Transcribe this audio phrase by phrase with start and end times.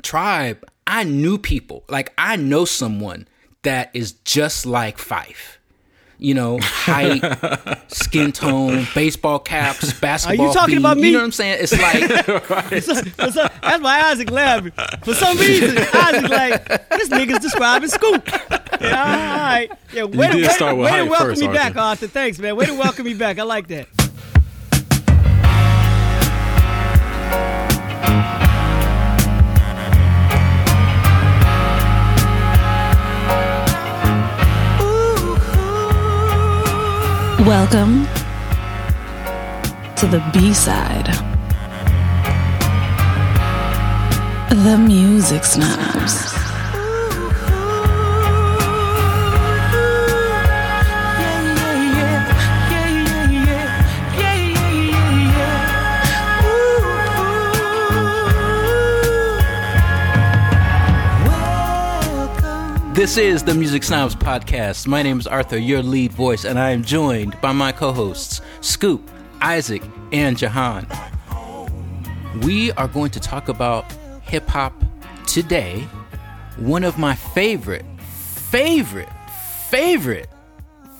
[0.00, 1.84] Tribe, I knew people.
[1.88, 3.28] Like I know someone
[3.62, 5.58] that is just like Phife.
[6.18, 7.20] You know, height,
[7.88, 10.46] skin tone, baseball caps, basketball.
[10.46, 10.78] Are you talking feet.
[10.80, 11.08] about me?
[11.08, 11.58] You know what I'm saying?
[11.60, 12.24] It's like
[13.16, 14.70] For some- that's why Isaac laughing.
[15.02, 18.24] For some reason, Isaac like this nigga's describing Scoop.
[18.80, 19.68] Yeah, all right.
[19.92, 21.80] Yeah, way, to, did way, start with way to welcome first, me back, Arthur.
[21.80, 22.06] Arthur.
[22.06, 22.54] Thanks, man.
[22.54, 23.40] Way to welcome me back.
[23.40, 23.88] I like that.
[37.52, 38.06] Welcome
[39.96, 41.04] to the B side.
[44.64, 46.41] The Music Snobs.
[63.02, 64.86] This is the Music Snobs Podcast.
[64.86, 68.40] My name is Arthur, your lead voice, and I am joined by my co hosts,
[68.60, 69.82] Scoop, Isaac,
[70.12, 70.86] and Jehan.
[72.42, 73.90] We are going to talk about
[74.22, 74.72] hip hop
[75.26, 75.80] today.
[76.58, 79.08] One of my favorite, favorite,
[79.68, 80.28] favorite,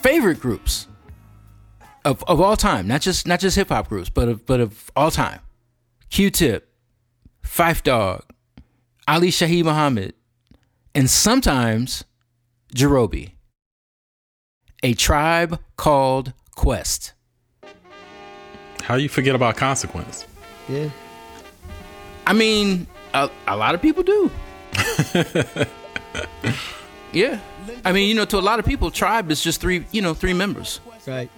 [0.00, 0.88] favorite groups
[2.04, 2.88] of, of all time.
[2.88, 5.38] Not just not just hip hop groups, but of but of all time.
[6.10, 6.68] Q Tip,
[7.44, 8.24] Phife Dawg,
[9.06, 10.14] Ali Shaheed Muhammad,
[10.94, 12.04] and sometimes
[12.74, 13.32] Jarobi.
[14.82, 17.12] A tribe called Quest.
[18.82, 20.26] How you forget about consequence?
[20.68, 20.90] Yeah.
[22.26, 24.30] I mean, a, a lot of people do.
[27.12, 27.38] yeah.
[27.84, 30.14] I mean, you know, to a lot of people, tribe is just three, you know,
[30.14, 30.80] three members.
[31.06, 31.30] Right.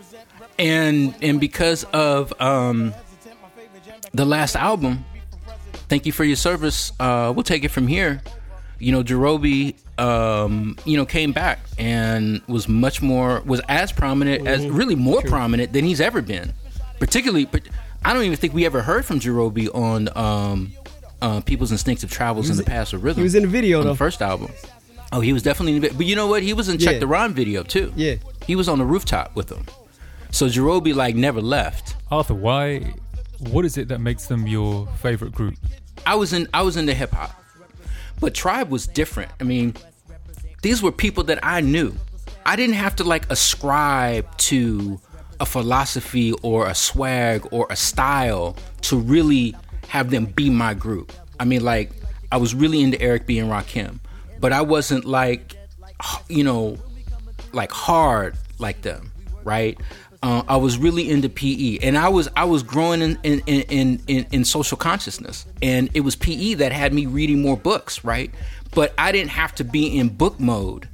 [0.58, 2.94] And and because of um
[4.12, 5.05] the last album,
[5.89, 8.22] Thank You for Your Service, uh, we'll take it from here.
[8.78, 14.47] You know, Jarobi um, you know, came back and was much more was as prominent
[14.47, 16.52] as really more prominent than he's ever been.
[16.98, 17.62] Particularly but
[18.05, 20.73] I don't even think we ever heard from Jarobi on um
[21.23, 23.20] uh, People's Instinctive Travels in the Paths of Rhythm.
[23.20, 23.92] He was in the video on though.
[23.92, 24.51] the first album.
[25.12, 26.42] Oh, he was definitely in the vi- But you know what?
[26.42, 26.98] He was in Check Yeah.
[26.98, 27.92] the Rhyme video too.
[27.96, 28.17] Yeah.
[28.46, 29.64] He was on the rooftop with them.
[30.33, 31.95] So Jarobi like never left.
[32.11, 32.92] Arthur, why?
[33.39, 35.55] What is it that makes them your favorite group?
[36.05, 37.41] I was in I was into hip hop.
[38.20, 39.30] But Tribe was different.
[39.41, 39.75] I mean,
[40.63, 41.95] these were people that I knew.
[42.47, 45.01] I didn't have to like ascribe to
[45.41, 49.55] a philosophy or a swag or a style to really
[49.89, 51.13] have them be my group.
[51.39, 51.91] I mean, like
[52.33, 53.98] I was really into Eric B and Rakim,
[54.41, 55.57] but I wasn't like
[56.29, 56.79] you know
[57.53, 59.79] like hard like them, right?
[60.24, 64.01] Uh, I was really into PE, and I was I was growing in in, in
[64.07, 68.30] in in social consciousness, and it was PE that had me reading more books, right?
[68.74, 70.89] But I didn't have to be in book mode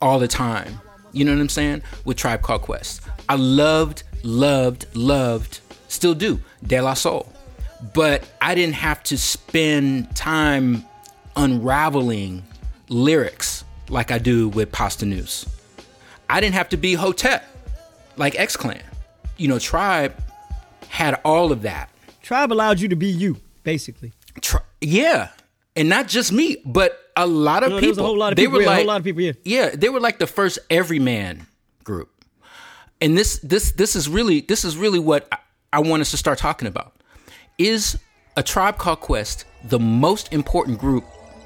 [0.00, 0.80] all the time.
[1.12, 1.82] You know what I'm saying?
[2.06, 7.30] With Tribe Called Quest, I loved, loved, loved, still do De La Soul,
[7.92, 10.86] but I didn't have to spend time
[11.36, 12.42] unraveling
[12.88, 15.46] lyrics like I do with Posdnuos.
[16.30, 17.44] I didn't have to be Hotep
[18.20, 18.82] like X Clan.
[19.36, 20.14] You know, Tribe
[20.88, 21.90] had all of that.
[22.22, 24.12] Tribe allowed you to be you, basically.
[24.42, 25.30] Tri- yeah,
[25.74, 27.80] and not just me, but a lot of No, people.
[27.80, 29.04] there was a whole lot of they people, were yeah, a like whole lot of
[29.04, 29.32] people, yeah.
[29.44, 31.46] yeah, they were like the first everyman
[31.82, 32.10] group.
[33.00, 35.38] And this this this is really this is really what I,
[35.72, 36.92] I want us to start talking about.
[37.58, 37.98] Is
[38.36, 41.04] a tribe called Quest the most important group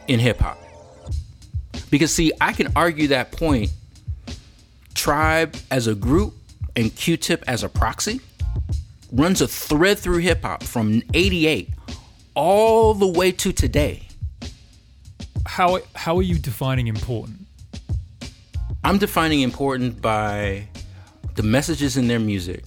[0.08, 0.58] in hip hop?
[1.90, 3.70] Because see, I can argue that point.
[4.94, 6.34] Tribe as a group
[6.76, 8.20] and Q-Tip as a proxy
[9.12, 11.70] runs a thread through hip hop from 88
[12.34, 14.08] all the way to today.
[15.46, 17.46] How how are you defining important?
[18.82, 20.68] I'm defining important by
[21.36, 22.64] the messages in their music,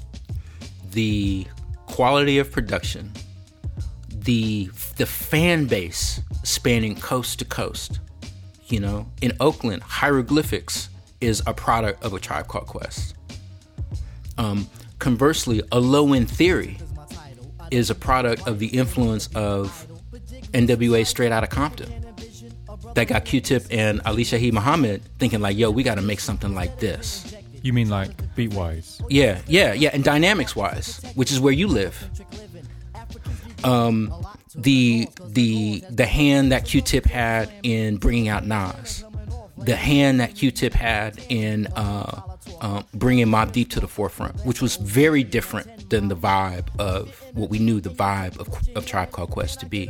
[0.91, 1.45] the
[1.85, 3.11] quality of production,
[4.09, 7.99] the the fan base spanning coast to coast.
[8.67, 10.89] You know, in Oakland, hieroglyphics
[11.21, 13.16] is a product of a tribe called Quest.
[14.37, 14.67] Um,
[14.99, 16.77] conversely, a low end theory
[17.71, 19.85] is a product of the influence of
[20.53, 22.05] NWA Straight out of Compton
[22.93, 26.55] that got Q-Tip and Ali Shaheed Muhammad thinking like, yo, we got to make something
[26.55, 27.35] like this.
[27.61, 29.01] You mean like beat wise?
[29.09, 32.09] Yeah, yeah, yeah, and dynamics wise, which is where you live.
[33.63, 34.13] Um,
[34.55, 39.03] the the the hand that Q-Tip had in bringing out Nas,
[39.57, 42.21] the hand that Q-Tip had in uh,
[42.61, 47.21] uh, bringing Mobb Deep to the forefront, which was very different than the vibe of
[47.33, 49.89] what we knew the vibe of, of Tribe Called Quest to be.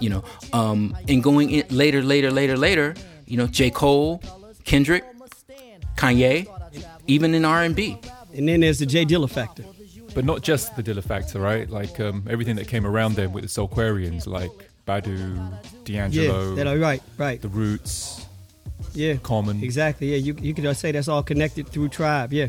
[0.00, 2.94] You know, um, and going in later, later, later, later.
[3.26, 3.70] You know, J.
[3.70, 4.22] Cole,
[4.64, 5.04] Kendrick,
[5.96, 6.46] Kanye,
[7.06, 7.98] even in R and B.
[8.34, 9.64] And then there's the J Dilla factor.
[10.14, 11.68] But not just the Dilla factor, right?
[11.68, 14.50] Like um, everything that came around them with the Soulquarians, like
[14.86, 15.52] Badu,
[15.84, 17.40] D'Angelo, Yeah, that are right, right.
[17.40, 18.25] The Roots,
[18.96, 19.62] Yeah, Common.
[19.62, 20.10] exactly.
[20.12, 22.32] Yeah, you you could just say that's all connected through tribe.
[22.32, 22.48] Yeah,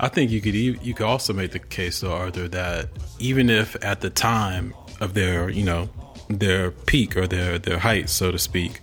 [0.00, 2.88] I think you could e- you could also make the case though, Arthur, that
[3.18, 5.88] even if at the time of their you know
[6.28, 8.80] their peak or their their height, so to speak,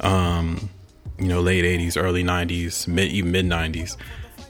[0.00, 0.70] um,
[1.18, 3.96] you know, late '80s, early '90s, mid even mid '90s,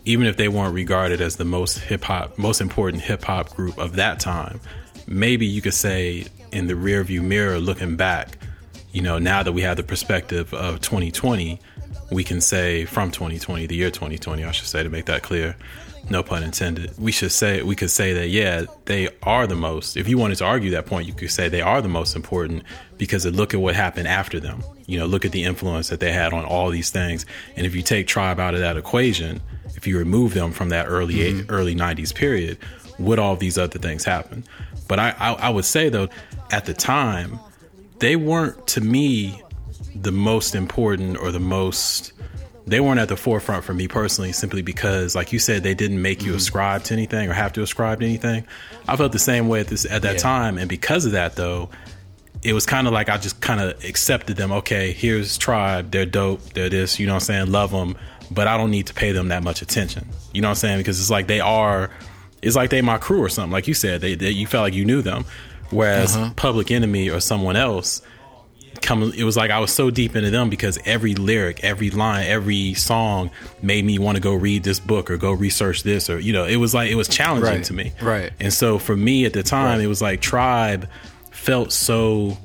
[0.04, 3.78] even if they weren't regarded as the most hip hop, most important hip hop group
[3.78, 4.60] of that time,
[5.06, 8.36] maybe you could say in the rearview mirror, looking back,
[8.94, 11.60] you know, now that we have the perspective of 2020,
[12.12, 15.56] we can say from 2020, the year 2020, I should say, to make that clear,
[16.10, 16.96] no pun intended.
[16.96, 19.96] We should say we could say that yeah, they are the most.
[19.96, 22.62] If you wanted to argue that point, you could say they are the most important
[22.96, 24.62] because look at what happened after them.
[24.86, 27.26] You know, look at the influence that they had on all these things.
[27.56, 29.40] And if you take tribe out of that equation,
[29.74, 31.50] if you remove them from that early eight, mm-hmm.
[31.50, 32.58] early 90s period,
[33.00, 34.44] would all these other things happen?
[34.86, 36.08] But I, I, I would say though,
[36.52, 37.40] at the time,
[37.98, 39.40] they weren't to me
[39.94, 42.12] the most important or the most
[42.66, 46.00] they weren't at the forefront for me personally simply because like you said they didn't
[46.00, 46.38] make you mm-hmm.
[46.38, 48.46] ascribe to anything or have to ascribe to anything.
[48.88, 50.18] I felt the same way at this at that Yeah.
[50.18, 50.58] time.
[50.58, 51.68] And because of that though
[52.42, 56.04] it was kind of like i just kind of accepted them okay here's tribe they're
[56.04, 57.96] dope they're this you know what i'm saying love them
[58.30, 60.06] but i don't need to pay them that much attention.
[60.32, 60.78] You know what i'm saying?
[60.78, 61.90] Because it's like they are
[62.42, 63.52] it's like they my crew or something.
[63.52, 65.24] Like you said they, they you felt like you knew them
[65.74, 68.00] whereas public enemy or someone else
[68.82, 72.26] come it was like I was so deep into them because every lyric, every line,
[72.26, 73.30] every song
[73.62, 76.44] made me want to go read this book or go research this or you know,
[76.44, 77.92] it was like it was challenging Right, to me.
[78.02, 78.32] right.
[78.40, 79.84] And so for me at the time Right.
[79.84, 80.88] it was like Tribe
[81.30, 82.36] felt so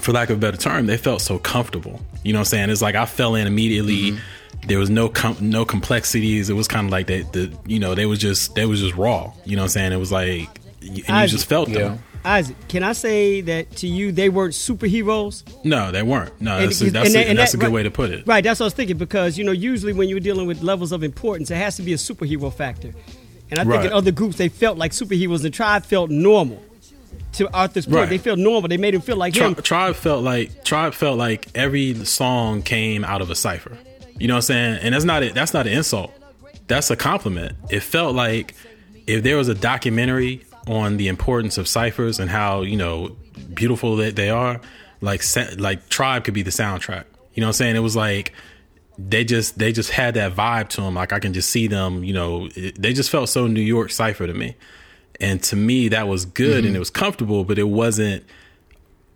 [0.00, 2.00] for lack of a better term, they felt so comfortable.
[2.24, 2.70] You know what I'm saying?
[2.70, 4.12] It's like I fell in immediately.
[4.12, 4.68] Mm-hmm.
[4.68, 6.48] There was no com- no complexities.
[6.48, 8.94] It was kind of like that the you know they was just they was just
[8.94, 9.32] raw.
[9.44, 9.92] You know what I'm saying?
[9.92, 10.48] It was like
[10.80, 11.78] and you I- just felt Yeah.
[11.78, 11.98] them.
[12.24, 14.12] Isaac, can I say that to you?
[14.12, 15.42] They weren't superheroes.
[15.64, 16.40] No, they weren't.
[16.40, 17.90] No, And- that's a, that's, that- a, and that's that- a good right- way to
[17.90, 18.26] put it.
[18.26, 20.92] Right, that's what I was thinking because you know usually when you're dealing with levels
[20.92, 22.92] of importance, it has to be a superhero factor.
[23.50, 23.86] And I think Right.
[23.86, 25.42] in other groups they felt like superheroes.
[25.42, 26.62] The tribe felt normal.
[27.34, 28.08] To Arthur's point, Right.
[28.10, 28.68] they felt normal.
[28.68, 29.54] They made him feel like Tri- him.
[29.56, 33.76] Tribe felt like Tribe felt like every song came out of a cipher.
[34.18, 34.78] You know what I'm saying?
[34.82, 35.34] And that's not it.
[35.34, 36.12] That's not an insult.
[36.68, 37.54] That's a compliment.
[37.70, 38.54] It felt like
[39.06, 43.16] if there was a documentary on the importance of ciphers and how you know
[43.54, 44.60] beautiful that they are,
[45.00, 45.22] like
[45.58, 47.04] like Tribe could be the soundtrack.
[47.34, 47.76] You know what I'm saying?
[47.76, 48.32] It was like
[48.98, 50.94] they just they just had that vibe to them.
[50.94, 52.04] Like I can just see them.
[52.04, 54.56] You know, it, they just felt so New York cipher to me.
[55.20, 56.68] And to me, that was good mm-hmm.
[56.68, 58.24] and it was comfortable, but it wasn't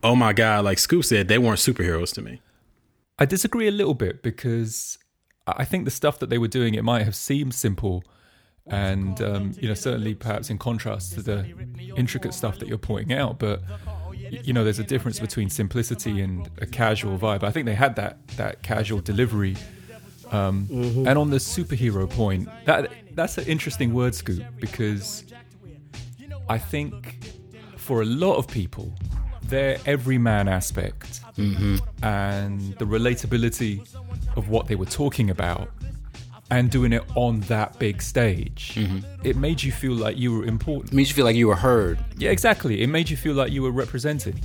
[0.03, 2.41] oh my god, like Scoop said, they weren't superheroes to me.
[3.19, 4.99] I disagree a little bit because
[5.47, 8.05] I think the stuff that they were doing it might have seemed simple,
[8.69, 11.45] and um, you know certainly perhaps in contrast to the
[11.97, 13.39] intricate stuff that you're pointing out.
[13.39, 13.63] But
[14.31, 17.43] you know there's a difference between simplicity and a casual vibe.
[17.45, 19.57] I think they had that that casual delivery.
[20.33, 20.67] Um,
[21.07, 25.25] And on the superhero point, that that's an interesting word scoop because
[26.49, 27.19] I think
[27.77, 28.93] for a lot of people,
[29.43, 31.21] their everyman aspect
[32.03, 33.87] and the relatability
[34.37, 35.69] of what they were talking about
[36.51, 38.79] and doing it on that big stage,
[39.25, 40.93] it made you feel like you were important.
[40.93, 41.99] It makes you feel like you were heard.
[42.17, 42.83] Yeah, exactly.
[42.83, 44.37] It made you feel like you were represented.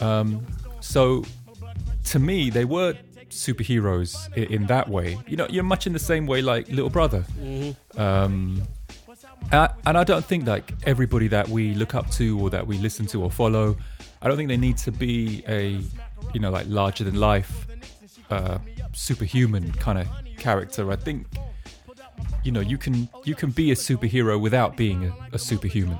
[0.00, 0.46] Um,
[0.80, 1.24] so,
[2.04, 2.94] to me, they were
[3.30, 5.18] superheroes in, in that way.
[5.26, 7.24] You know, you're much in the same way like Little Brother.
[7.96, 8.62] Um,
[9.50, 12.66] and, I, and I don't think like everybody that we look up to or that
[12.66, 13.76] we listen to or follow,
[14.22, 15.80] I don't think they need to be a,
[16.32, 17.66] you know, like larger than life,
[18.30, 18.58] uh,
[18.92, 20.90] superhuman kind of character.
[20.90, 21.26] I think,
[22.42, 25.98] you know, you can you can be a superhero without being a, a superhuman.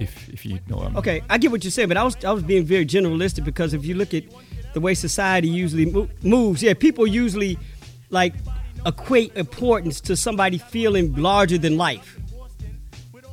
[0.00, 0.98] If if you know what I mean.
[0.98, 3.74] Okay, I get what you're saying, but I was I was being very generalistic because
[3.74, 4.24] if you look at
[4.72, 7.58] the way society usually mo- moves, yeah, people usually
[8.10, 8.34] like
[8.86, 12.18] equate importance to somebody feeling larger than life.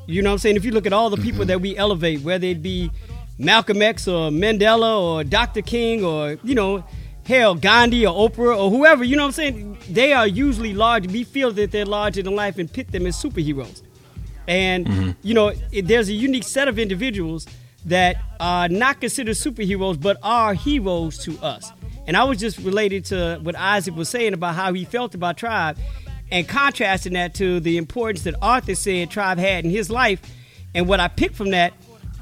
[0.08, 0.56] You know what I'm saying?
[0.56, 1.48] If you look at all the people mm-hmm.
[1.48, 2.92] that we elevate, whether it be
[3.38, 5.62] Malcolm X or Mandela or Dr.
[5.62, 6.84] King or you know,
[7.26, 9.78] hell Gandhi or Oprah or whoever, you know what I'm saying?
[9.90, 11.08] They are usually large.
[11.08, 13.82] We feel that they're larger than life and pit them as superheroes.
[14.48, 15.12] And mm-hmm.
[15.22, 17.48] you know, it, there's a unique set of individuals
[17.86, 21.72] that are not considered superheroes, but are heroes to us.
[22.08, 25.38] And I was just related to what Isaac was saying about how he felt about
[25.38, 25.78] Tribe,
[26.32, 30.22] and contrasting that to the importance that Arthur said Tribe had in his life.
[30.74, 31.74] And what I picked from that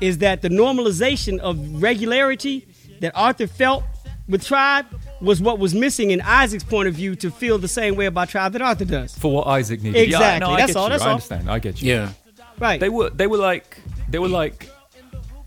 [0.02, 2.68] is that the normalization of regularity
[3.02, 3.84] that Arthur felt
[4.30, 4.86] with Tribe
[5.20, 8.30] was what was missing in Isaac's point of view to feel the same way about
[8.30, 9.18] Tribe that Arthur does.
[9.18, 10.00] For what Isaac needed.
[10.04, 10.48] Exactly.
[10.48, 10.90] Yeah, no, That's all, you.
[10.92, 11.12] that's I all.
[11.14, 11.50] understand.
[11.52, 11.94] I get you.
[11.94, 12.12] Yeah.
[12.60, 12.80] Right.
[12.80, 14.70] They were they were like they were like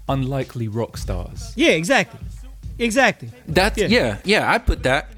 [0.09, 1.53] unlikely rock stars.
[1.57, 2.21] yeah, exactly.
[2.79, 3.31] Exactly.
[3.47, 3.87] That's Yeah.
[3.89, 4.19] yeah.
[4.25, 5.09] yeah, I put that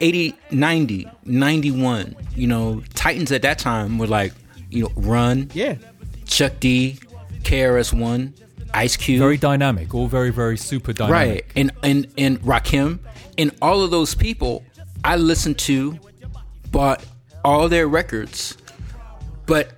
[0.00, 2.16] 80, 90, 91.
[2.34, 4.32] You know, Titans at that time were like,
[4.70, 5.76] you know, Run, Yeah.
[6.26, 6.98] Chuck D,
[7.44, 8.34] KRS-One,
[8.74, 9.20] Ice Cube.
[9.20, 11.12] Very dynamic, all very very super dynamic.
[11.12, 11.44] right.
[11.56, 12.98] And and and Rakim
[13.38, 14.64] and all of those people
[15.04, 15.98] I listened to,
[16.70, 17.04] bought
[17.44, 18.56] all their records.
[19.46, 19.72] But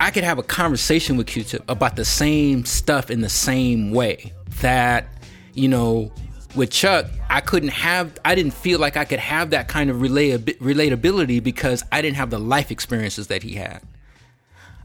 [0.00, 4.32] I could have a conversation with Q-Tip about the same stuff in the same way
[4.60, 5.06] that,
[5.54, 6.10] you know,
[6.56, 9.98] with Chuck, I couldn't have, I didn't feel like I could have that kind of
[9.98, 13.82] relata- relatability because I didn't have the life experiences that he had.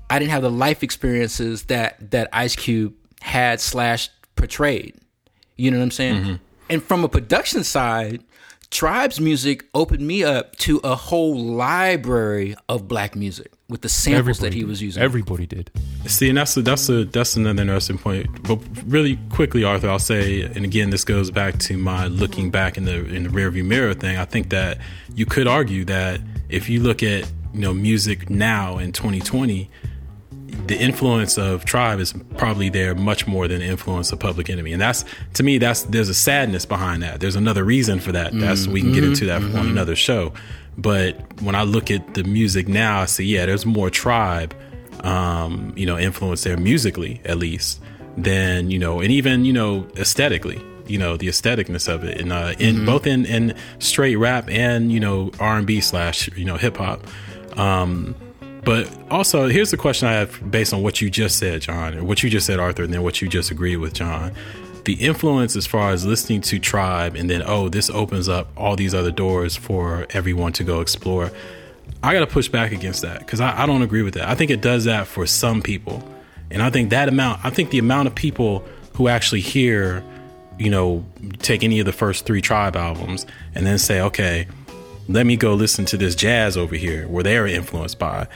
[0.10, 4.96] I didn't have the life experiences that that Ice Cube had slash portrayed.
[5.56, 6.16] You know what I'm saying?
[6.16, 6.36] Mm-hmm.
[6.70, 8.24] And from a production side,
[8.70, 14.40] Tribe's music opened me up to a whole library of black music with the samples
[14.40, 14.68] that he did.
[14.68, 15.02] was using.
[15.02, 15.72] Everybody did.
[16.06, 18.44] See, and that's a, that's a that's another interesting point.
[18.44, 22.78] But really quickly, Arthur, I'll say, and again, this goes back to my looking back
[22.78, 24.18] in the in the rearview mirror thing.
[24.18, 24.80] I think that
[25.16, 26.20] you could argue that
[26.50, 29.70] if you look at you know music now in 2020,
[30.68, 34.74] the influence of Tribe is probably there much more than the influence of Public Enemy,
[34.74, 35.06] and that's
[35.36, 37.20] to me that's there's a sadness behind that.
[37.20, 38.34] There's another reason for that.
[38.34, 40.34] That's we can get into that on another show.
[40.78, 44.54] But when I look at the music now, I see yeah, there's more Tribe,
[45.04, 47.82] um, you know, influence there musically at least
[48.18, 50.62] than you know, and even you know aesthetically.
[50.88, 54.90] You know the aestheticness of it, and uh, in both in in straight rap and
[54.90, 57.06] you know R and B slash you know hip hop.
[57.58, 58.16] Um,
[58.68, 62.04] but also, here's the question I have based on what you just said, John, or
[62.04, 64.34] what you just said, Arthur, and then what you just agreed with, John.
[64.84, 68.76] The influence as far as listening to Tribe, and then, oh, this opens up all
[68.76, 71.32] these other doors for everyone to go explore.
[72.04, 74.28] I got to push back against that because I, I don't agree with that.
[74.28, 76.04] I think it does that for some people.
[76.52, 80.04] And I think that amount, I think the amount of people who actually hear,
[80.60, 81.06] you know,
[81.40, 84.46] take any of the first three Tribe albums and then say, okay,
[85.10, 88.28] let me go listen to this jazz over here where they are influenced by.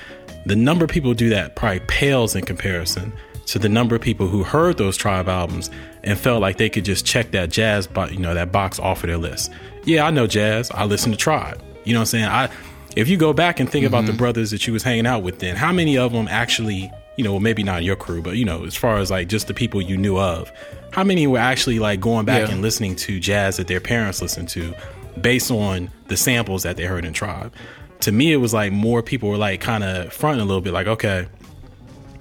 [0.45, 3.13] The number of people who do that probably pales in comparison
[3.47, 5.69] to the number of people who heard those tribe albums
[6.03, 9.03] and felt like they could just check that jazz, bo- you know, that box off
[9.03, 9.51] of their list.
[9.83, 10.71] Yeah, I know jazz.
[10.71, 11.61] I listen to tribe.
[11.83, 12.25] You know what I'm saying?
[12.25, 12.49] I,
[12.95, 14.19] if you go back and think about the mm-hmm.
[14.19, 17.39] brothers that you was hanging out with, then how many of them actually, you know,
[17.39, 19.97] maybe not your crew, but you know, as far as like just the people you
[19.97, 20.51] knew of,
[20.91, 22.53] how many were actually like going back Yeah.
[22.53, 24.73] and listening to jazz that their parents listened to
[25.19, 27.53] based on the samples that they heard in Tribe.
[28.01, 30.73] To me, it was like more people were like kind of fronting a little bit,
[30.73, 31.27] like, okay,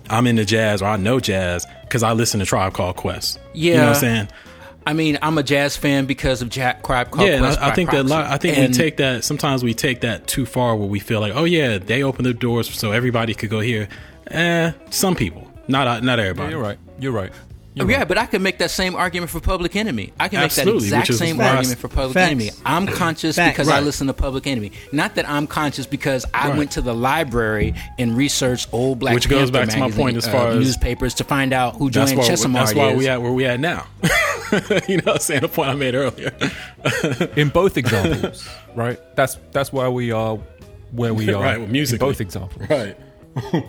[0.09, 3.39] I'm into jazz or I know jazz because I listen to Tribe Called Quest.
[3.55, 4.29] Yeah, you know what I'm saying?
[4.87, 7.67] I mean, I'm a jazz fan because of Jack Crab Called yeah, and Quest I,
[7.67, 10.01] I by think that a lot, I think And- we take that sometimes we take
[10.01, 13.35] that too far where we feel like, oh yeah, they opened the doors so everybody
[13.35, 13.89] could go here.
[14.29, 16.53] Eh, some people, not not everybody.
[16.53, 16.79] You're right.
[16.99, 17.33] You're right.
[17.81, 18.09] You're Oh, yeah, right.
[18.09, 20.13] but I can make that same argument for Public Enemy.
[20.21, 22.31] I can Absolutely, make that exact same why I- argument for Public Facts.
[22.31, 22.51] Enemy.
[22.65, 23.57] I'm conscious Facts.
[23.57, 24.73] because I listen to Public Enemy.
[24.93, 26.59] Not that I'm conscious because I Right.
[26.59, 30.17] went to the library and researched old Black Which goes Panther back to my point
[30.17, 32.91] as uh, far as- newspapers to find out who That's Joanne why, Chesimard that's why
[32.93, 32.99] is.
[32.99, 33.87] we at where we at now.
[34.89, 36.33] you know, what I'm saying the point I made earlier.
[37.37, 38.99] in both examples, right?
[39.17, 40.39] That's that's why we are
[40.93, 41.43] where we are.
[41.43, 42.05] Right, with musically.
[42.07, 42.69] in both examples.
[42.69, 42.97] right.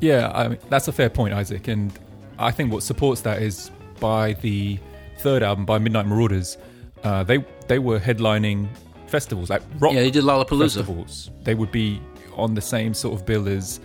[0.00, 1.66] Yeah, I mean, that's a fair point, Isaac.
[1.66, 1.92] And
[2.38, 4.78] I think what supports that is by the
[5.18, 6.56] third album, by Midnight Marauders,
[7.04, 8.68] uh, they they were headlining
[9.06, 10.60] festivals like rock yeah, they did Lollapalooza.
[10.76, 11.30] festivals.
[11.44, 12.00] They would be
[12.36, 13.80] on the same sort of bill as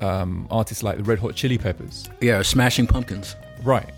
[0.00, 2.08] um, artists like the Red Hot Chili Peppers.
[2.20, 3.36] Yeah, Smashing Pumpkins.
[3.62, 3.88] Right.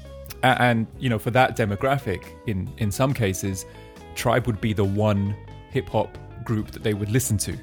[0.42, 3.64] A- And, you know, for that demographic, in, in some cases,
[4.14, 5.34] Tribe would be the one
[5.70, 7.56] hip hop group that they would listen to.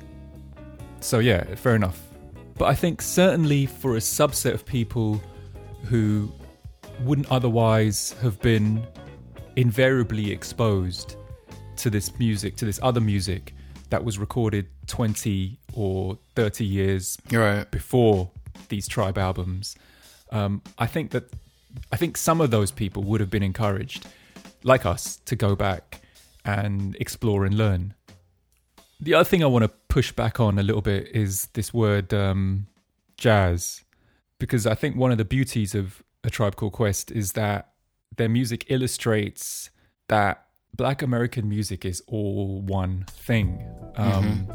[1.02, 2.02] So, yeah, fair enough.
[2.58, 5.22] But I think certainly for a subset of people
[5.86, 6.32] who
[7.02, 8.86] wouldn't otherwise have been
[9.56, 11.16] invariably exposed
[11.78, 13.54] to this music, to this other music
[13.90, 17.70] that was recorded 20 or 30 years right.
[17.72, 18.30] before
[18.70, 19.76] these tribe albums.
[20.32, 21.24] Um, i think that
[21.92, 24.08] i think some of those people would have been encouraged
[24.64, 26.02] like us to go back
[26.46, 27.94] and explore and learn.
[29.00, 32.14] The other thing i want to push back on a little bit is this word
[32.14, 32.68] um,
[33.18, 33.84] jazz
[34.40, 37.72] because i think one of the beauties of a tribe called quest is that
[38.18, 39.70] their music illustrates
[40.08, 43.66] that black american music is all one thing
[43.96, 44.48] um,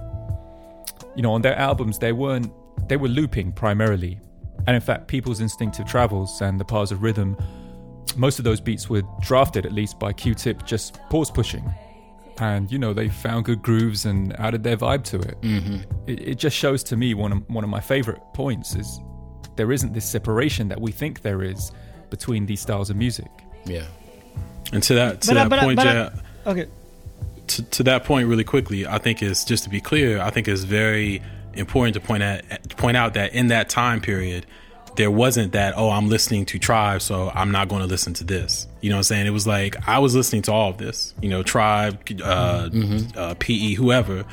[1.17, 2.51] you know on their albums they weren't
[2.89, 4.19] they were looping primarily
[4.67, 7.37] and in fact people's instinctive travels and the paths of rhythm
[8.17, 11.73] most of those beats were drafted at least by Q-Tip just pause pushing.
[12.39, 15.41] And you know they found good grooves and added their vibe to it.
[15.41, 16.09] Mm-hmm.
[16.09, 18.99] It, it just shows to me one of one of my favorite points is
[19.57, 21.73] there isn't this separation that we think there is
[22.11, 23.31] between these styles of music.
[23.67, 23.85] Yeah.
[24.73, 26.11] And to that to But I- that but I- point, but I-
[26.51, 26.67] Okay.
[27.49, 30.49] to, to that point really quickly i think it's just to be clear i think
[30.49, 31.21] it's very
[31.55, 34.47] important to point at point out that in that time period
[34.97, 38.25] there wasn't that oh i'm listening to tribe so i'm not going to listen to
[38.25, 40.79] this you know what i'm saying it was like i was listening to all of
[40.79, 42.69] this you know tribe uh,
[43.17, 44.25] uh, pe whoever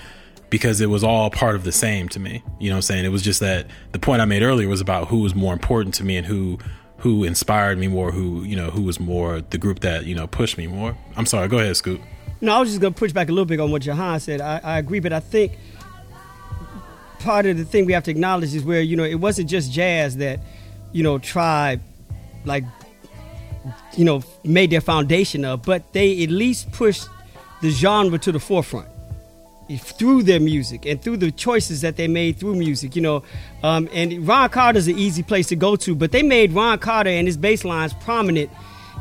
[0.51, 2.43] because it was all part of the same to me.
[2.59, 3.05] You know what i'm saying?
[3.05, 5.95] It was just that the point i made earlier was about who was more important
[5.95, 6.59] to me and who
[6.97, 10.27] who inspired me more who you know who was more the group that you know
[10.27, 10.95] pushed me more.
[11.15, 11.99] I'm sorry go ahead scoop.
[12.41, 14.41] No, I was just to push back a little bit on what Jehan said.
[14.41, 15.57] I, I agree, but I think
[17.19, 19.71] part of the thing we have to acknowledge is where, you know, it wasn't just
[19.71, 20.39] jazz that,
[20.91, 21.81] you know, Tribe,
[22.43, 22.63] like,
[23.95, 27.07] you know, made their foundation of, but they at least pushed
[27.61, 28.87] the genre to the forefront
[29.77, 33.23] through their music and through the choices that they made through music, you know.
[33.63, 37.09] Um, and Ron Carter's an easy place to go to, but they made Ron Carter
[37.09, 38.49] and his bass lines prominent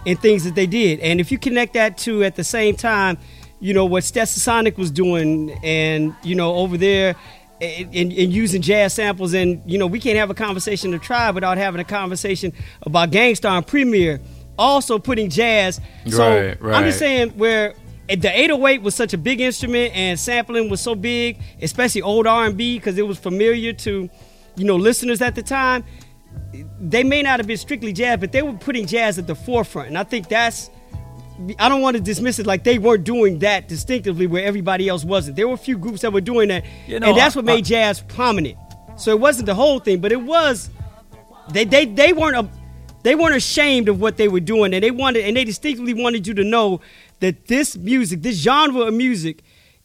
[0.04, 1.00] in things that they did.
[1.00, 3.18] And if you connect that to at the same time,
[3.60, 7.14] you know, what Stetsasonic was doing and, you know, over there
[7.60, 11.02] and, and, and using jazz samples and, you know, we can't have a conversation of
[11.02, 14.20] tribe without having a conversation about Gang Starr and Premier
[14.60, 15.80] also putting jazz.
[16.06, 17.74] So Right, I'm just saying where
[18.17, 22.79] the 808 was such a big instrument and sampling was so big, especially old R&B
[22.79, 24.09] because it was familiar to,
[24.57, 25.85] you know, listeners at the time.
[26.81, 29.88] They may not have been strictly jazz, but they were putting jazz at the forefront,
[29.88, 30.71] and I think that's.
[31.59, 35.05] I don't want to dismiss it like they weren't doing that distinctively where everybody else
[35.05, 35.37] wasn't.
[35.37, 37.61] There were a few groups that were doing that, You know, and that's what made
[37.64, 38.59] I- jazz prominent.
[38.97, 40.69] So it wasn't the whole thing, but it was
[41.50, 42.49] they they they weren't a,
[43.02, 46.26] they weren't ashamed of what they were doing, and they wanted and they distinctly wanted
[46.26, 46.81] you to know
[47.20, 49.42] that this music, this genre of music,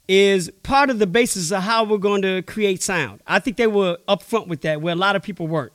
[0.08, 3.22] is part of the basis of how we're going to create sound.
[3.26, 5.74] I think they were upfront with that, where a lot of people weren't.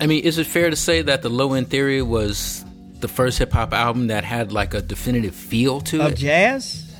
[0.00, 2.64] I mean, is it fair to say that the Low End Theory was
[3.00, 6.18] the first hip hop album that had like a definitive feel to Of it, Of
[6.18, 6.94] jazz,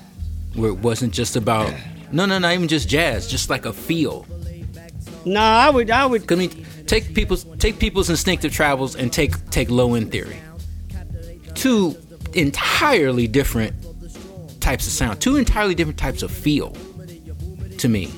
[0.54, 1.72] where it wasn't just about
[2.12, 4.26] no, no, not even just jazz, just like a feel.
[5.24, 6.30] nah, I would I would.
[6.30, 10.36] I mean, take people's take people's instinctive travels and take take Low End Theory.
[11.54, 11.96] Two
[12.34, 13.74] entirely different
[14.66, 16.70] types of sound, two entirely different types of feel.
[17.78, 18.12] To me,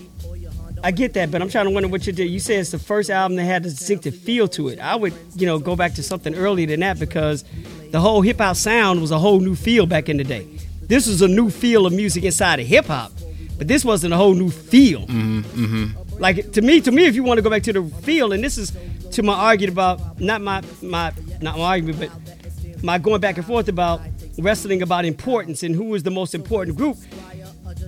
[0.82, 2.30] I get that, but I'm trying to wonder what you did.
[2.30, 4.78] You said it's the first album that had a distinctive feel to it.
[4.78, 7.44] I would, you know, go back to something earlier than that because
[7.90, 10.46] the whole hip hop sound was a whole new feel back in the day.
[10.82, 13.12] This was a new feel of music inside of hip hop,
[13.58, 15.06] but this wasn't a whole new feel.
[15.06, 18.32] Mm-hmm, Like to me, to me, if you want to go back to the feel,
[18.32, 18.72] and this is
[19.10, 23.44] to my argument about not my my not my argument, but my going back and
[23.44, 24.00] forth about
[24.38, 26.96] wrestling about importance and who was the most important group.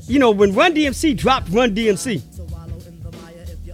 [0.07, 2.23] You know, when Run DMC dropped Run DMC,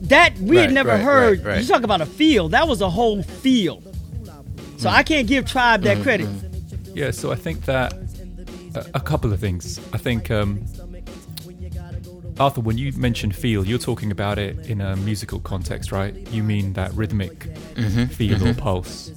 [0.08, 1.38] that we had never right, heard.
[1.38, 1.62] right, right.
[1.62, 2.48] You talk about a feel.
[2.50, 3.82] That was a whole feel.
[4.76, 6.28] So I can't give Tribe Mm-hmm, that credit.
[6.94, 7.94] Yeah, so I think that
[8.74, 9.80] a, a couple of things.
[9.92, 10.64] I think um,
[12.38, 16.14] Arthur, when you mention feel, you're talking about it in a musical context, right?
[16.30, 17.44] You mean that rhythmic
[18.10, 19.10] feel or pulse.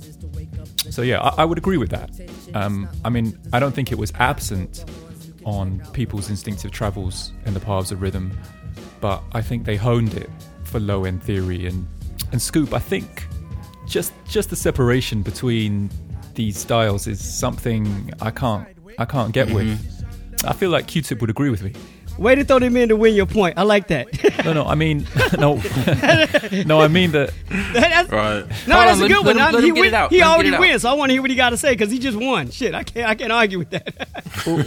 [0.90, 2.10] So yeah, I, I would agree with that.
[2.54, 4.86] Um, I mean, I don't think it was absent
[5.46, 8.38] on people's instinctive travels in the paths of rhythm,
[9.02, 10.30] but I think they honed it
[10.64, 11.88] for low end theory and
[12.32, 12.74] and scoop.
[12.74, 13.28] I think
[13.88, 15.90] just just the separation between
[16.36, 19.80] these styles is something I can't I can't get with.
[20.46, 21.74] I feel like Q-Tip would agree with me.
[22.20, 23.58] Way to throw them in to win your point.
[23.58, 24.44] I like that.
[24.46, 25.08] No, no, I mean
[25.40, 25.56] no,
[26.66, 27.32] no, I mean that.
[27.74, 29.38] That's- right No, Hold that's on, a good let one.
[29.38, 31.10] him- let he him get win- he Let him get already wins, so I want
[31.10, 32.52] to hear what he got to say because he just won.
[32.52, 34.08] Shit, I can't I can't argue with that.
[34.46, 34.66] well,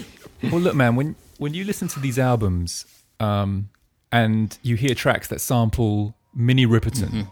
[0.51, 2.87] well, look, man, when when you listen to these albums,
[3.21, 3.69] um,
[4.11, 7.27] and you hear tracks that sample Minnie Riperton,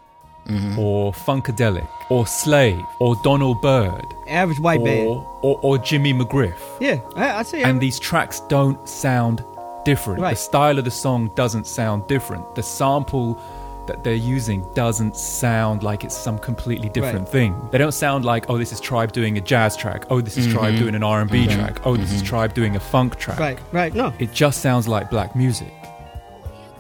[0.79, 5.07] or Funkadelic, or Slave, or Donald Byrd, Average white or, band.
[5.43, 7.63] or or Jimmy McGriff, Yeah, I, I see.
[7.63, 9.43] and these tracks don't sound
[9.85, 10.21] different.
[10.21, 10.31] Right.
[10.31, 12.55] The style of the song doesn't sound different.
[12.55, 13.41] The sample
[13.87, 17.29] that they're using doesn't sound like it's some completely different Right.
[17.29, 17.69] thing.
[17.73, 20.07] They don't sound like, oh, this is Tribe doing a jazz track.
[20.11, 20.59] Oh, this is mm-hmm.
[20.59, 21.59] Tribe doing an R and B mm-hmm.
[21.59, 21.87] track.
[21.87, 22.29] Oh, this is mm-hmm.
[22.29, 23.39] Tribe doing a funk track.
[23.41, 23.93] right, right.
[23.95, 25.73] No, It just sounds like black music.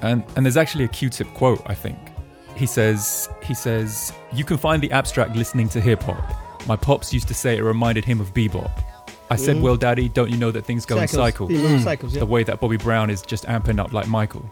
[0.02, 1.98] And and there's actually a Q-tip quote, I think.
[2.54, 6.22] He says he says, "You can find the abstract listening to hip hop.
[6.66, 8.70] My pops used to say it reminded him of bebop.
[9.30, 9.64] I said, mm-hmm.
[9.64, 11.52] "Well, daddy, don't you know that things go in cycles?
[11.52, 12.14] Yeah, cycles.
[12.14, 12.20] Yeah.
[12.20, 14.44] The way that Bobby Brown is just amping up like Michael."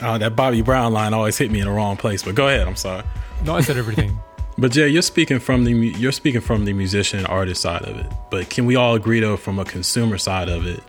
[0.00, 2.22] Oh, that Bobby Brown line always hit me in the wrong place.
[2.22, 2.66] But go ahead.
[2.66, 3.02] I'm sorry.
[3.44, 4.18] No, I said everything.
[4.60, 8.12] But Jay, you're speaking from the you're speaking from the musician artist side of it.
[8.28, 10.82] But can we all agree though, from a consumer side of it,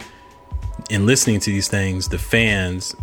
[0.89, 2.95] in listening to these things, the fans,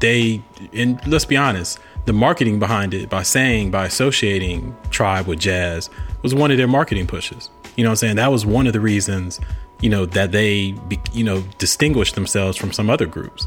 [0.00, 5.38] they and let's be honest, the marketing behind it by saying by associating Tribe with
[5.38, 5.88] jazz
[6.22, 7.48] was one of their marketing pushes.
[7.78, 8.16] You know what I'm saying?
[8.16, 9.38] That was one of the reasons,
[9.80, 13.46] you know, that they be, you know distinguished themselves from some other groups.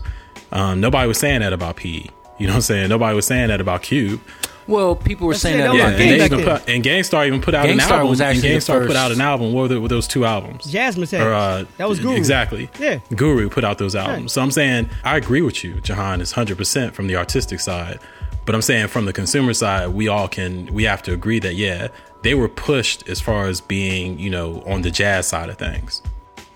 [0.53, 2.05] Um, nobody was saying that about PE.
[2.39, 2.87] You know what I'm saying?
[2.87, 4.21] Nobody was saying that about Cube.
[4.67, 6.83] Well, people were That's saying that that Yeah, was about and, they even put, and
[6.83, 8.07] Gang Starr even put out an album.
[8.07, 9.51] was actually and the Gang Starr put out an album.
[9.51, 10.63] What were, were those two albums?
[10.65, 12.15] Jazzmatazz Or, uh, that was Guru.
[12.15, 12.69] Exactly.
[12.79, 12.99] Yeah.
[13.13, 14.21] Guru put out those albums.
[14.21, 14.31] Right.
[14.31, 17.99] So I'm saying I agree with you, Jehan, is 100% from the artistic side.
[18.45, 21.55] But I'm saying from the consumer side, we all can, we have to agree that,
[21.55, 21.89] yeah,
[22.21, 26.01] they were pushed as far as being, you know, on the jazz side of things.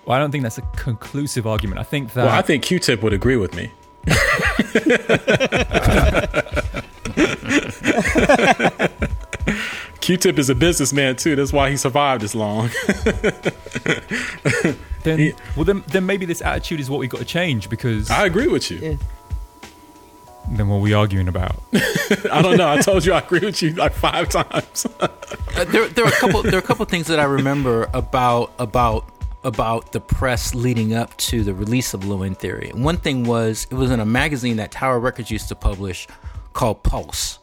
[0.06, 1.80] Well, I don't think that's a conclusive argument.
[1.80, 3.72] I think that Well, I think Q Tip would agree with me.
[10.02, 11.36] Q Tip is a businessman too.
[11.36, 12.70] That's why he survived this long.
[15.04, 18.28] then, well, then, then maybe this attitude is what we've got to change because I
[18.28, 18.78] agree with you.
[18.78, 18.96] Yeah.
[20.50, 21.64] Then what are we arguing about?
[22.32, 22.70] I don't know.
[22.70, 24.86] I told you I agree with you like five times.
[25.00, 25.08] Uh,
[25.66, 26.44] there, there are a couple.
[26.44, 29.10] There are a couple things that I remember about about
[29.44, 32.70] about the press leading up to the release of Low End Theory.
[32.70, 36.08] And one thing was it was in a magazine that Tower Records used to publish
[36.54, 37.40] called Pulse,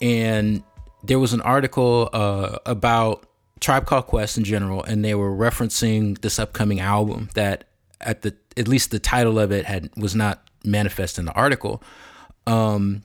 [0.00, 0.62] and
[1.02, 3.24] there was an article uh, about
[3.60, 7.64] Tribe Called Quest in general, and they were referencing this upcoming album that
[8.00, 11.82] at the at least the title of it had was not manifest in the article.
[12.46, 13.02] Um,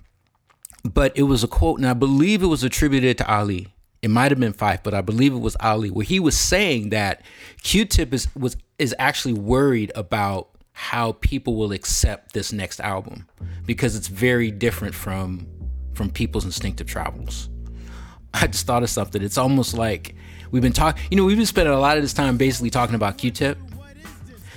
[0.84, 3.68] but it was a quote, and I believe it was attributed to Ali.
[4.02, 6.90] It might have been Phife, but I believe it was Ali, where he was saying
[6.90, 7.24] that
[7.64, 13.28] Q-Tip is was is actually worried about how people will accept this next album
[13.66, 15.48] because it's very different from
[15.94, 17.50] from people's instinctive travels.
[18.34, 19.24] I just thought of something.
[19.24, 20.14] It's almost like
[20.52, 21.02] we've been talking.
[21.10, 23.58] You know, we've been spending a lot of this time basically talking about Q-Tip.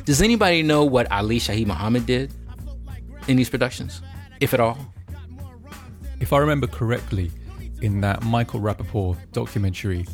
[0.05, 2.33] Does anybody know what Ali Shaheed Muhammad did
[3.29, 4.03] in these productions,
[4.41, 4.79] if at all?
[6.21, 7.31] if I remember correctly,
[7.81, 10.05] in that Michael Rapaport documentary,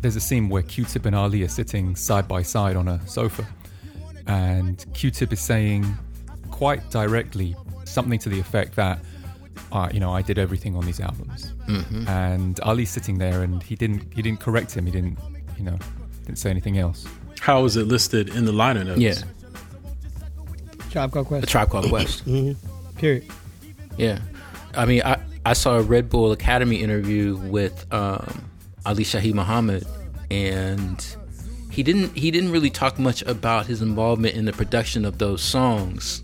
[0.00, 3.46] there's a scene where Q-Tip and Ali are sitting side by side on a sofa,
[4.26, 5.86] and Q-Tip is saying
[6.50, 8.98] quite directly something to the effect that,
[9.70, 11.52] uh, you know, I did everything on these albums,
[12.08, 15.18] and Ali's sitting there, and he didn't he didn't correct him, he didn't,
[15.56, 15.78] you know,
[16.24, 17.06] didn't say anything else.
[17.40, 19.00] How is it listed in the liner notes?
[19.00, 19.14] Yeah,
[20.96, 21.48] Tribe Called Quest.
[21.48, 22.24] Tribe Called Quest.
[22.96, 23.24] Period.
[23.98, 24.18] Yeah,
[24.74, 28.48] I mean, I I saw a Red Bull Academy interview with um,
[28.86, 29.86] Ali Shaheed Muhammad,
[30.30, 31.04] and
[31.70, 35.42] he didn't he didn't really talk much about his involvement in the production of those
[35.42, 36.22] songs,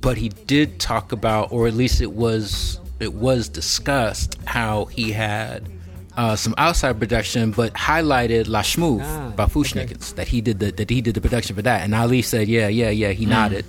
[0.00, 5.10] but he did talk about, or at least it was it was discussed how he
[5.10, 5.68] had.
[6.16, 10.72] Uh, some outside production, but highlighted La Schmoove Ah, by Fu-Schnickens that he did the
[10.72, 13.64] that he did the production for that, and Ali said, "Yeah, yeah, yeah." He nodded,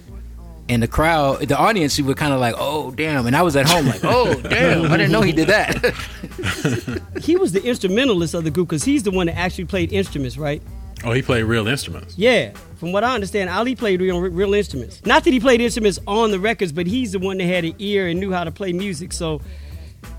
[0.70, 3.56] and the crowd, the audience, you were kind of like, "Oh, damn!" And I was
[3.56, 4.92] at home like, "Oh, damn!
[4.92, 5.94] I didn't know he did that."
[7.22, 10.38] He was the instrumentalist of the group because he's the one that actually played instruments,
[10.38, 10.64] right?
[11.04, 12.18] Oh, he played real instruments.
[12.18, 12.52] Yeah.
[12.78, 15.06] From what I understand, Ali played real, real instruments.
[15.06, 17.76] Not that he played instruments on the records, but he's the one that had an
[17.80, 19.14] ear and knew how to play music.
[19.14, 19.42] So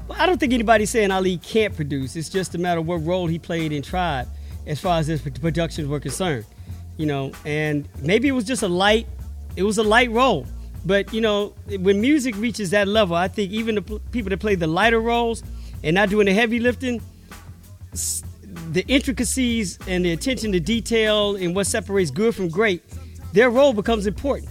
[0.09, 2.17] well, I don't think anybody's saying Ali can't produce.
[2.17, 4.29] It's just a matter of what role he played in Tribe
[4.67, 6.45] as far as his productions were concerned.
[6.97, 9.07] You know, and maybe it was just a light,
[9.61, 10.47] it was a light role.
[10.87, 14.39] But, you know, when music reaches that level, I think even the pl- people that
[14.41, 15.43] play the lighter roles
[15.85, 17.03] and not doing the heavy lifting,
[17.93, 18.23] s-
[18.73, 22.83] the intricacies and the attention to detail and what separates good from great,
[23.35, 24.49] their role becomes important.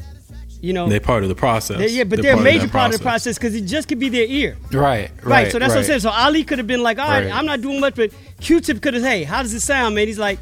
[0.62, 1.78] You know, They're part of the process.
[1.80, 3.62] They're- yeah, but they're, a part of major that part of the process because it
[3.62, 4.56] just could be their ear.
[4.72, 5.52] right, Right.
[5.52, 6.02] so that's what I'm saying.
[6.02, 7.34] So Ali could have been like, all right, Right.
[7.34, 10.06] I'm not doing much, but Q-Tip could have, hey, how does it sound, man?
[10.06, 10.38] He's like,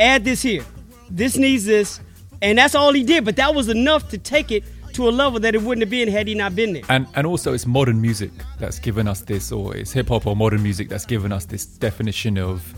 [0.00, 0.62] add this here.
[1.10, 2.00] This needs this.
[2.42, 3.24] And that's all he did.
[3.24, 6.08] But that was enough to take it to a level that it wouldn't have been
[6.08, 6.82] had he not been there.
[6.88, 10.34] And and also it's modern music that's given us this, or it's hip hop or
[10.36, 12.74] modern music that's given us this definition of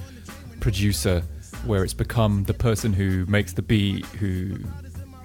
[0.60, 1.22] producer,
[1.64, 4.58] where it's become the person who makes the beat, who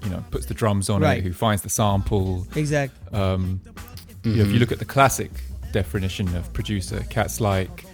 [0.03, 1.19] you know puts the drums on Right.
[1.19, 2.45] it, who finds the sample.
[2.55, 3.17] Exactly.
[3.19, 3.61] Um,
[4.23, 5.31] you know, if you look at the classic
[5.71, 7.85] definition of producer, cats like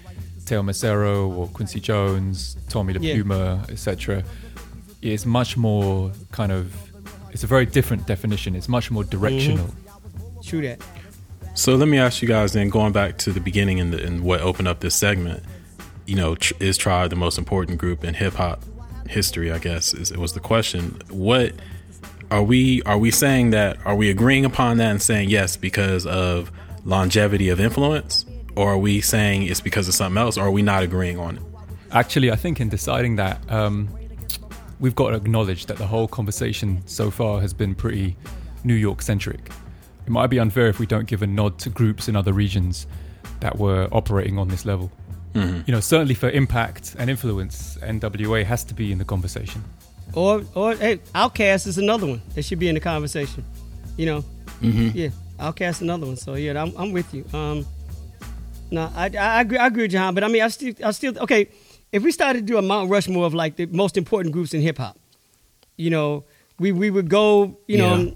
[0.45, 3.15] Teo Macero or Quincy Jones, Tommy Yeah.
[3.15, 4.23] LiPuma, etc.,
[5.01, 6.73] is much more kind of.
[7.31, 8.55] It's a very different definition.
[8.55, 9.69] It's much more directional.
[10.43, 10.81] True that.
[11.53, 14.23] So let me ask you guys then, going back to the beginning and, the, and
[14.23, 15.43] what opened up this segment,
[16.05, 18.63] you know, tr- is Tribe the most important group in hip hop
[19.07, 19.51] history?
[19.51, 20.99] I guess is was the question.
[21.09, 21.53] What
[22.31, 23.77] are we are we saying that?
[23.85, 26.51] Are we agreeing upon that and saying yes because of
[26.85, 30.61] longevity of influence, or are we saying it's because of something else, or are we
[30.61, 31.43] not agreeing on it?
[31.91, 33.89] Actually, I think in deciding that, um,
[34.79, 38.15] we've got to acknowledge that the whole conversation so far has been pretty
[38.63, 39.49] New York centric.
[40.05, 42.87] It might be unfair if we don't give a nod to groups in other regions
[43.41, 44.91] that were operating on this level.
[45.35, 49.63] You know, certainly for impact and influence, NWA has to be in the conversation.
[50.13, 53.45] Or or hey, OutKast is another one that should be in the conversation.
[53.95, 54.25] You know,
[54.61, 54.97] Mm-hmm.
[54.97, 56.17] yeah, OutKast another one.
[56.17, 57.23] So yeah, I'm, I'm with you.
[57.31, 57.65] Um,
[58.71, 59.57] no, I, I agree.
[59.59, 61.47] I agree with John, but I mean, I still, I still okay.
[61.91, 64.61] If we started to do a Mount Rushmore of like the most important groups in
[64.61, 64.97] hip hop,
[65.77, 66.23] you know,
[66.59, 67.95] we we would go, you Yeah.
[67.95, 68.15] know,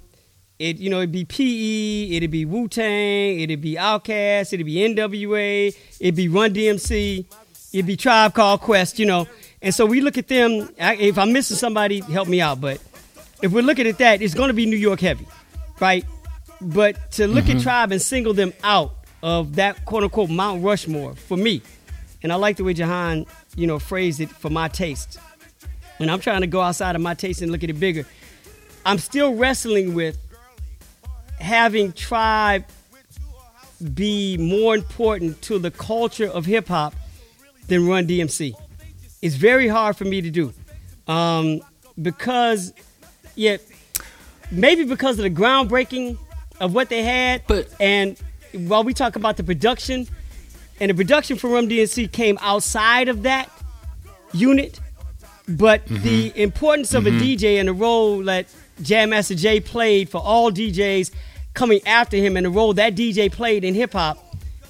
[0.59, 4.75] it you know it'd be PE, it'd be Wu Tang, it'd be Outkast, it'd be
[4.75, 7.25] NWA, it'd be Run DMC,
[7.73, 9.27] it'd be Tribe Called Quest, you know,
[9.63, 10.69] and so we look at them.
[10.79, 12.59] I, if I'm missing somebody, help me out.
[12.59, 12.81] But
[13.41, 15.25] if we're looking at that, it's going to be New York heavy,
[15.79, 16.05] right?
[16.61, 17.59] But to look at mm-hmm.
[17.61, 21.61] Tribe and single them out of that quote unquote Mount Rushmore for me,
[22.21, 25.19] and I like the way Jehan, you know, phrased it for my taste.
[25.99, 28.05] And I'm trying to go outside of my taste and look at it bigger.
[28.85, 30.17] I'm still wrestling with
[31.39, 32.65] having Tribe
[33.93, 36.93] be more important to the culture of hip hop
[37.67, 38.53] than Run DMC.
[39.21, 40.53] It's very hard for me to do
[41.07, 41.61] um,
[42.01, 42.73] because,
[43.35, 43.57] yeah,
[44.51, 46.17] maybe because of the groundbreaking
[46.59, 47.43] of what they had.
[47.47, 48.17] But- and
[48.53, 50.07] while we talk about the production,
[50.79, 53.49] and the production for Run DMC came outside of that
[54.33, 54.79] unit,
[55.47, 56.03] but mm-hmm.
[56.03, 57.19] the importance of a mm-hmm.
[57.21, 58.47] DJ and the role that
[58.81, 61.11] Jam Master Jay played for all DJs
[61.53, 64.17] coming after him and the role that DJ played in hip hop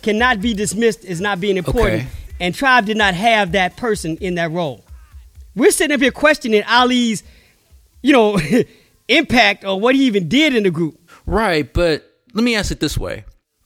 [0.01, 2.01] cannot be dismissed as not being important.
[2.03, 2.07] Okay.
[2.39, 4.83] And Tribe did not have that person in that role.
[5.55, 7.23] We're sitting up here questioning Ali's,
[8.01, 8.37] you know,
[9.07, 10.99] impact or what he even did in the group.
[11.25, 13.23] Right, but let me ask it this way.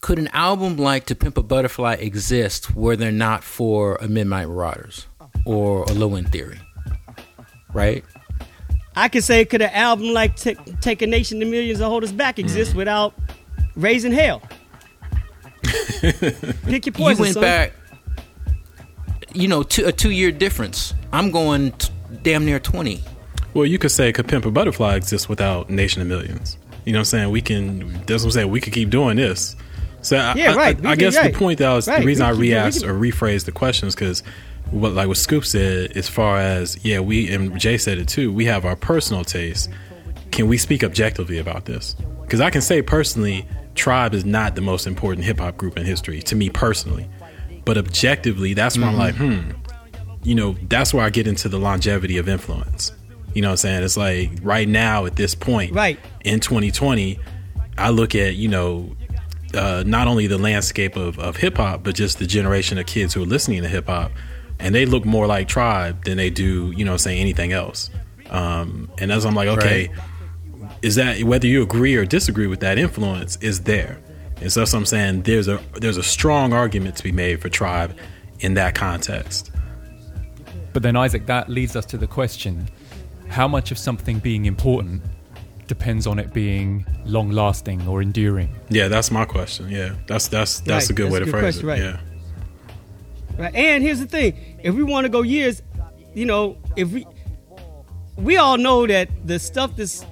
[0.07, 4.47] Could an album like To Pimp a Butterfly exist were there not for a Midnight
[4.47, 5.05] Marauders
[5.45, 6.59] or a Low End Theory?
[7.73, 8.05] Right?
[8.95, 12.05] I could say, could an album like Ta- Take a Nation to Millions and Hold
[12.05, 12.75] Us Back exist Mm.
[12.75, 13.15] without
[13.75, 14.41] Raising Hell?
[16.01, 17.41] Pick your You went son.
[17.43, 17.73] back,
[19.33, 20.93] you know, two, a two year difference.
[21.11, 21.91] I'm going t-
[22.23, 23.03] damn near 20.
[23.53, 26.57] Well, you could say could Pimp a Butterfly exist without Nation of Millions?
[26.85, 27.29] You know what I'm saying?
[27.31, 27.89] We can.
[28.05, 28.51] That's what I'm saying.
[28.51, 29.57] We could keep doing this.
[30.01, 30.77] So I, Yeah, right.
[30.77, 31.33] I, We I guess right.
[31.33, 31.99] the point that I was Right.
[32.01, 34.23] the reason I re-asked or rephrased the questions because
[34.71, 38.31] what like what Scoop said as far as yeah we and Jay said it too.
[38.31, 39.69] We have our personal taste.
[40.31, 41.95] Can we speak objectively about this?
[42.21, 45.85] Because I can say personally, Tribe is not the most important hip hop group in
[45.85, 47.07] history to me personally,
[47.63, 49.51] but objectively, that's where I'm like, hmm,
[50.23, 52.91] you know, that's where I get into the longevity of influence.
[53.33, 53.83] You know what I'm saying?
[53.83, 55.97] It's like right now at this point, Right.
[56.25, 57.19] in 2020,
[57.77, 58.95] I look at, you know,
[59.53, 63.13] uh, not only the landscape of, of hip hop, but just the generation of kids
[63.13, 64.11] who are listening to hip hop,
[64.59, 67.89] and they look more like Tribe than they do, you know, saying anything else.
[68.29, 69.89] Um, and as I'm like, okay,
[70.81, 73.99] is that whether you agree or disagree with that influence is there,
[74.41, 75.21] and so that's what I'm saying.
[75.23, 77.95] There's a there's a strong argument to be made for Tribe
[78.39, 79.51] in that context.
[80.73, 82.69] But then, Isaac, that leads us to the question
[83.29, 85.01] how much of something being important
[85.67, 88.49] depends on it being long lasting or enduring?
[88.69, 89.69] Yeah, that's my question.
[89.69, 90.89] Yeah, that's that's that's Right.
[90.89, 91.71] a good That's way a to phrase question, it.
[91.71, 91.79] right.
[91.81, 91.99] Yeah.
[93.37, 93.55] Right.
[93.55, 95.61] And here's the thing: if we want to go years,
[96.13, 97.05] you know, if we
[98.15, 100.05] we all know that the stuff that's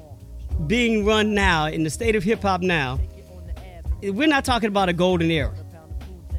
[0.68, 3.00] being run now in the state of hip hop now,
[4.04, 5.54] we're not talking about a golden era.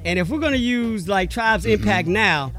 [0.04, 1.72] And if we're going to use like Tribe's Mm-hmm.
[1.82, 2.52] impact now,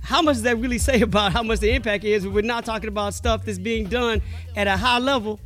[0.00, 2.24] how much does that really say about how much the impact is?
[2.24, 4.22] if We're not talking about stuff that's being done
[4.56, 5.38] at a high level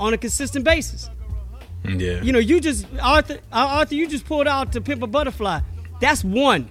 [0.00, 1.08] on a consistent basis.
[1.84, 2.20] Yeah.
[2.22, 5.60] You know, you just Arthur, uh, Arthur, you just pulled out to pimp a butterfly.
[6.00, 6.70] That's one.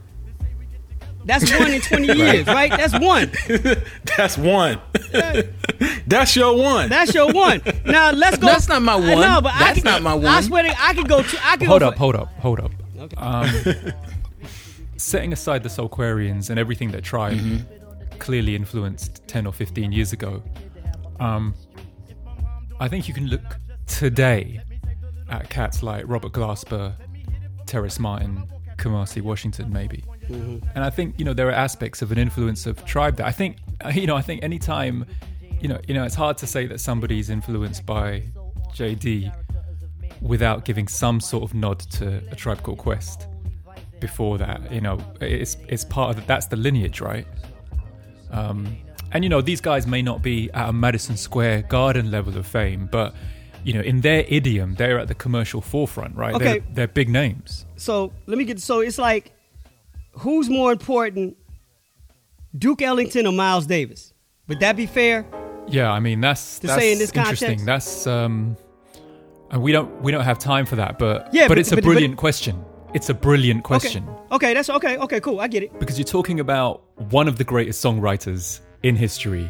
[1.24, 2.70] That's one in twenty years, right?
[2.70, 3.32] That's one.
[4.18, 4.80] That's one.
[6.06, 6.90] That's your one.
[6.90, 7.62] That's your one.
[7.86, 8.46] Now let's go.
[8.48, 9.08] That's not my one.
[9.22, 10.26] No, but I That's not my one.
[10.26, 10.44] I one.
[10.44, 11.24] swear to, I could go.
[11.24, 12.72] To, I could Hold go up, for- hold up, hold up.
[13.00, 13.16] Okay.
[13.18, 13.94] Um,
[14.98, 17.40] setting aside the Soulquarians and everything that Tribe
[18.20, 20.42] clearly influenced 10 or 15 years ago,
[21.20, 21.54] um,
[22.80, 23.58] I think you can look
[23.88, 24.62] today
[25.30, 26.94] at cats like Robert Glasper,
[27.66, 28.44] Terrace Martin,
[28.78, 30.04] Kamasi Washington, maybe.
[30.30, 33.32] And I think, you know, there are aspects of an influence of Tribe that I
[33.32, 33.58] think,
[33.94, 35.06] you know, I think anytime,
[35.62, 38.24] you know, you know, it's hard to say that somebody's influenced by
[38.74, 39.34] JD
[40.22, 43.28] without giving some sort of nod to a tribe called Quest
[44.00, 44.72] before that.
[44.72, 47.28] You know, it's it's part of the, that's the lineage, right?
[48.32, 48.78] Um,
[49.16, 52.46] and you know, these guys may not be at a Madison Square Garden level of
[52.46, 53.16] fame, but
[53.64, 56.36] you know, in their idiom, they're at the commercial forefront, right?
[56.36, 56.44] Okay.
[56.46, 57.66] They're, they're big names.
[57.78, 58.60] So let me get.
[58.60, 59.32] So it's like
[60.12, 61.38] who's more important,
[62.58, 64.14] Duke Ellington or Miles Davis?
[64.48, 65.26] Would that be fair?
[65.68, 67.48] Yeah, I mean that's To that's say in this interesting.
[67.60, 67.66] context?
[67.66, 68.56] That's um,
[69.50, 71.76] and we don't we don't have time for that, but Yeah, but, but- it's a
[71.76, 72.64] but- but- brilliant question.
[72.94, 74.36] It's a brilliant question Okay.
[74.36, 74.98] Okay, that's okay.
[74.98, 75.42] Okay, cool.
[75.42, 75.80] I get it.
[75.80, 79.50] because you're talking about one of the greatest songwriters in history,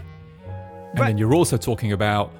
[0.92, 1.08] and Right.
[1.08, 2.32] then you're also talking about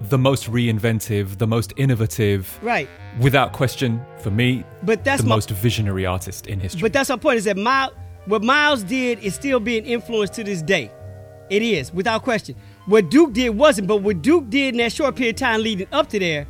[0.00, 2.88] the most reinventive, the most innovative, Right.
[3.20, 6.80] without question, for me, But that's the my- most visionary artist in history.
[6.82, 7.92] But that's our point is that Miles,
[8.26, 10.90] what Miles did is still being influenced to this day.
[11.50, 12.56] It is, without question.
[12.86, 15.86] What Duke did wasn't, but what Duke did in that short period of time leading
[15.92, 16.46] up to there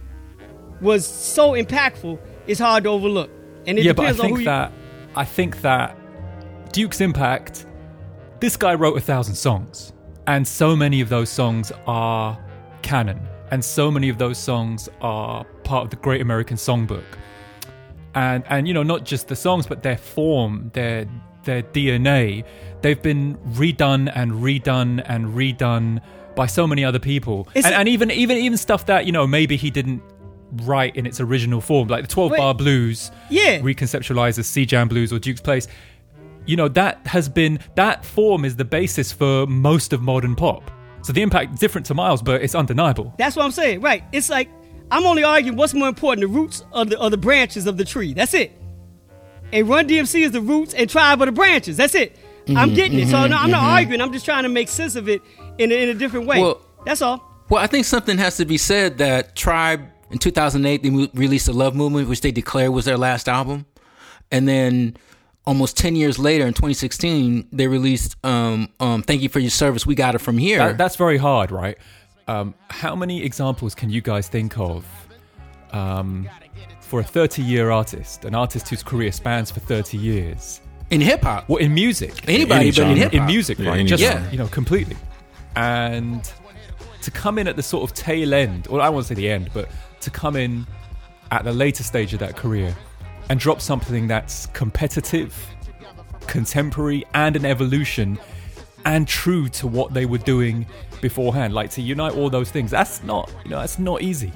[0.80, 3.30] was so impactful, it's hard to overlook.
[3.66, 4.44] And it yeah, but I depends on who think you.
[4.46, 4.72] that
[5.14, 5.96] I think that
[6.72, 7.66] Duke's impact.
[8.42, 9.92] This guy wrote a thousand songs,
[10.26, 12.36] and so many of those songs are
[12.82, 13.20] canon,
[13.52, 17.04] and so many of those songs are part of the Great American Songbook.
[18.16, 21.06] And and you know not just the songs, but their form, their
[21.44, 22.44] their DNA.
[22.80, 26.00] They've been redone and redone and redone
[26.34, 29.56] by so many other people, and, and even even even stuff that you know maybe
[29.56, 30.02] he didn't
[30.64, 32.38] write in its original form, like the Twelve Wait.
[32.38, 33.60] Bar Blues Yeah.
[33.60, 35.68] reconceptualized as C Jam Blues or Duke's Place.
[36.46, 40.70] You know, that has been, that form is the basis for most of modern pop.
[41.02, 43.14] So the impact different to Miles, but it's undeniable.
[43.18, 43.80] That's what I'm saying.
[43.80, 44.04] Right.
[44.12, 44.48] It's like
[44.90, 47.84] I'm only arguing what's more important, the roots or the, or the branches of the
[47.84, 48.12] tree.
[48.12, 48.52] That's it.
[49.52, 51.76] And Run DMC is the roots and Tribe are the branches.
[51.76, 52.16] That's it.
[52.46, 53.08] Mm-hmm, I'm getting it.
[53.08, 54.00] So no, I'm not arguing.
[54.00, 55.22] I'm just trying to make sense of it
[55.58, 56.40] in a, in a different way.
[56.40, 57.28] Well- That's all.
[57.48, 61.52] Well, I think something has to be said that Tribe in 2008 they released the
[61.52, 63.66] Love Movement, which they declared was their last album,
[64.30, 64.96] and then
[65.44, 69.86] almost 10 years later in 2016 they released um, um, "Thank You for Your Service."
[69.86, 70.58] We got it from here.
[70.58, 71.76] That, that's very hard, right?
[72.28, 74.84] Um, how many examples can you guys think of
[75.72, 76.28] um,
[76.80, 80.60] for a 30 year artist, an artist whose career spans for 30 years?
[80.90, 81.48] in hip hop.
[81.48, 82.28] Well, in music.
[82.28, 82.94] Anybody Any but in genre.
[82.96, 83.78] hip in music, right?
[83.80, 84.30] any Just genre.
[84.30, 84.94] you know, completely.
[85.56, 86.30] And
[87.00, 89.48] to come in at the sort of tail end, or I won't say the end,
[89.54, 89.70] but
[90.02, 90.66] to come in
[91.30, 92.76] at the later stage of that career
[93.32, 95.34] and drop something that's competitive,
[96.26, 98.18] contemporary, and an evolution,
[98.84, 100.66] and true to what they were doing
[101.00, 102.70] beforehand, like to unite all those things.
[102.70, 104.30] That's not, you know, that's not easy.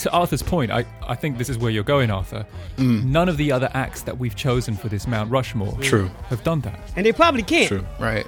[0.00, 2.44] To Arthur's point, I, I think this is where you're going, Arthur.
[2.76, 3.04] Mm.
[3.04, 6.10] None of the other acts that we've chosen for this Mount Rushmore True.
[6.28, 6.78] have done that.
[6.96, 7.68] And they probably can't.
[7.68, 7.86] True.
[7.98, 8.26] Right.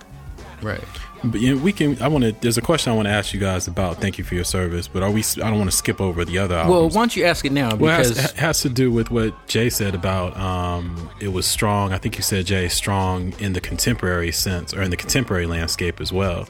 [0.62, 0.83] Right.
[1.31, 2.01] But yeah, we can.
[2.03, 2.33] I want to.
[2.33, 4.01] There's a question I want to ask you guys about.
[4.01, 4.89] Thank you for your service.
[4.89, 5.23] But are we?
[5.23, 7.75] I don't want to skip over the other Well, why don't you ask it now?
[7.75, 11.47] Well, it has, it has to do with what Jay said about um, it was
[11.47, 11.93] strong.
[11.93, 16.01] I think you said Jay strong in the contemporary sense or in the contemporary landscape
[16.01, 16.47] as well.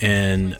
[0.00, 0.56] And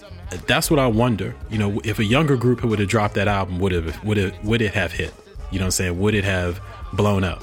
[0.47, 1.35] that's what I wonder.
[1.51, 4.35] You know, if a younger group would have dropped that album, would have would it
[4.45, 5.15] would it have hit?
[5.51, 6.01] You know what I'm saying?
[6.01, 6.61] Would it have
[6.93, 7.43] blown up?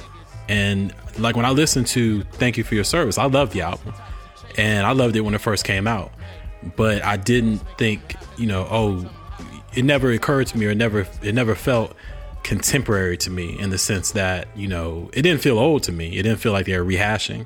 [0.49, 3.93] And like when I listened to Thank You for Your Service, I love the album.
[4.57, 6.11] And I loved it when it first came out.
[6.75, 9.09] But I didn't think, you know, oh,
[9.73, 11.95] it never occurred to me or it never it never felt
[12.43, 16.17] contemporary to me in the sense that, you know, it didn't feel old to me.
[16.17, 17.45] It didn't feel like they were rehashing,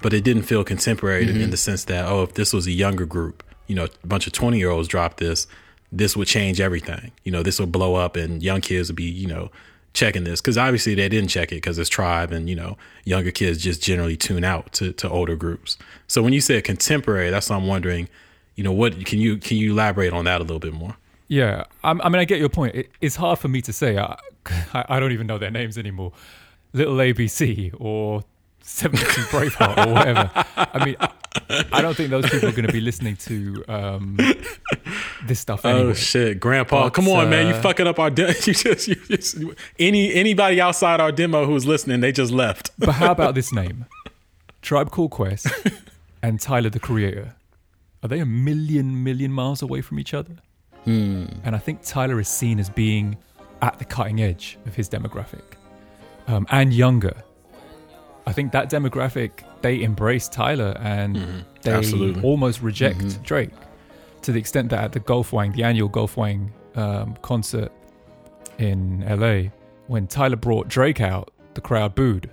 [0.00, 1.50] but it didn't feel contemporary in mm-hmm.
[1.50, 4.32] the sense that, oh, if this was a younger group, you know, a bunch of
[4.32, 5.46] 20 year olds dropped this,
[5.90, 7.12] this would change everything.
[7.24, 9.50] You know, this would blow up and young kids would be, you know,
[9.94, 13.30] checking this because obviously they didn't check it because it's tribe and you know younger
[13.30, 15.76] kids just generally tune out to, to older groups
[16.12, 18.08] so when you say contemporary that's what i'm wondering
[18.54, 20.96] you know what can you can you elaborate on that a little bit more
[21.28, 22.74] Yeah, I'm, I mean, I get your point.
[22.74, 23.96] It, it's hard for me to say.
[23.96, 24.18] I,
[24.74, 26.12] I, I don't even know their names anymore.
[26.74, 28.22] Little ABC or
[28.60, 30.30] 72 Braveheart or whatever.
[30.56, 30.96] I mean,
[31.72, 34.18] I don't think those people are going to be listening to um,
[35.26, 35.90] this stuff anyway.
[35.90, 36.84] Oh shit, Grandpa!
[36.84, 37.46] But, Come on, man!
[37.46, 38.32] You uh, fucking up our demo.
[38.46, 39.38] You just, you just
[39.78, 42.72] any anybody outside our demo who's listening, they just left.
[42.78, 43.86] But how about this name?
[44.60, 45.48] Tribe Called Quest
[46.22, 47.34] and Tyler the Creator.
[48.02, 50.36] Are they a million, million miles away from each other?
[51.44, 53.16] And I think Tyler is seen as being
[53.60, 55.42] at the cutting edge of his demographic
[56.26, 57.14] um, and younger.
[58.26, 59.30] I think that demographic,
[59.62, 62.22] they embrace Tyler and they Absolutely.
[62.22, 63.50] almost reject Drake
[64.22, 67.70] to the extent that at the Golf Wang, the annual Golf Wang um, concert
[68.58, 69.50] in LA,
[69.88, 72.30] when Tyler brought Drake out, the crowd booed.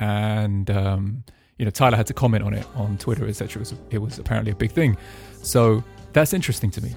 [0.00, 1.24] And, um,
[1.62, 3.60] you know, Tyler had to comment on it on Twitter, etc.
[3.60, 4.96] It was, it was apparently a big thing.
[5.44, 6.92] So that's interesting to me.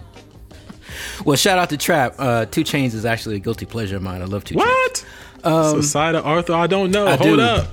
[1.24, 2.16] Well, shout out to Trap.
[2.18, 4.24] Uh, 2 Chainz is actually a guilty pleasure of mine.
[4.24, 4.58] I love 2 Chainz.
[4.58, 5.06] What?
[5.44, 7.06] Um, of Arthur, I don't know.
[7.06, 7.42] I Hold do.
[7.42, 7.68] up.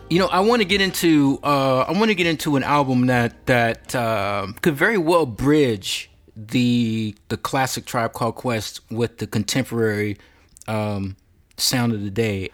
[0.10, 3.06] You know, I want to get into uh, I want to get into an album
[3.06, 9.28] that that um could very well bridge the the classic Tribe Called Quest with the
[9.28, 10.18] contemporary
[10.68, 11.16] um,
[11.58, 12.50] sound of the day.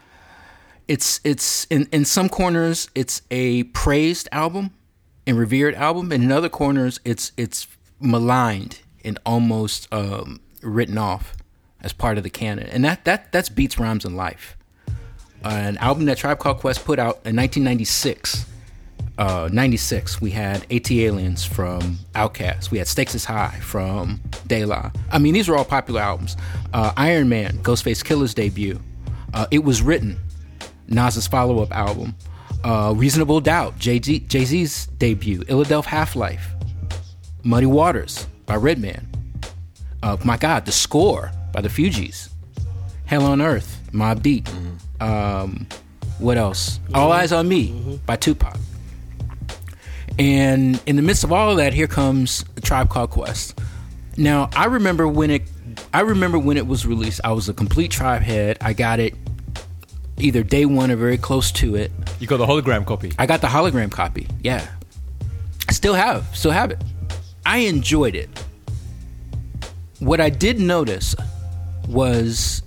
[0.88, 4.72] It's it's in in some corners it's a praised album
[5.26, 7.68] and revered album, and in other corners it's it's
[8.00, 11.36] maligned and almost um, written off
[11.82, 14.58] as part of the canon, and that that that's beats rhymes and life,
[15.44, 18.46] uh, an album that Tribe Called Quest put out in 1996.
[19.18, 22.70] Uh, 96, we had ATLiens from Outkast.
[22.70, 24.92] We had Stakes is High from De La.
[25.10, 26.36] I mean, these are all popular albums.
[26.74, 28.78] Uh, Iron Man, Ghostface Killah's debut.
[29.34, 30.18] Uh, it was written,
[30.88, 32.16] Nas's follow up album.
[32.64, 35.42] Uh, Reasonable Doubt, Jay Z's debut.
[35.42, 36.52] Illadelph Half Life.
[37.44, 39.08] Muddy Waters by Redman.
[40.02, 42.30] Uh, my God, The Score by the Fugees.
[43.06, 44.46] Hell on Earth, Mobb Deep.
[44.46, 45.04] Mm-hmm.
[45.04, 45.68] Um,
[46.20, 46.80] what else?
[46.80, 46.96] Mm-hmm.
[46.96, 47.96] All Eyez on Me mm-hmm.
[48.06, 48.58] by Tupac.
[50.18, 53.60] And in the midst of all of that, here comes Tribe Called Quest.
[54.18, 55.44] Now, I remember when it,
[55.94, 57.22] I remember when it was released.
[57.24, 58.58] I was a complete Tribe head.
[58.62, 59.14] I got it
[60.18, 61.92] either day one or very close to it.
[62.20, 63.12] You got the hologram copy.
[63.20, 64.28] I got the hologram copy.
[64.42, 64.66] Yeah,
[65.68, 66.82] I still have, still have it.
[67.46, 68.30] I enjoyed it.
[70.00, 71.16] What I did notice
[71.88, 72.64] was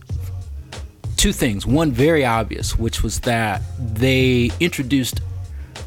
[1.17, 1.67] two things.
[1.67, 5.21] One very obvious, which was that they introduced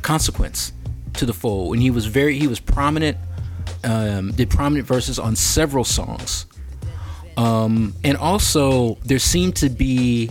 [0.02, 0.74] consequence
[1.14, 3.18] to the fold, and he was very he was prominent.
[3.84, 6.46] Um, did prominent verses on several songs,
[7.38, 10.30] um, and also there seemed to be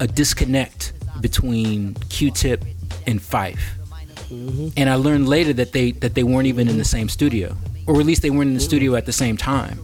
[0.00, 2.64] a disconnect between Q-Tip
[3.06, 3.58] and Phife.
[4.28, 4.68] Mm-hmm.
[4.76, 8.00] And I learned later that they that they weren't even in the same studio, or
[8.00, 9.78] at least they weren't in the studio at the same time.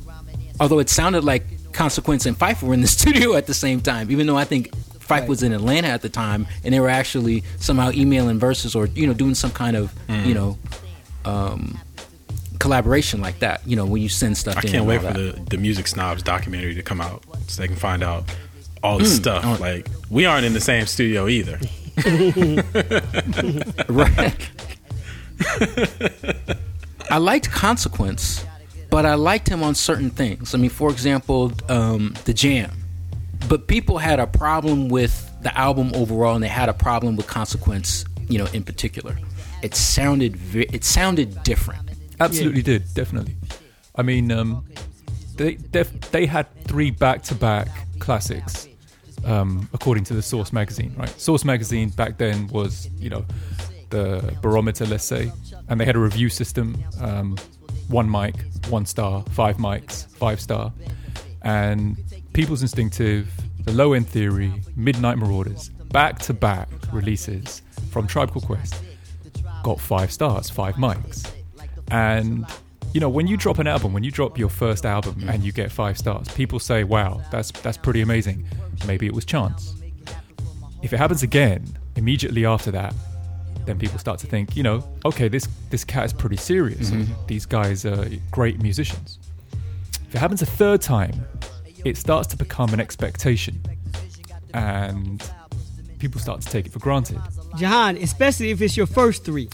[0.58, 4.10] Although it sounded like Consequence and Phife were in the studio at the same time,
[4.10, 5.28] even though I think Phife right.
[5.28, 9.06] was in Atlanta at the time, and they were actually somehow emailing verses or you
[9.06, 10.26] know doing some kind of mm.
[10.26, 10.58] you know
[11.24, 11.78] um,
[12.58, 13.60] collaboration like that.
[13.66, 14.56] You know when you send stuff.
[14.56, 17.76] I can't wait for the the Music Snobs documentary to come out so they can
[17.76, 18.24] find out
[18.82, 19.16] all the mm.
[19.16, 19.44] stuff.
[19.44, 19.56] Oh.
[19.60, 21.58] Like we aren't in the same studio either.
[23.88, 24.50] right.
[27.10, 28.44] I liked Consequence,
[28.90, 30.54] but I liked him on certain things.
[30.54, 32.70] I mean, for example, um, the Jam.
[33.48, 37.26] But people had a problem with the album overall, and they had a problem with
[37.26, 39.18] Consequence, you know, in particular.
[39.62, 41.90] It sounded vi- it sounded different.
[42.20, 42.78] Absolutely yeah.
[42.78, 43.36] did, definitely.
[43.94, 44.64] I mean, um,
[45.36, 45.54] they
[46.12, 47.68] they had three back to back
[47.98, 48.68] classics
[49.24, 51.08] um, according to the Source magazine, right?
[51.20, 53.24] Source magazine back then was, you know,
[53.90, 55.30] the barometer, let's say,
[55.68, 57.36] and they had a review system um,
[57.88, 58.34] one mic,
[58.68, 60.72] one star, five mics, five star.
[61.42, 61.96] And
[62.32, 63.28] People's Instinctive,
[63.64, 68.82] The Low End Theory, Midnight Marauders, back to back releases from Tribe Called Quest
[69.62, 71.30] got five stars, five mics.
[71.90, 72.46] And
[72.93, 75.53] you know, when you drop an album, when you drop your first album and you
[75.53, 78.45] get five stars, people say, "Wow, that's that's pretty amazing."
[78.86, 79.74] Maybe it was chance.
[80.82, 81.64] If it happens again
[81.97, 82.95] immediately after that,
[83.64, 86.90] then people start to think, you know, okay, this this cat is pretty serious.
[86.90, 87.12] Mm-hmm.
[87.26, 89.18] These guys are great musicians.
[90.09, 91.24] If it happens a third time,
[91.84, 93.61] it starts to become an expectation,
[94.53, 95.22] and
[95.99, 97.20] people start to take it for granted.
[97.57, 99.49] Jehan, especially if it's your first three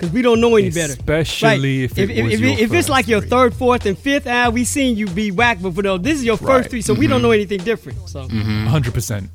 [0.00, 0.94] because we don't know any better.
[0.94, 1.84] Especially right.
[1.84, 4.64] if it if, if, if, if it's like your third, fourth, and fifth, ah, we
[4.64, 6.70] seen you be whack, but for no, this is your first right.
[6.70, 7.00] three, so mm-hmm.
[7.00, 7.26] we don't mm-hmm.
[7.26, 8.08] know anything different.
[8.08, 8.92] So, 100 mm-hmm.
[8.92, 9.30] percent.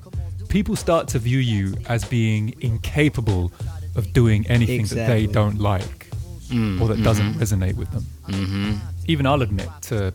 [0.49, 3.51] People start to view you as being incapable
[3.95, 5.25] of doing anything exactly.
[5.25, 6.09] that they don't like
[6.47, 6.81] mm-hmm.
[6.81, 7.41] or that doesn't mm-hmm.
[7.41, 8.05] resonate with them.
[8.27, 8.73] Mm-hmm.
[9.05, 10.13] Even I'll admit to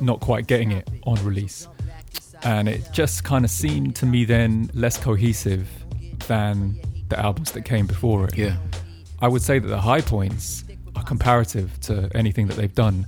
[0.00, 1.68] not quite getting it on release,
[2.42, 5.68] and it just kind of seemed to me then less cohesive
[6.26, 6.74] than
[7.08, 8.36] the albums that came before it.
[8.36, 8.56] Yeah.
[9.20, 10.64] I would say that the high points
[10.96, 13.06] are comparative to anything that they've done.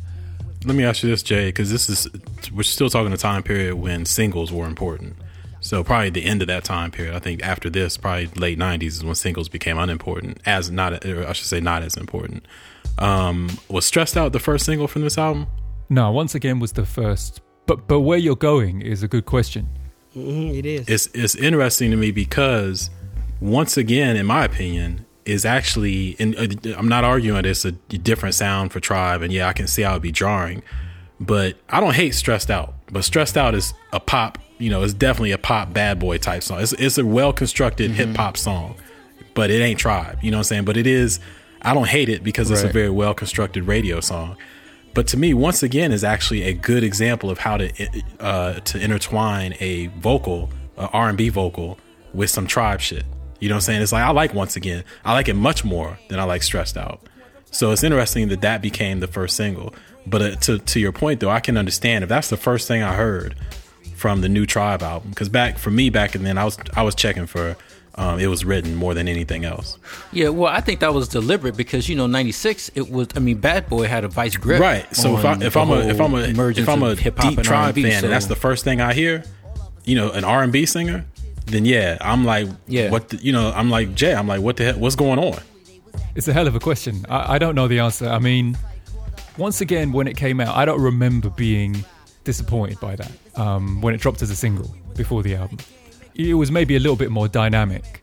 [0.65, 2.09] Let me ask you this, Jay, because this is
[2.53, 5.17] we're still talking a time period when singles were important.
[5.61, 7.15] So probably the end of that time period.
[7.15, 11.33] I think after this, probably late '90s is when singles became unimportant, as not, I
[11.33, 12.47] should say, not as important.
[12.99, 15.47] Um, was "Stressed Out" the first single from this album?
[15.89, 17.41] No, once again was the first.
[17.67, 19.69] But but where you're going is a good question.
[20.17, 20.89] Mm-hmm, it is.
[20.89, 22.91] It's it's interesting to me because
[23.41, 28.35] once again, in my opinion, is actually, and uh, I'm not arguing it's a different
[28.35, 30.63] sound for Tribe, and yeah, I can see how it'd be jarring,
[31.21, 34.95] but I don't hate Stressed Out, but Stressed Out is a pop, you know, it's
[34.95, 36.61] definitely a pop bad boy type song.
[36.61, 38.09] It's, it's a well constructed mm-hmm.
[38.11, 38.77] hip hop song,
[39.35, 40.65] but it ain't Tribe, you know what I'm saying?
[40.65, 41.21] But it is,
[41.63, 42.71] I don't hate it because it's right.
[42.71, 44.37] a very well constructed radio song.
[44.95, 48.79] But to me, once again, is actually a good example of how to uh, to
[48.79, 51.79] intertwine a vocal, R and B vocal,
[52.13, 53.05] with some tribe shit.
[53.43, 53.83] You know what I'm saying?
[53.83, 54.85] It's like I like once again.
[55.05, 57.01] I like it much more than I like stressed out.
[57.51, 59.75] So it's interesting that that became the first single.
[60.07, 62.85] But uh, to to your point though, I can understand if that's the first thing
[62.85, 63.35] I heard
[63.97, 65.11] from the new Tribe album.
[65.11, 67.57] Because back for me back in then, I was I was checking for
[67.97, 69.77] um, it was written more than anything else.
[70.13, 72.71] Yeah, well, I think that was deliberate because you know, '96.
[72.77, 73.09] It was.
[73.17, 74.61] I mean, Bad Boy had a vice grip.
[74.61, 74.87] Right.
[74.95, 77.45] So if, I, if I'm a if I'm a if I'm a hip hop and
[77.45, 79.25] tribe R&B, fan, so- and that's the first thing I hear,
[79.85, 81.05] you know, an R and B singer,
[81.47, 82.91] then yeah, I'm like, Yeah.
[82.91, 83.09] what?
[83.09, 84.15] The, you know, I'm like Jay.
[84.15, 84.79] I'm like, what the hell?
[84.79, 85.39] What's going on?
[86.15, 87.05] It's a hell of a question.
[87.09, 88.09] I, I don't know the answer.
[88.09, 88.57] I mean,
[89.39, 91.85] once again, when it came out, I don't remember being
[92.25, 95.59] disappointed by that um, when it dropped as a single before the album.
[96.15, 98.03] It was maybe a little bit more dynamic.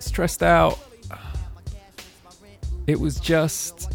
[0.00, 0.78] Stressed out.
[2.86, 3.92] It was just,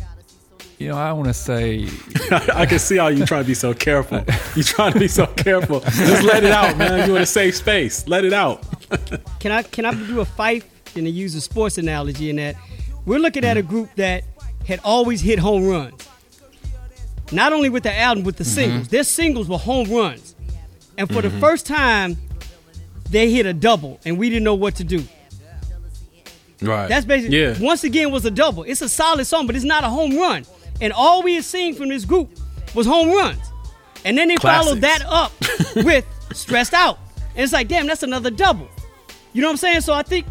[0.83, 1.87] you know, I want to say,
[2.31, 4.21] I can see how you trying to be so careful.
[4.53, 5.79] You trying to be so careful.
[5.79, 7.07] Just let it out, man.
[7.07, 8.05] You in a safe space.
[8.05, 8.63] Let it out.
[9.39, 10.63] Can I can I do a fight
[10.95, 12.55] and to use a sports analogy in that
[13.05, 14.23] we're looking at a group that
[14.67, 16.07] had always hit home runs.
[17.31, 18.53] Not only with the album, with the mm-hmm.
[18.53, 18.87] singles.
[18.89, 20.35] Their singles were home runs.
[20.97, 21.39] And for the mm-hmm.
[21.39, 22.17] first time,
[23.09, 25.03] they hit a double, and we didn't know what to do.
[26.61, 26.87] Right.
[26.87, 27.55] That's basically yeah.
[27.59, 28.63] once again was a double.
[28.63, 30.45] It's a solid song, but it's not a home run.
[30.81, 32.29] And all we had seen from this group
[32.75, 33.41] was home runs.
[34.05, 35.31] And then they followed that up
[35.77, 36.99] with stressed out.
[37.35, 38.67] And it's like, damn, that's another double.
[39.31, 39.81] You know what I'm saying?
[39.81, 40.25] So I think,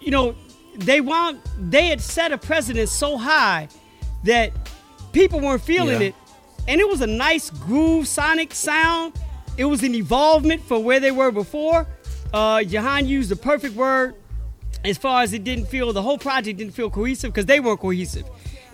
[0.00, 0.34] you know,
[0.76, 3.68] they want they had set a precedent so high
[4.24, 4.52] that
[5.12, 6.08] people weren't feeling Yeah.
[6.08, 6.14] it.
[6.68, 9.14] And it was a nice groove sonic sound.
[9.56, 11.86] It was an evolvement for where they were before.
[12.32, 14.14] Uh Jehan used the perfect word
[14.84, 17.80] as far as it didn't feel the whole project didn't feel cohesive because they weren't
[17.80, 18.26] cohesive.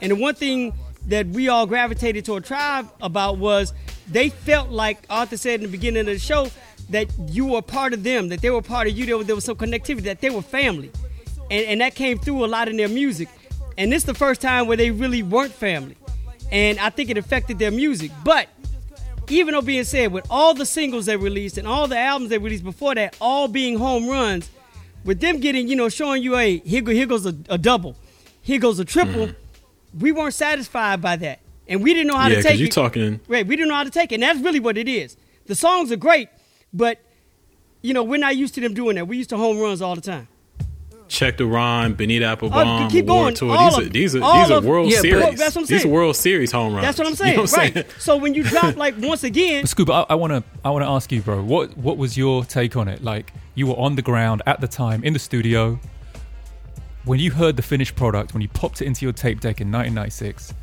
[0.03, 0.75] And the one thing
[1.07, 3.73] that we all gravitated toward tribe about was
[4.09, 6.49] they felt like Arthur said in the beginning of the show
[6.91, 9.35] that you were part of them, that they were part of you, there was, there
[9.35, 10.91] was some connectivity, that they were family.
[11.51, 13.29] And, and that came through a lot in their music.
[13.77, 15.97] And this is the first time where they really weren't family.
[16.53, 18.11] And I think it affected their music.
[18.25, 18.49] But
[19.29, 22.39] even though being said, with all the singles they released and all the albums they
[22.39, 24.51] released before that, all being home runs,
[25.05, 27.97] with them getting, you know, showing you, hey, here, go, here goes a, a double,
[28.43, 29.43] here goes a triple, mm-hmm.
[29.99, 31.40] We weren't satisfied by that.
[31.68, 32.72] And we didn't know how Yeah, to 'cause take you it.
[32.72, 34.16] talking- Right, we didn't know how to take it.
[34.16, 35.16] And that's really what it is.
[35.47, 36.28] The songs are great,
[36.72, 36.99] but,
[37.82, 39.07] you know, we're not used to them doing that.
[39.09, 40.28] We used to home runs all the time.
[41.07, 43.34] Check the rhyme, Bonita Applebum, Oh, keep going.
[43.34, 43.55] Tour.
[43.55, 45.38] All These are of- these are these are of- World Yeah, Series.
[45.38, 45.88] That's what I'm These are.
[45.88, 46.84] World Series home runs.
[46.86, 47.38] That's what I'm saying.
[47.38, 47.74] You saying.
[47.74, 47.92] know what I'm right.
[47.92, 48.01] saying?
[48.01, 51.12] So when you drop, like, once again, Scuba, I want to I want to ask
[51.12, 51.42] you, bro.
[51.42, 53.05] What what was your take on it?
[53.05, 55.78] Like you were on the ground at the time in the studio
[57.05, 59.71] when you heard the finished product, when you popped it into your tape deck in
[59.71, 60.55] 1996.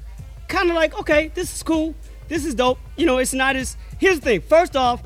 [0.48, 1.94] kind of like, okay, this is cool.
[2.28, 2.80] This is dope.
[2.98, 3.78] You know, it's not as.
[4.00, 4.42] Here's the thing.
[4.42, 5.04] First off,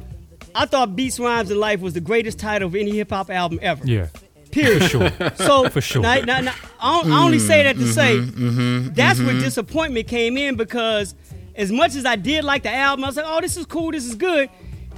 [0.54, 3.60] I thought Beats, Rhymes, and Life was the greatest title of any hip hop album
[3.62, 3.86] ever.
[3.86, 4.08] Yeah,
[4.52, 4.84] Period.
[4.84, 5.12] for sure.
[5.36, 6.02] So For sure.
[6.02, 9.20] Now, now, now, I, don't- I only say that to Mm-hmm, say mm-hmm, mm-hmm, that's
[9.20, 9.40] where mm-hmm.
[9.40, 11.16] disappointment came in because
[11.56, 13.92] as much as I did like the album, I was like, oh, this is cool,
[13.92, 14.50] this is good.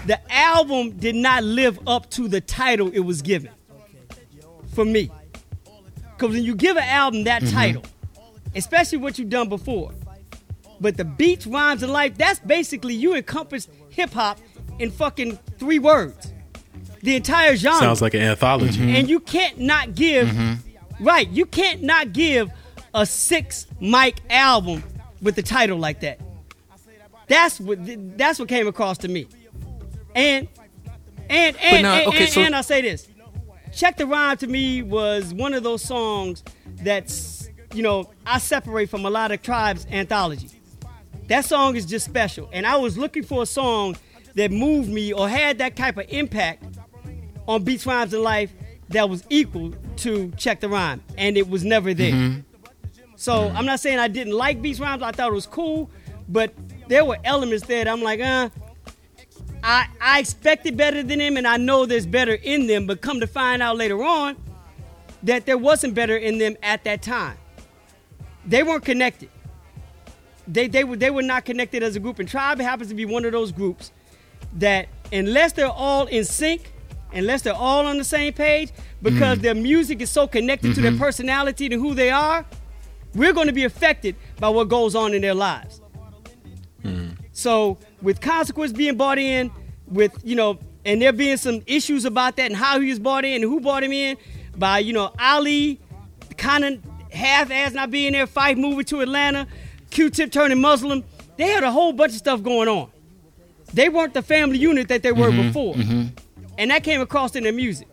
[0.05, 3.51] The album did not live up to the title it was given
[4.75, 5.09] for me.
[6.17, 7.55] Because when you give an album that Mm-hmm.
[7.55, 7.83] title,
[8.55, 9.91] especially what you've done before,
[10.79, 14.39] but the beats, rhymes, and life, that's basically you encompass hip hop
[14.79, 16.33] in fucking three words.
[17.03, 18.95] The entire genre Sounds like an anthology.
[18.95, 20.29] and you can't not give
[20.99, 22.49] right you can't not give
[22.95, 24.83] a six mic album
[25.21, 26.19] with a title like that
[27.27, 27.77] that's what
[28.17, 29.27] that's what came across to me
[30.15, 30.47] and
[31.29, 33.07] and and and, okay, and, so- and i'll say this
[33.77, 36.43] check the rhyme to me was one of those songs
[36.81, 40.49] that's you know i separate from a lot of tribes anthology
[41.27, 43.95] that song is just special and i was looking for a song
[44.35, 46.63] that moved me or had that type of impact
[47.47, 48.53] on Beats, Rhymes, and Life
[48.89, 52.43] that was equal to Check the Rhyme, and it was never there.
[53.15, 55.01] So I'm not saying I didn't like Beats, Rhymes.
[55.01, 55.89] I thought it was cool,
[56.29, 56.53] but
[56.87, 58.49] there were elements there that I'm like, uh,
[59.67, 62.87] I I expected better than them, and I know there's better in them.
[62.87, 64.37] But come to find out later on
[65.23, 67.37] that there wasn't better in them at that time.
[68.45, 69.29] They weren't connected.
[70.47, 73.03] They they were they were not connected as a group, and Tribe happens to be
[73.03, 73.91] one of those groups
[74.53, 76.71] that unless they're all in sync,
[77.11, 79.41] unless they're all on the same page, because mm.
[79.41, 81.01] their music is so connected to their mm-hmm.
[81.01, 82.45] personality and who they are,
[83.15, 85.81] we're going to be affected by what goes on in their lives.
[86.85, 87.17] Mm.
[87.33, 89.51] So with consequence being bought in,
[89.87, 93.25] with you know, and there being some issues about that and how he was bought
[93.25, 94.17] in and who bought him in,
[94.55, 95.79] by you know Ali,
[96.37, 96.79] kind of
[97.11, 99.47] half-ass not being there, Phife moving to Atlanta,
[99.89, 101.03] Q-Tip turning Muslim.
[101.37, 102.89] They had a whole bunch of stuff going on.
[103.73, 106.07] They weren't the family unit that they were mm-hmm, before, mm-hmm.
[106.57, 107.87] and that came across in their music.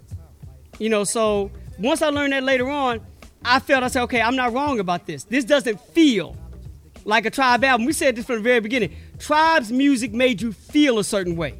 [0.79, 3.01] You know, so once I learned that later on,
[3.45, 5.25] I felt I said, okay, I'm not wrong about this.
[5.25, 6.37] This doesn't feel
[7.05, 7.87] like a tribe album.
[7.87, 8.95] We said this from the very beginning.
[9.19, 11.55] Tribe's music made you feel a certain way.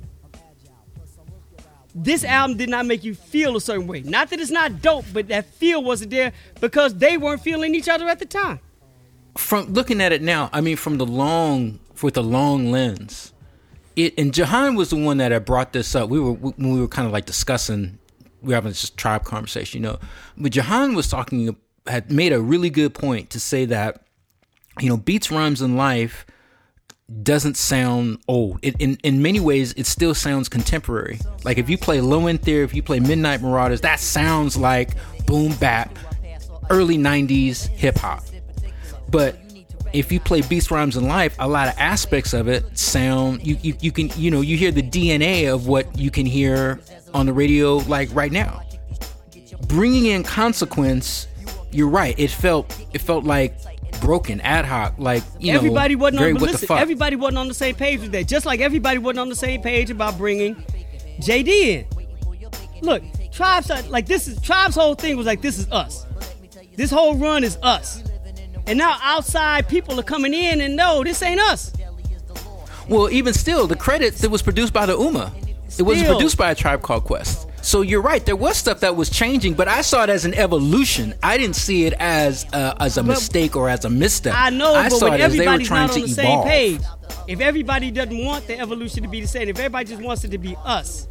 [1.95, 4.01] this album did not make you feel a certain way.
[4.03, 7.89] Not that it's not dope, but that feel wasn't there because they weren't feeling each
[7.89, 8.59] other at the time.
[9.37, 13.33] From looking at it now, I mean, from the long with the long lens,
[13.97, 16.09] it and Jehan was the one that had brought this up.
[16.09, 17.99] We were when we were kind of like discussing,
[18.43, 19.99] we were having this tribe conversation, you know.
[20.37, 24.04] But Jehan was talking, had made a really good point to say that,
[24.81, 26.27] you know, beats, rhymes, and life
[27.23, 28.59] doesn't sound old.
[28.63, 31.21] It, in in many ways, it still sounds contemporary.
[31.45, 34.91] Like if you play Low End Theory, if you play Midnight Marauders, that sounds like
[35.27, 35.97] boom bap,
[36.71, 38.25] early '90s hip hop.
[39.09, 39.37] But
[39.93, 43.57] if you play Beats Rhymes and Life, a lot of aspects of it sound you,
[43.63, 46.81] you you can you know you hear the DNA of what you can hear
[47.13, 48.63] on the radio like right now.
[49.69, 51.27] Bringing in consequence,
[51.71, 52.19] you're right.
[52.19, 53.57] It felt it felt like
[54.01, 55.59] broken, ad hoc, like you know.
[55.59, 56.41] everybody wasn't very on.
[56.41, 56.81] What the listen, fuck.
[56.81, 58.27] everybody wasn't on the same page with that.
[58.27, 60.57] Just like everybody wasn't on the same page about bringing
[61.21, 61.87] JD in.
[62.83, 66.07] Look, tribes are- like this is tribes' whole thing was like this is us.
[66.77, 68.03] This whole run is us.
[68.67, 71.73] And now outside people are coming in and no, this ain't us.
[72.89, 75.33] Well, even still, the credits it was produced by the Ummah.
[75.79, 77.49] It wasn't produced by a tribe called Quest.
[77.65, 78.25] So you're right.
[78.25, 81.15] There was stuff that was changing, but I saw it as an evolution.
[81.23, 84.35] I didn't see it as a, as a mistake or as a misstep.
[84.37, 86.07] I know, I but saw when it as they were everybody's trying not to on
[86.07, 86.81] the same page,
[87.27, 90.31] if everybody doesn't want the evolution to be the same, if everybody just wants it
[90.33, 91.09] to be us,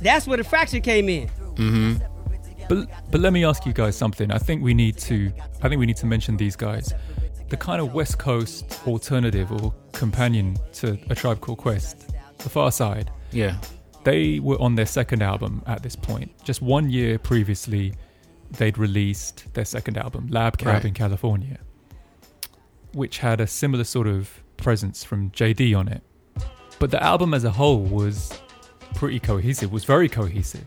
[0.00, 1.28] that's where the fracture came in.
[1.56, 1.94] Mm-hmm.
[2.68, 4.30] But but let me ask you guys something.
[4.30, 6.94] I think we need to I think we need to mention these guys.
[7.48, 13.08] The kind of West Coast alternative or companion to a tribe called Quest, the Pharcyde.
[13.32, 13.56] Yeah.
[14.04, 16.30] They were on their second album at this point.
[16.44, 17.94] Just one year previously,
[18.52, 20.84] they'd released their second album, Lab Cab Right.
[20.84, 21.58] in California,
[22.92, 26.02] which had a similar sort of presence from JD on it.
[26.78, 28.38] But the album as a whole was
[28.94, 30.66] pretty cohesive, was very cohesive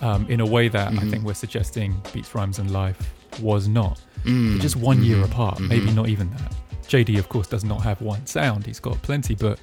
[0.00, 1.10] um, in a way that I mm-hmm.
[1.10, 4.00] think we're suggesting Beats, Rhymes, and Life was not.
[4.24, 5.96] They're just one year mm-hmm, apart, maybe mm-hmm.
[5.96, 6.52] not even that.
[6.82, 9.58] JD, of course, does not have one sound, he's got plenty, but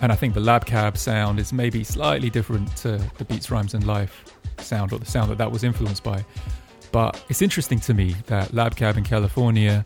[0.00, 3.74] and I think the Lab Cab sound is maybe slightly different to the Beats, Rhymes,
[3.74, 4.24] and Life
[4.58, 6.24] sound or the sound that that was influenced by.
[6.92, 9.84] But it's interesting to me that Labcabincalifornia,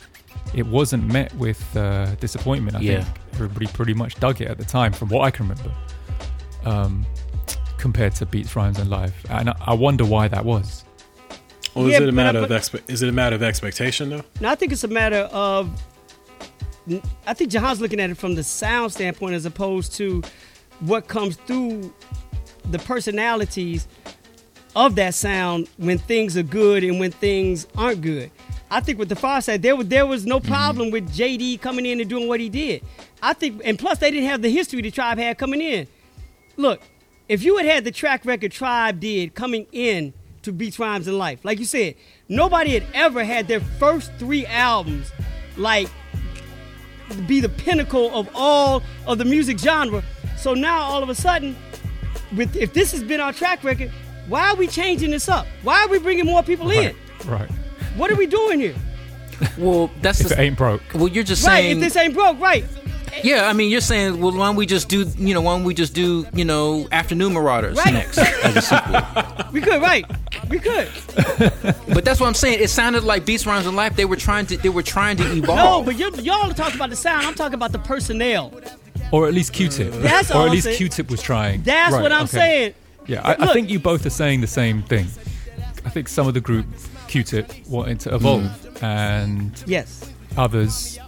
[0.55, 2.77] it wasn't met with uh, disappointment.
[2.77, 3.03] I Yeah.
[3.05, 5.73] think everybody pretty much dug it at the time, from what I can remember,
[6.65, 7.07] um,
[7.79, 9.25] compared to Beats, Rhymes, and Life.
[9.31, 10.85] And I, I wonder why that was.
[11.75, 14.11] Or is Yeah, it a matter but- of expe- is it a matter of expectation
[14.11, 14.25] though?
[14.41, 15.71] No, I think it's a matter of.
[17.26, 20.22] I think Jehan's looking at it from the sound standpoint as opposed to
[20.80, 21.93] what comes through
[22.70, 23.86] the personalities
[24.76, 28.30] of that sound when things are good and when things aren't good.
[28.70, 30.53] I think with the Pharcyde, there was there was no mm-hmm.
[30.53, 32.84] problem with JD coming in and doing what he did.
[33.20, 35.88] I think, and plus they didn't have the history the tribe had coming in.
[36.57, 36.80] Look,
[37.28, 40.12] if you had had the track record Tribe did coming in
[40.43, 41.97] to Beats, Rhymes, in Life, like you said,
[42.28, 45.11] nobody had ever had their first three albums
[45.57, 45.88] like
[47.15, 50.03] be the pinnacle of all of the music genre.
[50.37, 51.57] So now all of a sudden,
[52.37, 53.91] with if this has been our track record,
[54.29, 55.47] why are we changing this up?
[55.63, 56.95] Why are we bringing more people in?
[57.27, 57.51] Right.
[57.97, 58.75] What are we doing here?
[59.59, 60.83] Well, that's If the, it ain't broke.
[60.95, 61.09] well.
[61.09, 61.77] You're just Right, saying.
[61.79, 62.65] if this ain't broke, right.
[63.25, 65.65] yeah, I mean, you're saying, well, why don't we just do, you know, why don't
[65.65, 67.93] we just do, you know, Afternoon Marauders Right.
[67.93, 69.47] next as a sequel?
[69.53, 70.05] We could, right.
[70.49, 70.88] We could.
[71.93, 72.61] But that's what I'm saying.
[72.61, 73.97] It sounded like Beats, Rhymes, and Life.
[73.97, 75.57] They were trying to, they were trying to evolve.
[75.59, 77.26] No, but you, y'all are talking about the sound.
[77.26, 78.53] I'm talking about the personnel.
[79.12, 79.93] Or at least Q-Tip.
[79.95, 80.76] That's or at least saying.
[80.76, 81.62] Q-Tip was trying.
[81.62, 82.30] That's Right, what I'm okay.
[82.38, 82.74] saying.
[83.07, 85.07] Yeah, I, I think you both are saying the same thing.
[85.84, 86.66] I think some of the group
[87.09, 88.82] Q-Tip wanted to evolve, Mm.
[88.82, 90.09] and Yes.
[90.36, 90.99] others,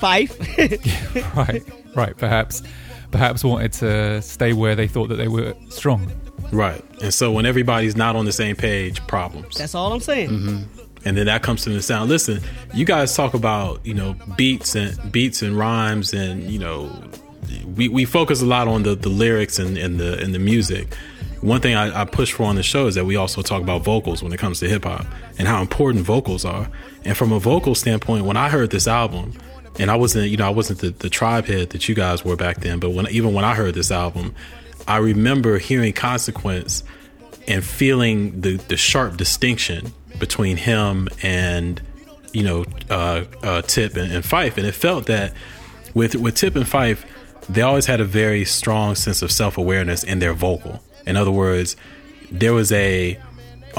[0.00, 1.34] Phife.
[1.36, 1.62] right,
[1.94, 2.62] right, perhaps,
[3.10, 6.10] perhaps wanted to stay where they thought that they were strong.
[6.52, 6.84] Right.
[7.02, 9.56] And so when everybody's not on the same page, problems.
[9.56, 10.30] That's all I'm saying.
[10.30, 10.80] Mm-hmm.
[11.04, 12.08] and then that comes to the sound.
[12.10, 12.40] Listen,
[12.74, 16.90] you guys talk about you know beats and beats and rhymes, and you know
[17.74, 20.94] we, we focus a lot on the, the lyrics and, and the and the music.
[21.40, 23.84] One thing I, I push for on the show is that we also talk about
[23.84, 25.06] vocals when it comes to hip hop
[25.38, 26.68] and how important vocals are.
[27.04, 29.34] And from a vocal standpoint, when I heard this album,
[29.78, 32.36] and I wasn't you know I wasn't the, the tribe head that you guys were
[32.36, 34.34] back then, but when even when I heard this album,
[34.88, 36.82] I remember hearing Consequence
[37.46, 41.80] and feeling the the sharp distinction between him and
[42.32, 45.34] you know uh, uh, Tip and, and Phife, and it felt that
[45.94, 47.04] with with Tip and Phife,
[47.48, 50.82] they always had a very strong sense of self awareness in their vocal.
[51.06, 51.76] In other words,
[52.30, 53.18] there was a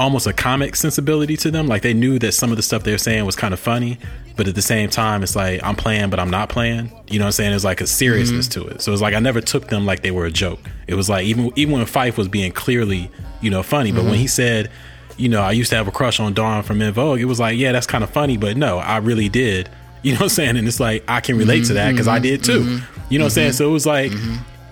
[0.00, 1.66] almost a comic sensibility to them.
[1.68, 3.98] Like they knew that some of the stuff they were saying was kind of funny,
[4.36, 6.90] but at the same time, it's like I'm playing, but I'm not playing.
[7.08, 7.52] You know what I'm saying?
[7.52, 8.68] It's like a seriousness Mm-hmm.
[8.68, 8.82] to it.
[8.82, 10.60] So it's like I never took them like they were a joke.
[10.88, 14.14] It was like even even when Phife was being clearly, you know, funny, but when
[14.14, 14.20] Mm-hmm.
[14.22, 14.70] he said,
[15.16, 17.38] you know, I used to have a crush on Dawn from En Vogue, it was
[17.38, 19.68] like, yeah, that's kind of funny, but no, I really did.
[20.02, 20.56] You know what I'm saying?
[20.56, 22.80] And it's like I can relate to that because I did too.
[23.10, 23.52] You know what I'm saying?
[23.52, 24.10] So it was like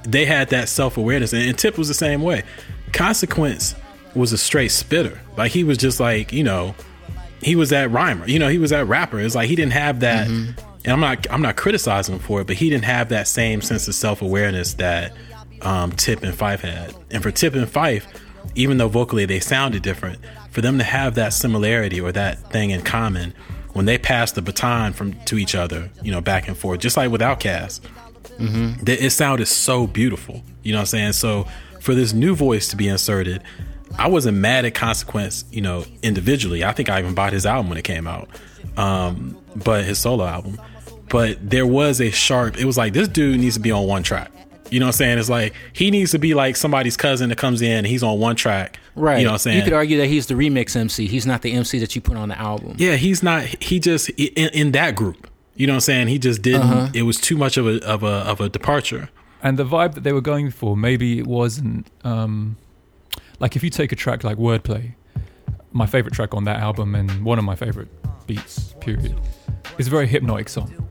[0.05, 2.45] they had that self awareness, and, and Tip was the same way.
[2.95, 3.75] Consequence
[4.19, 5.21] was a straight spitter.
[5.37, 6.75] Like he was just like you know,
[7.41, 8.27] he was that rhymer.
[8.27, 9.19] You know, he was that rapper.
[9.21, 10.29] It's like he didn't have that.
[10.85, 13.61] And I'm not I'm not criticizing him for it, but he didn't have that same
[13.63, 15.13] sense of self awareness that
[15.63, 16.95] um, Tip and Phife had.
[17.11, 18.05] And for Tip and Phife,
[18.55, 20.19] even though vocally they sounded different,
[20.51, 23.35] for them to have that similarity or that thing in common
[23.73, 26.97] when they passed the baton from to each other, you know, back and forth, just
[26.97, 27.81] like with Outkast,
[28.85, 30.43] that it sounded so beautiful.
[30.63, 31.13] You know what I'm saying?
[31.13, 31.47] So
[31.81, 33.43] for this new voice to be inserted,
[33.97, 36.65] I wasn't mad at Consequence, you know, individually.
[36.65, 38.29] I think I even bought his album when it came out,
[38.77, 40.61] um, but his solo album.
[41.09, 42.59] But there was a sharp.
[42.59, 44.31] It was like this dude needs to be on one track.
[44.71, 45.19] You know what I'm saying?
[45.19, 48.19] It's like he needs to be like somebody's cousin that comes in and he's on
[48.19, 48.79] one track.
[48.95, 49.19] Right.
[49.19, 49.57] You know what I'm saying?
[49.59, 51.07] You could argue that he's the remix MC.
[51.07, 52.75] He's not the MC that you put on the album.
[52.77, 53.45] Yeah, he's not.
[53.63, 55.31] He just in, in that group.
[55.57, 56.09] You know what I'm saying?
[56.09, 56.61] He just didn't.
[56.63, 56.89] Uh-huh.
[56.93, 59.09] It was too much of a of a of a departure.
[59.43, 62.57] and the vibe that they were going for maybe it wasn't um
[63.41, 64.95] like if you take a track like wordplay
[65.73, 67.89] my favorite track on that album and one of my favorite
[68.27, 69.15] beats period
[69.79, 70.89] is a very hypnotic song.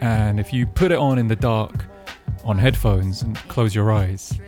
[0.00, 1.86] And if you put it on in the dark
[2.44, 4.38] on headphones and close your eyes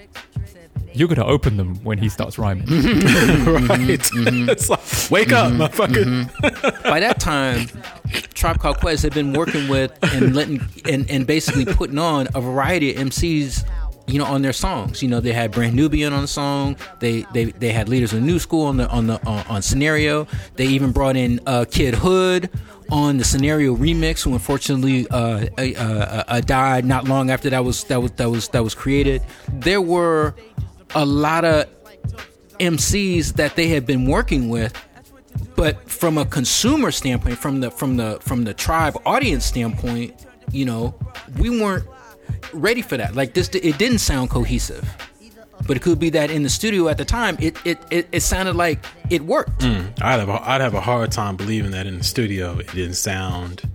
[0.95, 2.67] you're gonna open them when he starts rhyming.
[2.69, 3.99] Right?
[4.09, 4.49] Mm-hmm.
[4.49, 5.63] it's like wake up, mm-hmm.
[5.63, 6.05] motherfucker.
[6.05, 6.83] Mm-hmm.
[6.89, 7.69] By that time,
[8.35, 12.41] Tribe Called Quest had been working with and letting and, and basically putting on a
[12.41, 13.65] variety of MCs,
[14.09, 15.03] you know, on their songs.
[15.03, 16.77] You know, they had Brand Nubian on the song.
[16.99, 20.27] They they they had Leaders of New School on the on the on, on Scenario.
[20.57, 22.51] They even brought in uh, Kid Hood
[22.91, 27.65] on the Scenario remix, who unfortunately uh, uh, uh, uh, died not long after that
[27.65, 29.23] was that was that was that was created.
[29.53, 30.35] There were
[30.95, 31.67] a lot of
[32.59, 34.73] MCs that they had been working with
[35.55, 40.15] but from a consumer standpoint from the from the from the tribe audience standpoint
[40.53, 40.95] you know
[41.39, 41.85] we weren't
[42.53, 44.89] ready for that like this it didn't sound cohesive
[45.67, 48.21] but it could be that in the studio at the time it it it, it
[48.21, 51.87] sounded like it worked mm, I'd have a, I'd have a hard time believing that
[51.87, 53.69] in the studio it didn't sound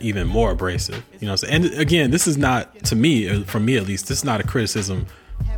[0.00, 1.04] even more abrasive.
[1.20, 1.64] You know, saying?
[1.64, 4.40] and again, this is not to me, uh, for me at least, this is not
[4.40, 5.06] a criticism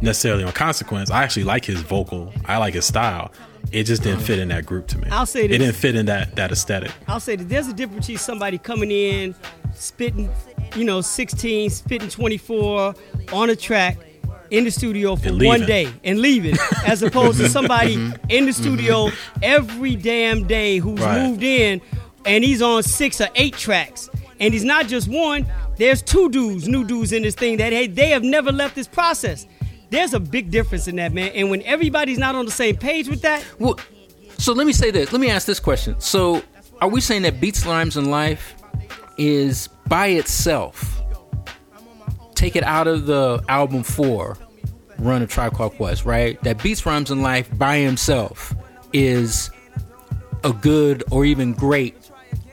[0.00, 1.10] necessarily on consequence.
[1.10, 2.32] I actually like his vocal.
[2.44, 3.32] I like his style.
[3.72, 5.08] It just didn't uh, fit in that group to me.
[5.10, 6.92] I'll say it didn't fit in that that aesthetic.
[7.06, 9.34] I'll say that there's a difference between somebody coming in,
[9.74, 10.30] spitting,
[10.74, 12.94] you know, 16, spitting 24
[13.32, 13.98] on a track
[14.50, 16.56] in the studio for one day and leaving,
[16.86, 17.52] as opposed to mm-hmm.
[17.52, 18.30] somebody mm-hmm.
[18.30, 19.38] in the studio mm-hmm.
[19.42, 21.22] every damn day who's Right.
[21.22, 21.80] moved in
[22.24, 24.08] and he's on six or eight tracks.
[24.40, 25.46] And he's not just one,
[25.76, 28.88] there's two dudes, new dudes in this thing that hey, they have never left this
[28.88, 29.46] process.
[29.90, 31.32] There's a big difference in that, man.
[31.34, 33.78] And when everybody's not on the same page with that, well
[34.40, 36.40] so let me say this let me ask this question so
[36.80, 38.54] are we saying that beats rhymes in life
[39.16, 41.02] is by itself
[42.36, 44.38] take it out of the album four
[44.98, 46.42] run of Tribe Called Quest, right?
[46.42, 48.54] That Beats Rhymes in Life by himself
[48.92, 49.50] is
[50.44, 51.96] a good or even great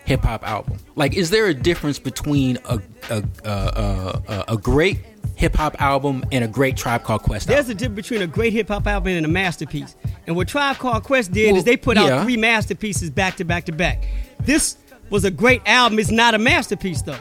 [0.05, 0.77] hip hop album.
[0.95, 2.79] Like, is there a difference between a
[3.09, 4.99] a, a, a, a great
[5.35, 7.71] hip hop album and a great Tribe Called Quest There's album?
[7.71, 9.95] a difference between a great hip hop album and a masterpiece.
[10.27, 12.03] And what Tribe Called Quest did Well, is they put yeah.
[12.03, 14.07] out three masterpieces back to back to back.
[14.39, 14.77] This
[15.09, 15.99] was a great album.
[15.99, 17.19] It's not a masterpiece though.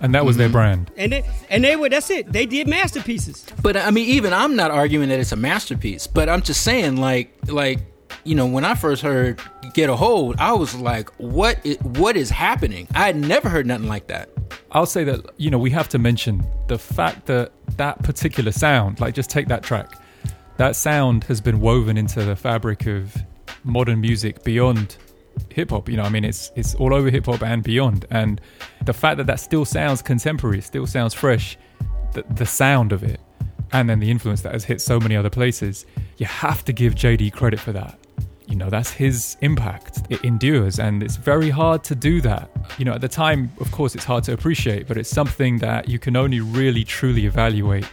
[0.00, 0.52] and that was their mm-hmm.
[0.52, 2.32] brand And they and they were that's it.
[2.32, 3.46] They did masterpieces.
[3.62, 6.06] But I mean, even I'm not arguing that it's a masterpiece.
[6.06, 7.80] But I'm just saying, like, like
[8.26, 9.40] you know, when I first heard
[9.74, 11.58] "Get a Hold," I was like, "What?
[11.82, 14.28] What is happening?" I had never heard nothing like that.
[14.72, 19.00] I'll say that you know we have to mention the fact that that particular sound,
[19.00, 19.92] like just take that track,
[20.56, 23.16] that sound has been woven into the fabric of
[23.64, 24.96] modern music beyond
[25.50, 25.88] hip hop.
[25.88, 28.06] You know, I mean, it's it's all over hip hop and beyond.
[28.10, 28.40] And
[28.84, 31.56] the fact that that still sounds contemporary, still sounds fresh,
[32.12, 33.20] the, the sound of it,
[33.72, 35.86] and then the influence that has hit so many other places,
[36.18, 37.98] you have to give JD credit for that.
[38.46, 40.02] You know, that's his impact.
[40.08, 42.48] It endures, and it's very hard to do that.
[42.78, 45.88] You know, at the time, of course, it's hard to appreciate, but it's something that
[45.88, 47.88] you can only really truly evaluate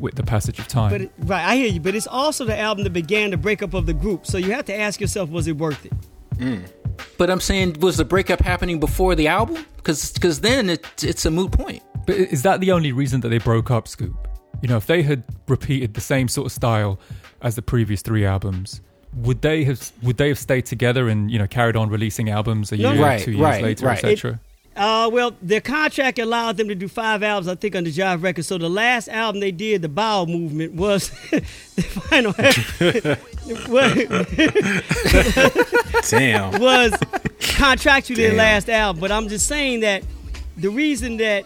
[0.00, 0.90] with the passage of time.
[0.90, 1.80] But it, right, I hear you.
[1.80, 4.26] But it's also the album that began the breakup of the group.
[4.26, 5.92] So you have to ask yourself, was it worth it?
[6.36, 6.68] Mm.
[7.16, 9.64] But I'm saying, was the breakup happening before the album?
[9.76, 11.82] Because then it, it's a moot point.
[12.06, 14.28] But is that the only reason that they broke up, Scoop?
[14.60, 16.98] You know, if they had repeated the same sort of style
[17.42, 18.80] as the previous three albums,
[19.16, 22.72] would they have would they have stayed together and you know carried on releasing albums
[22.72, 24.04] a No, year, right, two years right, later, right.
[24.04, 24.40] etc.?
[24.76, 28.24] Uh, well, their contract allowed them to do five albums, I think, on the Jive
[28.24, 28.48] Records.
[28.48, 31.40] So the last album they did, the Bowel Movement, was the
[31.82, 32.32] final.
[33.68, 33.94] was,
[36.10, 36.60] Damn.
[36.60, 36.90] was
[37.38, 39.00] contractually their last album.
[39.00, 40.02] But I'm just saying that
[40.56, 41.44] the reason that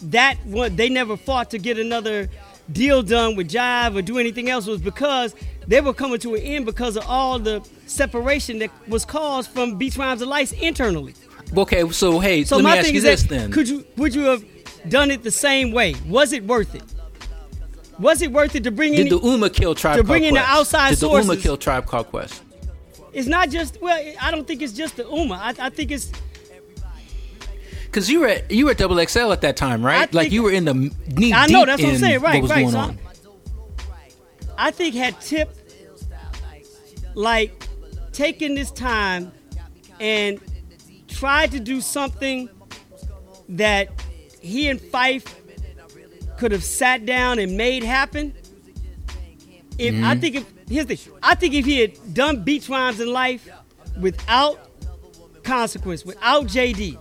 [0.00, 2.30] that one they never fought to get another
[2.72, 5.34] deal done with Jive or do anything else was because
[5.68, 9.76] they were coming to an end because of all the separation that was caused from
[9.76, 11.14] Beats Rhymes and Lights internally.
[11.56, 13.52] Okay, so hey, So let me my ask thing you is this that then.
[13.52, 14.44] could you would you have
[14.88, 15.94] done it the same way?
[16.06, 16.82] Was it worth it?
[17.98, 19.08] Was it worth it to bring in?
[19.08, 22.08] The Ummah kill Tribe to bring in the outside Did the Ummah kill Tribe Called
[22.08, 22.42] Quest?
[23.12, 24.00] it's not just well.
[24.20, 25.38] I don't think it's just the Ummah.
[25.38, 26.10] I, I think it's
[27.86, 30.08] Because you were at, you were at Double XL at that time, right?
[30.08, 32.20] I like you were in the knee I know, that's what I'm saying.
[32.20, 32.94] Right, right, so.
[34.56, 35.54] I think had Tip
[37.18, 37.68] like
[38.12, 39.32] taking this time
[39.98, 40.40] and
[41.08, 42.48] tried to do something
[43.48, 43.88] that
[44.40, 45.26] he and Phife
[46.36, 48.32] could have sat down and made happen.
[49.78, 50.20] If I mm-hmm.
[50.20, 53.48] think if here's the I think if he had done beats rhymes in life
[54.00, 54.70] without
[55.42, 56.98] consequence, without JD,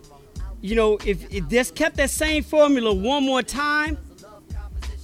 [0.62, 4.00] you know, if it just kept that same formula one more time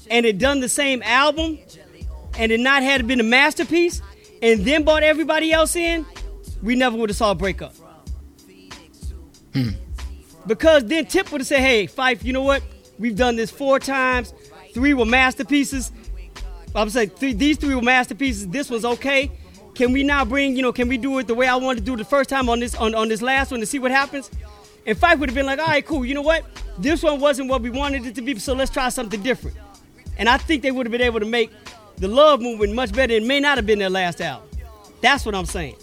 [0.10, 1.60] and had done the same album
[2.40, 4.02] and it not had been a masterpiece
[4.44, 6.06] and then brought everybody else in,
[6.62, 7.74] we never would have saw a breakup.
[9.54, 9.70] Hmm.
[10.46, 12.62] Because then Tip would have said, hey, Phife, you know what?
[13.00, 14.34] We've done this four times.
[14.74, 15.92] Three were masterpieces.
[16.76, 18.48] I'm saying three, these three were masterpieces.
[18.50, 19.32] This was okay.
[19.76, 21.86] Can we now bring, you know, can we do it the way I wanted to
[21.86, 23.92] do it the first time on this on, on this last one to see what
[23.92, 24.30] happens?
[24.86, 26.04] And Phife would have been like, all right, cool.
[26.04, 26.44] You know what?
[26.78, 29.56] This one wasn't what we wanted it to be, so let's try something different.
[30.18, 31.52] And I think they would have been able to make
[31.98, 33.14] the love movement much better.
[33.14, 34.48] It may not have been their last album.
[35.02, 35.76] That's what I'm saying.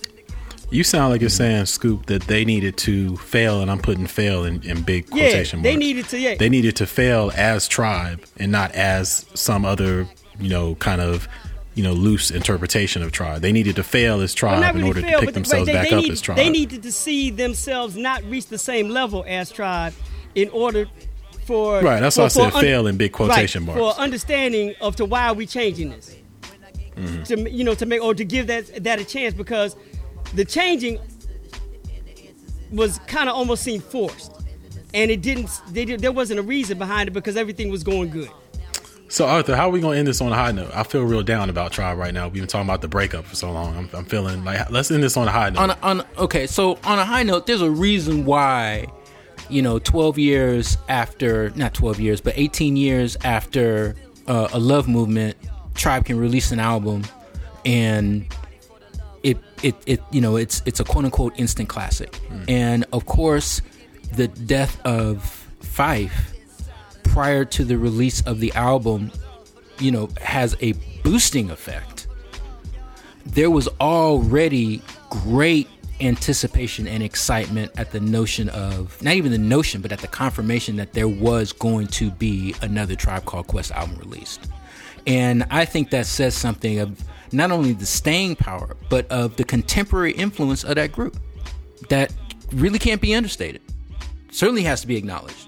[0.71, 4.45] You sound like you're saying, Scoop, that they needed to fail, and I'm putting fail
[4.45, 5.79] in, in big Yeah, quotation they marks.
[5.81, 6.35] needed to, yeah.
[6.37, 10.07] They needed to fail as Tribe and not as some other,
[10.39, 11.27] you know, kind of,
[11.75, 13.43] you know, loose interpretation of Tribe.
[13.43, 15.73] They needed to fail as Tribe Well, not in order fail, to pick themselves they,
[15.73, 16.37] back they up need- as Tribe.
[16.37, 19.93] They needed to see themselves not reach the same level as Tribe
[20.37, 20.87] in order
[21.51, 23.97] for Right, that's for, why I said for un- fail in big quotation right, marks.
[23.97, 26.17] for understanding of to why are we changing this
[26.97, 27.23] Mm-hmm.
[27.25, 29.75] to you know to make or to give that that a chance because
[30.35, 30.99] the changing
[32.71, 34.33] was kind of almost seemed forced
[34.93, 38.11] and it didn't they did, there wasn't a reason behind it because everything was going
[38.11, 38.29] good
[39.09, 40.71] So Arthur, how are we gonna end this on a high note?
[40.75, 42.27] I feel real down about Tribe right now.
[42.29, 43.77] We've been talking about the breakup for so long.
[43.77, 45.61] I'm, I'm feeling like let's end this on a high note.
[45.61, 48.87] on a, on okay so on a high note there's a reason why
[49.51, 53.95] you know 12 years after not 12 years but 18 years after
[54.27, 55.37] uh, a love movement
[55.75, 57.03] tribe can release an album
[57.65, 58.27] and
[59.23, 62.19] it it it you know it's it's a quote unquote instant classic.
[62.49, 63.61] And of course
[64.15, 66.37] the death of Phife
[67.03, 69.11] prior to the release of the album
[69.79, 70.73] you know has a
[71.03, 72.07] boosting effect.
[73.27, 75.69] There was already great
[76.01, 80.77] anticipation and excitement at the notion of not even the notion, but at the confirmation
[80.77, 84.49] that there was going to be another Tribe Called Quest album released.
[85.07, 89.45] And I think that says something of not only the staying power, but of the
[89.45, 91.17] contemporary influence of that group
[91.89, 92.13] that
[92.53, 93.63] really can't be understated.
[94.31, 95.47] Certainly has to be acknowledged.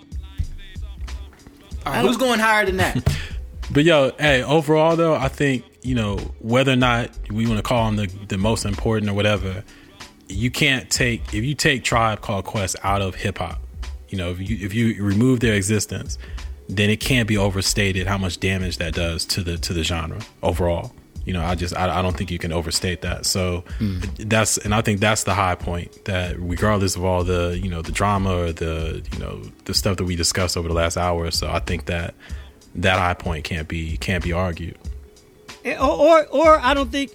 [1.84, 3.02] All right, who's going higher than that?
[3.70, 7.62] But yo, hey, overall though, I think you know whether or not we want to
[7.62, 9.64] call them the, the most important or whatever,
[10.32, 13.60] you can't take if you take Tribe Called Quest out of hip hop.
[14.08, 16.18] You know, if you if you remove their existence,
[16.68, 20.20] then it can't be overstated how much damage that does to the to the genre
[20.42, 20.92] overall.
[21.24, 23.26] You know, I just I, I don't think you can overstate that.
[23.26, 23.64] So
[24.18, 27.80] that's and I think that's the high point that regardless of all the you know
[27.82, 31.24] the drama or the you know the stuff that we discussed over the last hour
[31.24, 32.14] or so, I think that
[32.74, 34.76] that high point can't be can't be argued.
[35.64, 37.12] Eh, or, or or I don't think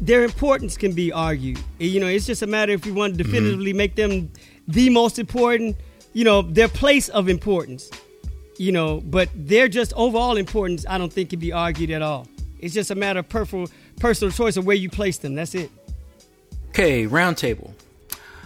[0.00, 1.58] their importance can be argued.
[1.78, 4.30] You know, it's just a matter if you want to definitively make them
[4.68, 5.76] the most important.
[6.12, 7.90] You know, their place of importance.
[8.58, 10.86] You know, but they're just overall importance.
[10.88, 12.26] I don't think can be argued at all.
[12.58, 13.68] It's just a matter of personal
[14.00, 15.34] personal choice of where you place them.
[15.34, 15.70] That's it.
[16.70, 17.72] Okay, roundtable.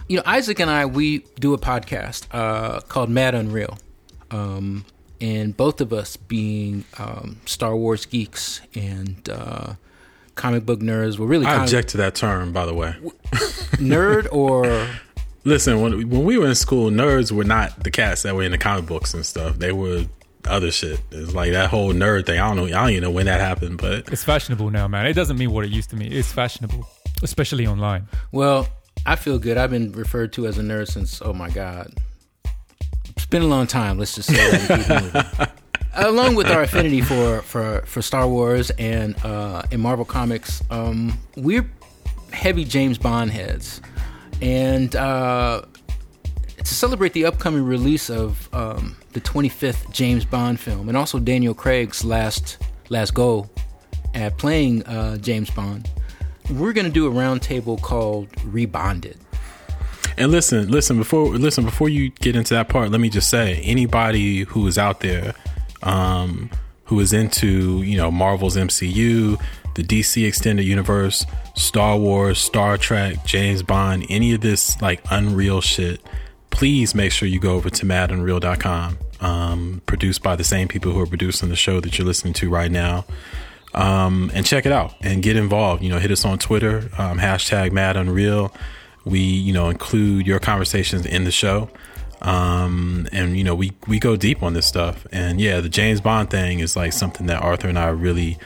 [0.07, 3.77] You know, Isaac and I we do a podcast uh, called Mad Unreal,
[4.31, 4.85] um,
[5.21, 9.75] and both of us being um, Star Wars geeks and uh,
[10.41, 11.17] comic book nerds.
[11.19, 12.95] We're really I comic- object to that term, by the way.
[13.77, 14.87] nerd or
[15.43, 18.51] Listen, when when we were in school, nerds were not the cats that were in
[18.51, 19.57] the comic books and stuff.
[19.57, 20.05] They were
[20.45, 20.99] other shit.
[21.11, 22.39] It's like that whole nerd thing.
[22.39, 22.65] I don't know.
[22.65, 25.05] I don't even know when that happened, but It's fashionable now, man.
[25.07, 26.11] It doesn't mean what it used to mean.
[26.11, 26.87] It's fashionable.
[27.23, 28.07] especially online.
[28.31, 28.67] Well,
[29.05, 29.57] I feel good.
[29.57, 31.93] I've been referred to as a nerd since, oh my God.
[33.15, 33.97] It's been a long time.
[33.99, 35.47] Let's just say
[35.93, 36.05] and.
[36.05, 41.17] Along with our affinity for, for, for Star Wars and uh, in Marvel Comics, um,
[41.35, 41.69] we're
[42.31, 43.81] heavy James Bond heads.
[44.41, 45.63] And uh,
[46.57, 51.53] to celebrate the upcoming release of um, the 25th James Bond film and also Daniel
[51.53, 52.57] Craig's last
[52.89, 53.49] last go
[54.13, 55.89] at playing uh, James Bond,
[56.51, 59.17] we're going to do a roundtable called Rebonded.
[60.17, 62.91] And listen, listen before listen before you get into that part.
[62.91, 65.33] Let me just say, anybody who is out there,
[65.83, 66.49] um,
[66.85, 69.41] who is into you know Marvel's MCU,
[69.75, 71.25] the DC extended universe,
[71.55, 76.01] Star Wars, Star Trek, James Bond, any of this like unreal shit,
[76.49, 78.97] please make sure you go over to madunreal.com.
[79.19, 82.49] Um, produced by the same people who are producing the show that you're listening to
[82.49, 83.05] right now.
[83.73, 85.83] Um, and check it out and get involved.
[85.83, 88.53] You know, hit us on Twitter, um, hashtag Mad Unreal.
[89.05, 91.69] We, you know, include your conversations in the show.
[92.21, 95.07] Um, and you know, we, we go deep on this stuff.
[95.11, 98.37] And yeah, the James Bond thing is like something that Arthur and I are really,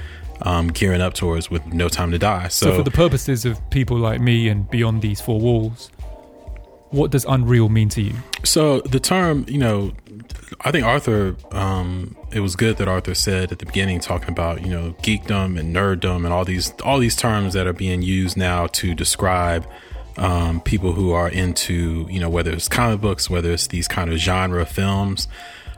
[0.42, 2.48] um, gearing up towards with No Time to Die.
[2.50, 5.92] So, So, for the purposes of people like me and beyond these four walls,
[6.92, 8.14] what does unreal mean to you?
[8.44, 9.92] So the term, you know,
[10.62, 14.64] I think Arthur, um, it was good that Arthur said at the beginning, talking about
[14.64, 18.38] you know geekdom and nerddom and all these all these terms that are being used
[18.38, 19.68] now to describe
[20.18, 24.12] um, people who are into you know whether it's comic books, whether it's these kind
[24.12, 25.28] of genre films.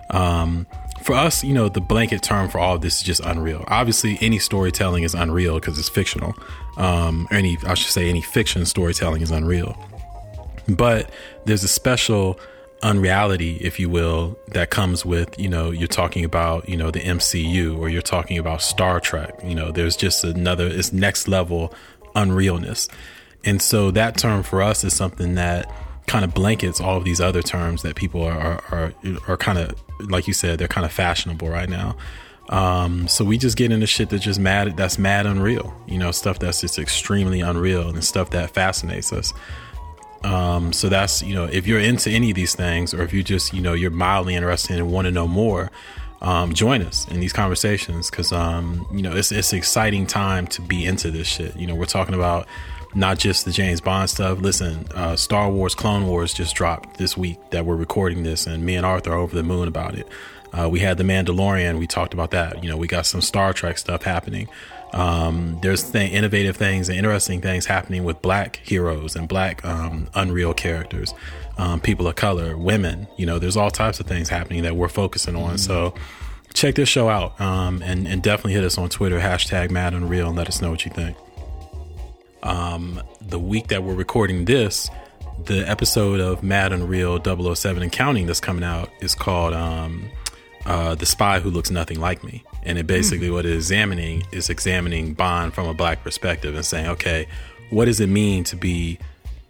[0.10, 0.68] Um,
[1.02, 3.64] for us, you know, the blanket term for all of this is just unreal.
[3.68, 6.34] Obviously, any storytelling is unreal because it's fictional.
[6.76, 9.78] Um, any, I should say, any fiction storytelling is unreal
[10.68, 11.10] but
[11.46, 12.40] there's a special
[12.84, 17.00] unreality if you will that comes with you know you're talking about you know the
[17.00, 21.74] MCU or you're talking about Star Trek you know there's just another it's next level
[22.16, 22.88] unrealness
[23.48, 25.72] and so that term for us is something that
[26.06, 28.94] kind of blankets all of these other terms that people are are are,
[29.28, 29.74] are kind of
[30.10, 31.96] like you said they're kind of fashionable right now
[32.50, 36.12] um, so we just get into shit that's just mad that's mad unreal you know
[36.12, 39.34] stuff that's just extremely unreal and stuff that fascinates us
[40.24, 43.24] um, so that's you know if you're into any of these things, or if you
[43.24, 45.72] just you know you're mildly interested and want to know more,
[46.22, 50.62] um, join us in these conversations because um, you know it's it's exciting time to
[50.62, 51.56] be into this shit.
[51.56, 52.48] You know we're talking about
[52.98, 54.40] not just the James Bond stuff.
[54.40, 58.66] Listen, uh, Star Wars Clone Wars just dropped this week that we're recording this, and
[58.66, 60.08] me and Arthur are over the moon about it.
[60.52, 61.78] Uh, we had the Mandalorian.
[61.78, 62.64] We talked about that.
[62.64, 64.50] You know, we got some Star Trek stuff happening.
[64.94, 70.08] Um, there's th- innovative things and interesting things happening with black heroes and black um,
[70.16, 71.14] unreal characters,
[71.60, 73.08] um, people of color, women.
[73.16, 75.60] You know, there's all types of things happening that we're focusing on.
[75.60, 75.94] So
[76.54, 80.30] check this show out um, and, and definitely hit us on Twitter, hashtag Mad Unreal,
[80.30, 81.16] and let us know what you think.
[82.44, 84.90] Um, the week that we're recording this,
[85.46, 87.22] the episode of Mad Unreal
[87.56, 90.10] 007 and Counting that's coming out is called um,
[90.66, 92.44] uh, The Spy Who Looks Nothing Like Me.
[92.64, 96.66] And it basically what it is examining is examining Bond from a black perspective and
[96.66, 97.28] saying, okay,
[97.70, 99.00] what does it mean to be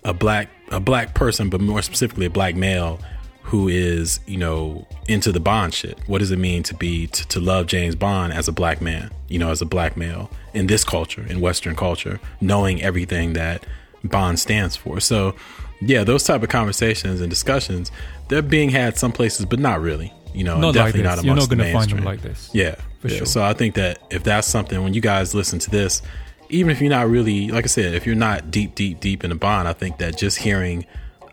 [0.04, 3.00] a black a black person, but more specifically a black male
[3.48, 5.98] who is, you know, into the Bond shit?
[6.08, 9.10] What does it mean to be to, to love James Bond as a black man,
[9.30, 13.66] you know, as a black male in this culture, in Western culture, knowing everything that
[14.04, 15.00] Bond stands for?
[15.00, 15.34] So
[15.80, 17.90] yeah, those type of conversations and discussions,
[18.28, 20.14] they're being had some places, but not really.
[20.34, 21.08] You know, Not like definitely this.
[21.08, 22.50] not You're amongst not going to find them like this.
[22.54, 23.18] Yeah, For yeah.
[23.18, 23.26] sure.
[23.26, 26.02] So I think that if that's something when you guys listen to this,
[26.50, 29.30] even if you're not really, like I said, if you're not deep, deep, deep in
[29.30, 30.86] the Bond, I think that just hearing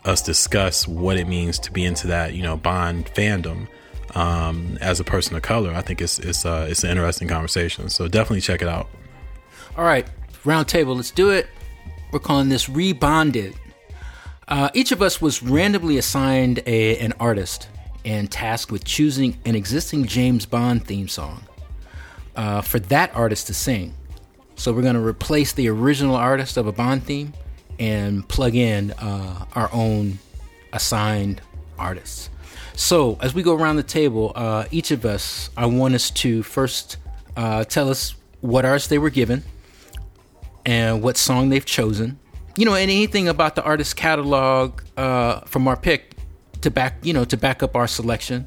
[0.05, 3.69] us discuss what it means to be into that, you know, Bond fandom
[4.15, 7.89] um, as a person of color, I think it's it's uh, it's an interesting conversation.
[7.89, 8.89] So definitely check it out.
[9.77, 10.07] All right,
[10.45, 11.49] round table, let's do it.
[12.13, 13.57] We're calling this Rebonded.
[14.47, 17.69] Uh, each of us was randomly assigned a, an artist
[18.05, 21.43] and tasked with choosing an existing James Bond theme song
[22.37, 23.95] uh, for that artist to sing.
[24.55, 27.33] So we're going to replace the original artist of a Bond theme
[27.79, 30.19] and plug in uh, our own
[30.73, 31.41] assigned
[31.79, 32.31] artists.
[32.75, 36.43] So as we go around the table, uh, each of us, I want us to
[36.43, 36.97] first
[37.37, 39.45] uh, tell us what artist they were given
[40.67, 42.19] and what song they've chosen.
[42.57, 46.15] You know, and anything about the artist catalog uh, from our pick
[46.63, 48.47] to back, you know, to back up our selection,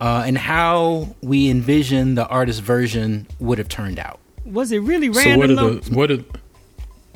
[0.00, 4.20] uh, and how we envision the artist version would have turned out.
[4.44, 5.56] Was it really random?
[5.56, 5.80] So random what are though?
[5.80, 6.24] the what are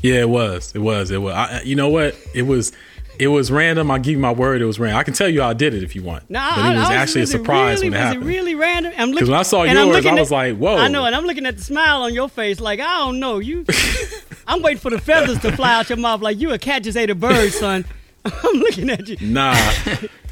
[0.02, 0.72] Yeah, it was.
[0.74, 1.10] It was.
[1.10, 1.34] It was.
[1.34, 2.16] I, you know what?
[2.34, 2.72] It was.
[3.18, 3.90] It was random.
[3.90, 4.62] I'll give you my word.
[4.62, 4.96] It was random.
[5.00, 6.30] I can tell you how I did it if you want.
[6.30, 8.24] No, but it was I actually was a surprise really, when it happened.
[8.24, 8.92] was it really random?
[8.96, 10.76] I'm looking, when I saw yours, I at- was like, whoa.
[10.76, 13.40] I know, and I'm looking at the smile on your face, like I don't know
[13.40, 13.66] you.
[14.46, 16.96] I'm waiting for the feathers to fly out your mouth like you a cat just
[16.96, 17.84] ate a bird, son.
[18.24, 19.16] I'm looking at you.
[19.20, 19.56] Nah,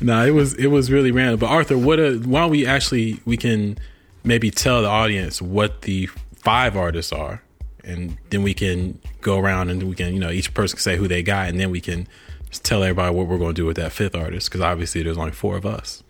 [0.00, 0.24] nah.
[0.24, 1.40] It was it was really random.
[1.40, 1.98] But Arthur, what?
[1.98, 3.78] A, why don't we actually we can
[4.22, 6.06] maybe tell the audience what the
[6.36, 7.42] five artists are,
[7.86, 10.96] and then we can go around and we can you know each person can say
[10.96, 12.06] who they got, and then we can
[12.50, 15.16] just tell everybody what we're going to do with that fifth artist because obviously there's
[15.16, 16.02] only four of us.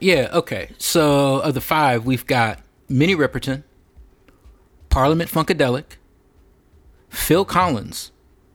[0.00, 0.70] Yeah, okay.
[0.78, 3.64] So of the five, we've got Minnie Riperton,
[4.88, 5.96] Parliament Funkadelic,
[7.08, 8.12] Phil Collins,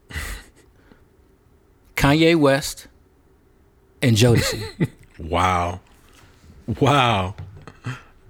[1.96, 2.88] Kanye West,
[4.02, 4.90] and Jodeci.
[5.20, 5.82] Wow,
[6.80, 7.36] wow.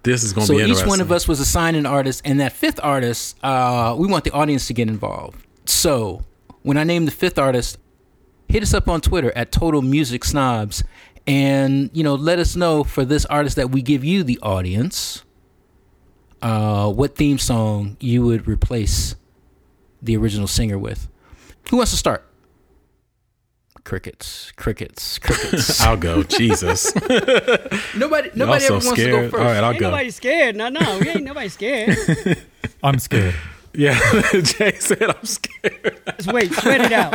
[0.03, 0.79] This is going to so be interesting.
[0.79, 4.07] So each one of us was assigned an artist, and that fifth artist, uh, we
[4.07, 5.45] want the audience to get involved.
[5.65, 6.23] So
[6.61, 7.77] when I name the fifth artist,
[8.49, 10.83] hit us up on Twitter at Total Music Snobs,
[11.25, 15.23] and you know let us know for this artist that we give you the audience,
[16.41, 19.15] uh, what theme song you would replace
[20.01, 21.07] the original singer with.
[21.69, 22.27] Who wants to start?
[23.83, 25.81] Crickets, crickets, crickets.
[25.85, 26.23] I'll go.
[26.23, 26.95] Jesus.
[27.95, 29.35] nobody, Y'all nobody so ever wants to go first.
[29.35, 29.89] All right, I'll Ain't go.
[29.89, 30.55] nobody scared.
[30.55, 31.97] No, no, we ain't nobody scared.
[32.83, 33.35] I'm scared.
[33.73, 33.99] Yeah,
[34.31, 35.99] Jay said I'm scared.
[36.17, 37.13] Just wait, sweat it out.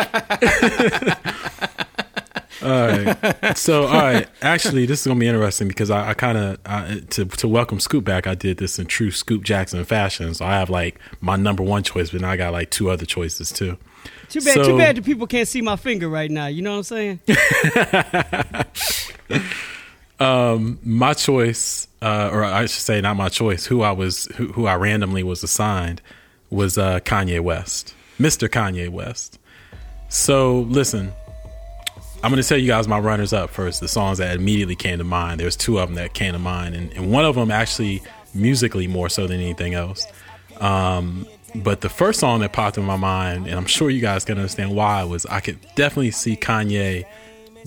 [2.60, 3.56] All right.
[3.56, 4.28] So, all right.
[4.42, 8.04] Actually, this is gonna be interesting because I, I kind of to to welcome Scoop
[8.04, 8.26] back.
[8.26, 10.34] I did this in true Scoop Jackson fashion.
[10.34, 13.06] So I have like my number one choice, but now I got like two other
[13.06, 13.78] choices too.
[14.28, 16.46] Too bad, So- too bad the people can't see my finger right now.
[16.46, 17.20] You know what I'm saying?
[20.20, 23.66] My choice, uh, or I should say, not my choice.
[23.66, 26.00] Who I was, who, who I randomly was assigned,
[26.50, 28.48] was uh, Kanye West, Mr.
[28.48, 29.38] Kanye West.
[30.08, 31.12] So listen,
[32.22, 33.80] I'm going to tell you guys my runners up first.
[33.80, 35.40] The songs that immediately came to mind.
[35.40, 38.02] There's two of them that came to mind, and, and one of them actually
[38.34, 40.06] musically more so than anything else.
[40.58, 44.24] Um, but the first song that popped in my mind, and I'm sure you guys
[44.24, 47.05] can understand why, was I could definitely see Kanye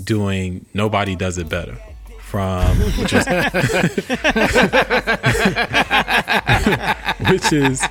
[0.03, 1.77] doing "Nobody Does It Better"
[2.19, 3.27] from which is
[7.29, 7.83] which is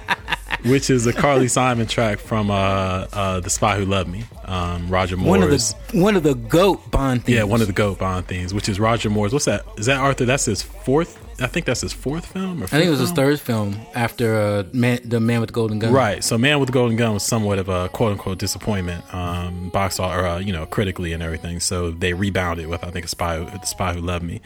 [0.64, 4.88] which is a Carly Simon track from uh, uh, "The Spy Who Loved Me." Um,
[4.88, 5.30] Roger Moore's.
[5.30, 7.38] One of the one of the goat Bond themes.
[7.38, 9.32] Yeah, one of the GOAT Bond themes, which is Roger Moore's.
[9.32, 9.64] What's that?
[9.76, 10.24] Is that Arthur?
[10.24, 11.18] That's his fourth.
[11.40, 12.62] I think that's his fourth film.
[12.62, 15.54] Or I think it was his third film after uh, man, the Man with the
[15.54, 15.92] Golden Gun.
[15.92, 16.22] Right.
[16.22, 19.98] So, Man with the Golden Gun was somewhat of a quote unquote disappointment, um, box
[19.98, 21.60] or uh, you know critically and everything.
[21.60, 24.40] So they rebounded with I think a spy, the Spy Who Loved Me,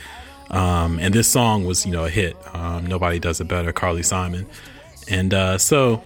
[0.50, 2.36] um, and this song was you know a hit.
[2.54, 4.46] Um, Nobody does it better, Carly Simon,
[5.08, 6.02] and uh, so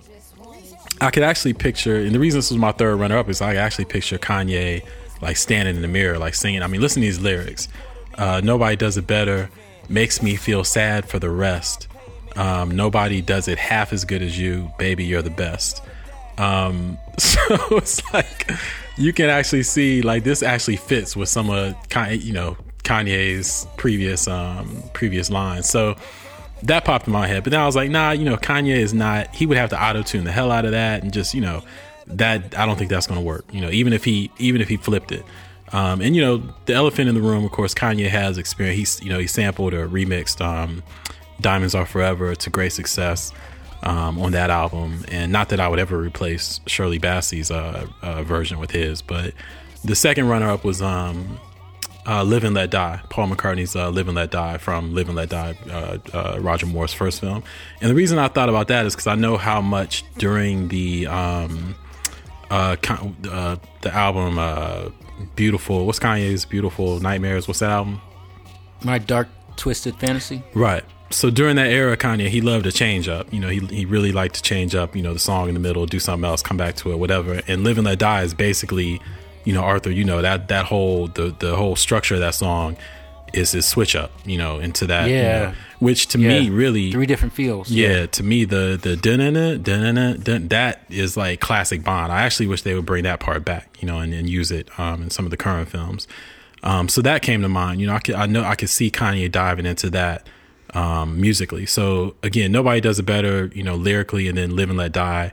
[1.00, 3.56] I could actually picture, and the reason this was my third runner up is I
[3.56, 4.84] actually picture Kanye
[5.20, 6.62] like standing in the mirror, like singing.
[6.62, 7.68] I mean, listen to these lyrics.
[8.16, 9.50] Uh, Nobody does it better.
[9.88, 11.88] Makes me feel sad for the rest.
[12.36, 15.04] Um, nobody does it half as good as you, baby.
[15.04, 15.82] You're the best.
[16.36, 17.40] Um, so
[17.72, 18.50] it's like
[18.96, 21.74] you can actually see like this actually fits with some of
[22.10, 25.68] you know Kanye's previous um, previous lines.
[25.68, 25.96] So
[26.62, 27.44] that popped in my head.
[27.44, 29.34] But then I was like, nah, you know, Kanye is not.
[29.34, 31.62] He would have to auto tune the hell out of that, and just you know,
[32.06, 33.44] that I don't think that's going to work.
[33.52, 35.24] You know, even if he even if he flipped it.
[35.72, 38.78] Um, and you know, the elephant in the room, of course, Kanye has experience.
[38.78, 40.82] He's you know he sampled or remixed um,
[41.40, 43.32] "Diamonds Are Forever" to great success
[43.82, 45.04] um, on that album.
[45.08, 49.34] And not that I would ever replace Shirley Bassey's uh, uh, version with his, but
[49.84, 51.38] the second runner-up was um,
[52.06, 55.16] uh, "Live and Let Die," Paul McCartney's uh, "Live and Let Die" from "Live and
[55.16, 57.42] Let Die," uh, uh, Roger Moore's first film.
[57.80, 61.06] And the reason I thought about that is because I know how much during the
[61.06, 61.74] um,
[62.50, 62.76] uh,
[63.30, 64.88] uh, the album uh,
[65.36, 67.48] "Beautiful," what's Kanye's "Beautiful Nightmares"?
[67.48, 68.00] What's that album?
[68.82, 70.42] My dark twisted fantasy.
[70.54, 70.84] Right.
[71.10, 73.32] So during that era, Kanye, he loved to change up.
[73.32, 74.94] You know, he he really liked to change up.
[74.94, 77.40] You know, the song in the middle, do something else, come back to it, whatever.
[77.48, 79.00] And "Live and Let Die" is basically,
[79.44, 79.90] you know, Arthur.
[79.90, 82.76] You know that that whole the the whole structure of that song
[83.32, 84.10] is his switch up.
[84.24, 85.08] You know, into that.
[85.08, 85.38] you Yeah.
[85.38, 86.28] know, which to Yeah.
[86.40, 87.70] me really Three different feels.
[87.70, 92.12] yeah, to me the the dun-dun-dun, dun-dun-dun, dun- that is like classic Bond.
[92.12, 94.68] I actually wish they would bring that part back, you know, and, and use it
[94.78, 96.06] um, in some of the current films.
[96.62, 97.80] Um, so that came to mind.
[97.80, 100.26] You know, I could I know I could see Kanye diving into that
[100.74, 101.64] um, musically.
[101.66, 105.32] So again, nobody does it better, you know, lyrically, and then Live and Let Die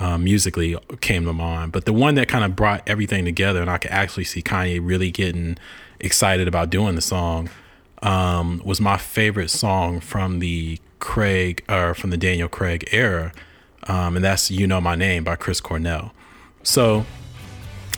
[0.00, 1.70] um, musically came to mind.
[1.70, 4.80] But the one that kind of brought everything together, and I could actually see Kanye
[4.82, 5.56] really getting
[6.04, 7.48] excited about doing the song,
[8.02, 13.32] um, was my favorite song from the Craig or from the Daniel Craig era,
[13.88, 16.12] um, and that's "You Know My Name" by Chris Cornell.
[16.62, 17.04] So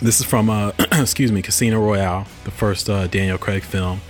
[0.01, 4.01] this is from uh, excuse me, Casino Royale, the first uh, Daniel Craig film,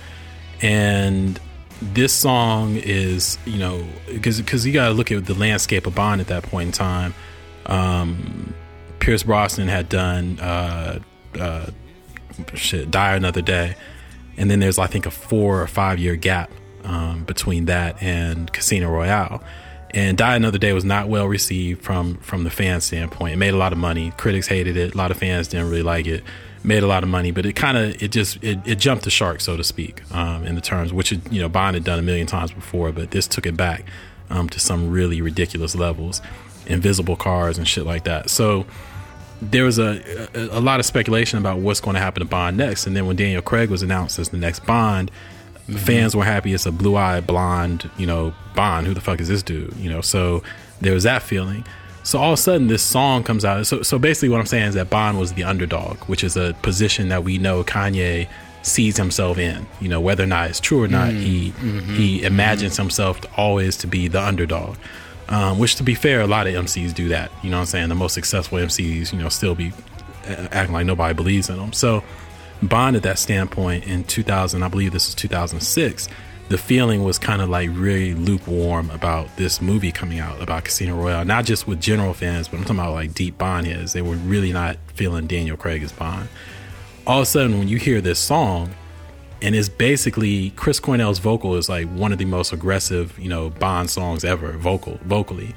[0.61, 1.39] and
[1.81, 5.95] this song is you know because because you got to look at the landscape of
[5.95, 7.13] Bond at that point in time.
[7.65, 8.53] Um,
[8.99, 10.99] Pierce Brosnan had done uh,
[11.39, 11.67] uh,
[12.53, 13.75] shit, Die Another Day,
[14.37, 16.51] and then there's I think a four or five year gap
[16.83, 19.43] um, between that and Casino Royale.
[19.91, 23.33] And Die Another Day was not well received from from the fan standpoint.
[23.33, 24.11] It made a lot of money.
[24.17, 24.93] Critics hated it.
[24.93, 26.23] A lot of fans didn't really like it.
[26.63, 29.09] Made a lot of money, but it kind of it just it, it jumped the
[29.09, 31.99] shark, so to speak, um, in the terms which it, you know Bond had done
[31.99, 33.85] a million times before, but this took it back
[34.29, 36.21] um, to some really ridiculous levels,
[36.65, 38.29] invisible cars and shit like that.
[38.29, 38.65] So
[39.41, 42.57] there was a, a, a lot of speculation about what's going to happen to Bond
[42.57, 45.11] next, and then when Daniel Craig was announced as the next Bond,
[45.67, 45.75] mm-hmm.
[45.75, 46.53] fans were happy.
[46.53, 48.87] It's a blue-eyed blonde, you know, Bond.
[48.87, 49.75] Who the fuck is this dude?
[49.75, 50.43] You know, so
[50.81, 51.65] there was that feeling.
[52.03, 53.67] So all of a sudden, this song comes out.
[53.67, 56.55] So, so basically, what I'm saying is that Bond was the underdog, which is a
[56.61, 58.29] position that we know Kanye
[58.61, 59.67] sees himself in.
[59.81, 61.19] You know, whether or not it's true or not, mm-hmm.
[61.19, 62.25] he he mm-hmm.
[62.25, 64.77] imagines himself always to be the underdog.
[65.29, 67.31] Um, which, to be fair, a lot of MCs do that.
[67.43, 67.89] You know what I'm saying?
[67.89, 69.73] The most successful MCs, you know, still be
[70.25, 71.73] uh, acting like nobody believes in them.
[71.73, 72.03] So,
[72.61, 76.07] Bond at that standpoint in 2000, I believe this was 2006,
[76.49, 80.95] the feeling was kind of like really lukewarm about this movie coming out about Casino
[80.95, 81.25] Royale.
[81.25, 83.93] Not just with general fans, but I'm talking about like deep Bond heads.
[83.93, 86.29] They were really not feeling Daniel Craig as Bond.
[87.05, 88.73] All of a sudden, when you hear this song,
[89.41, 93.49] and it's basically Chris Cornell's vocal is like one of the most aggressive, you know,
[93.49, 95.55] Bond songs ever, vocal vocally.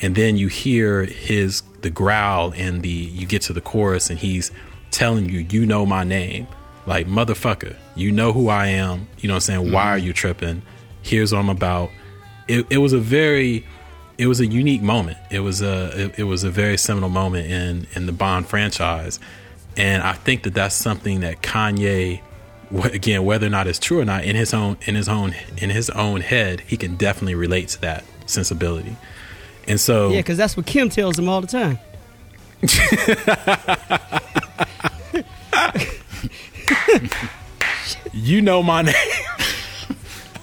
[0.00, 4.18] And then you hear his the growl and the you get to the chorus and
[4.18, 4.50] he's
[4.90, 6.48] telling you, you know my name.
[6.86, 9.06] Like motherfucker, you know who I am.
[9.18, 9.72] You know what I'm saying?
[9.72, 10.06] Why are mm-hmm.
[10.06, 10.62] you tripping?
[11.02, 11.90] Here's what I'm about.
[12.48, 13.64] It, it was a very
[14.18, 15.18] it was a unique moment.
[15.30, 19.20] It was a it, it was a very seminal moment in in the Bond franchise.
[19.76, 22.22] And I think that that's something that Kanye
[22.92, 25.70] again whether or not it's true or not in his own in his own in
[25.70, 28.96] his own head he can definitely relate to that sensibility
[29.66, 31.78] and so Yeah, because that's what Kim tells him all the time.
[38.12, 38.94] you know my name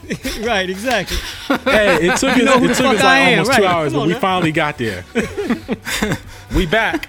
[0.42, 1.18] right, exactly.
[1.66, 3.58] hey it took us, know it took us like almost right.
[3.60, 4.20] two hours but we now.
[4.20, 5.04] finally got there
[6.56, 7.08] we back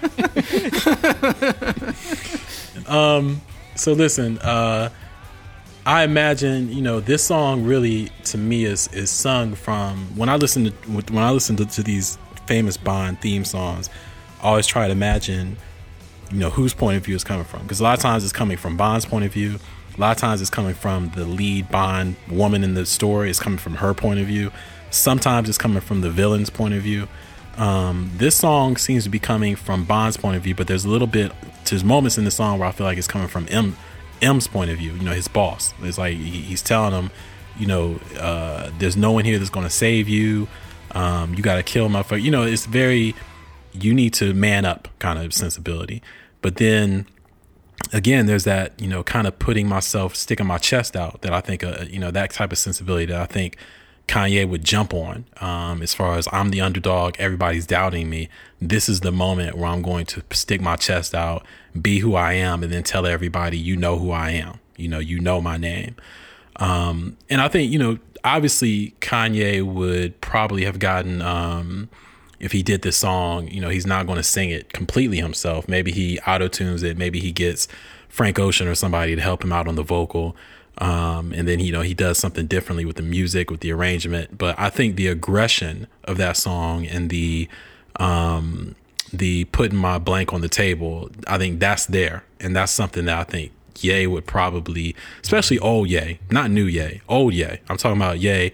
[2.87, 3.41] um
[3.75, 4.89] so listen uh
[5.89, 10.35] I imagine you know this song really to me is is sung from when I
[10.35, 13.89] listen to when I listen to, to these famous Bond theme songs.
[14.43, 15.57] I always try to imagine
[16.29, 18.31] you know whose point of view is coming from because a lot of times it's
[18.31, 19.57] coming from Bond's point of view.
[19.97, 23.31] A lot of times it's coming from the lead Bond woman in the story.
[23.31, 24.51] It's coming from her point of view.
[24.91, 27.07] Sometimes it's coming from the villain's point of view.
[27.57, 30.89] Um, this song seems to be coming from Bond's point of view, but there's a
[30.89, 31.31] little bit
[31.65, 33.75] there's moments in the song where I feel like it's coming from M
[34.21, 34.93] M's point of view.
[34.93, 35.73] You know, his boss.
[35.81, 37.11] It's like he's telling him,
[37.57, 40.47] you know, uh, there's no one here that's going to save you.
[40.91, 42.03] Um, you got to kill my.
[42.11, 43.15] You know, it's very
[43.73, 46.01] you need to man up kind of sensibility.
[46.41, 47.05] But then
[47.93, 51.21] again, there's that you know kind of putting myself, sticking my chest out.
[51.21, 53.57] That I think, uh, you know, that type of sensibility that I think
[54.09, 55.25] Kanye would jump on.
[55.39, 58.27] Um, as far as I'm the underdog, everybody's doubting me.
[58.59, 61.45] This is the moment where I'm going to stick my chest out,
[61.79, 64.59] be who I am, and then tell everybody, you know who I am.
[64.77, 65.95] You know, you know my name.
[66.55, 71.87] Um, and I think, you know, obviously Kanye would probably have gotten, um,
[72.39, 75.67] if he did this song, you know, he's not going to sing it completely himself.
[75.67, 76.97] Maybe he auto tunes it.
[76.97, 77.67] Maybe he gets
[78.07, 80.35] Frank Ocean or somebody to help him out on the vocal.
[80.79, 84.37] Um, and then, you know, he does something differently with the music, with the arrangement.
[84.37, 87.49] But I think the aggression of that song and the,
[87.97, 88.75] um,
[89.11, 92.23] the putting my blank on the table, I think that's there.
[92.39, 93.51] And that's something that I think
[93.81, 97.59] Ye would probably, especially old Ye, not new Ye, old Ye.
[97.69, 98.51] I'm talking about Ye,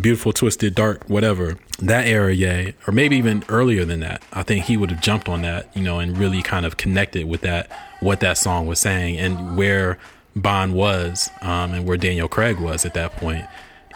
[0.00, 1.58] beautiful, twisted, dark, whatever.
[1.80, 4.22] That era Ye, or maybe even earlier than that.
[4.32, 7.26] I think he would have jumped on that, you know, and really kind of connected
[7.28, 7.70] with that,
[8.00, 9.98] what that song was saying and where
[10.36, 13.44] Bond was, um, and where Daniel Craig was at that point,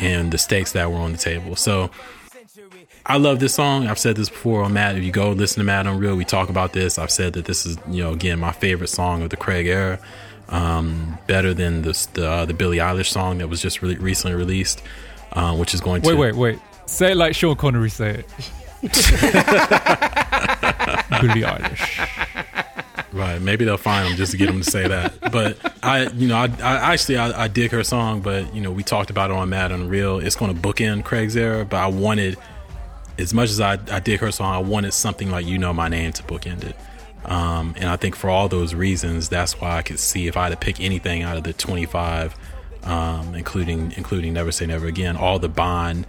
[0.01, 1.57] and the stakes that were on the table.
[1.57, 1.91] So,
[3.05, 3.89] I love this song.
[3.89, 4.97] I've said this before on Mad.
[4.97, 6.99] If you go listen to Mad Unreal, we talk about this.
[6.99, 9.99] I've said that this is, you know, again, my favorite song of the Craig era.
[10.49, 14.37] Um, better than the the, uh, the Billie Eilish song that was just really recently
[14.37, 14.83] released,
[15.33, 16.59] uh, which is going to Wait, wait, wait.
[16.87, 18.27] Say it like Sean Connery say it.
[21.21, 22.09] Billie Eilish.
[23.13, 23.41] Right.
[23.41, 25.33] Maybe they'll find him just to get him to say that.
[25.33, 28.71] But I, you know, I, I actually I, I dig her song, but you know,
[28.71, 30.19] we talked about it on Mad Unreal.
[30.19, 32.39] It's going to bookend Craig's era, but I wanted,
[33.19, 35.89] as much as I, I dig her song, I wanted something like "You Know My
[35.89, 36.77] Name" to bookend it.
[37.25, 40.45] Um, and I think for all those reasons, that's why I could see if I
[40.45, 42.35] had to pick anything out of the 25,
[42.85, 46.07] um, including including Never Say Never Again, all the Bond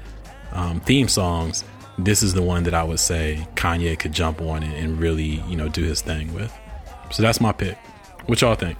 [0.53, 1.63] um, theme songs.
[1.97, 5.43] this is the one that I would say Kanye could jump on and, and really,
[5.47, 6.51] you know, do his thing with.
[7.13, 7.77] So that's my pick.
[8.25, 8.77] What y'all think?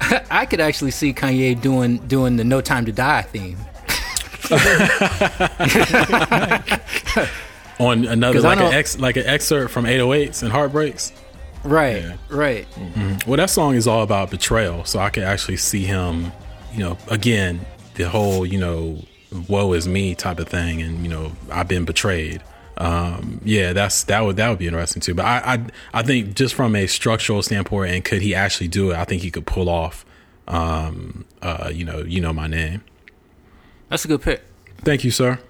[0.30, 3.56] I could actually see Kanye doing doing the No Time to Die theme.
[7.80, 11.12] On another like an ex, like an excerpt from 808s and Heartbreaks.
[11.64, 12.16] Right, Yeah.
[12.28, 12.68] right.
[12.72, 13.30] Mm-hmm.
[13.30, 16.32] Well, that song is all about betrayal, so I can actually see him,
[16.72, 17.60] you know, again,
[17.94, 18.98] the whole, you know,
[19.48, 22.42] woe is me type of thing, and you know, I've been betrayed.
[22.78, 25.14] Um, yeah, that's that would that would be interesting too.
[25.14, 25.66] But I, I
[26.00, 28.96] I think just from a structural standpoint, and could he actually do it?
[28.96, 30.06] I think he could pull off,
[30.46, 32.82] um, uh, you know, you know my name.
[33.88, 34.42] That's a good pick.
[34.78, 35.40] Thank you, sir.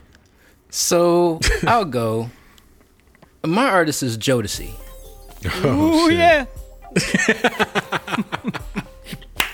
[0.71, 2.31] So I'll go.
[3.45, 4.71] My artist is Jodeci.
[5.65, 6.47] Oh, Ooh, yeah.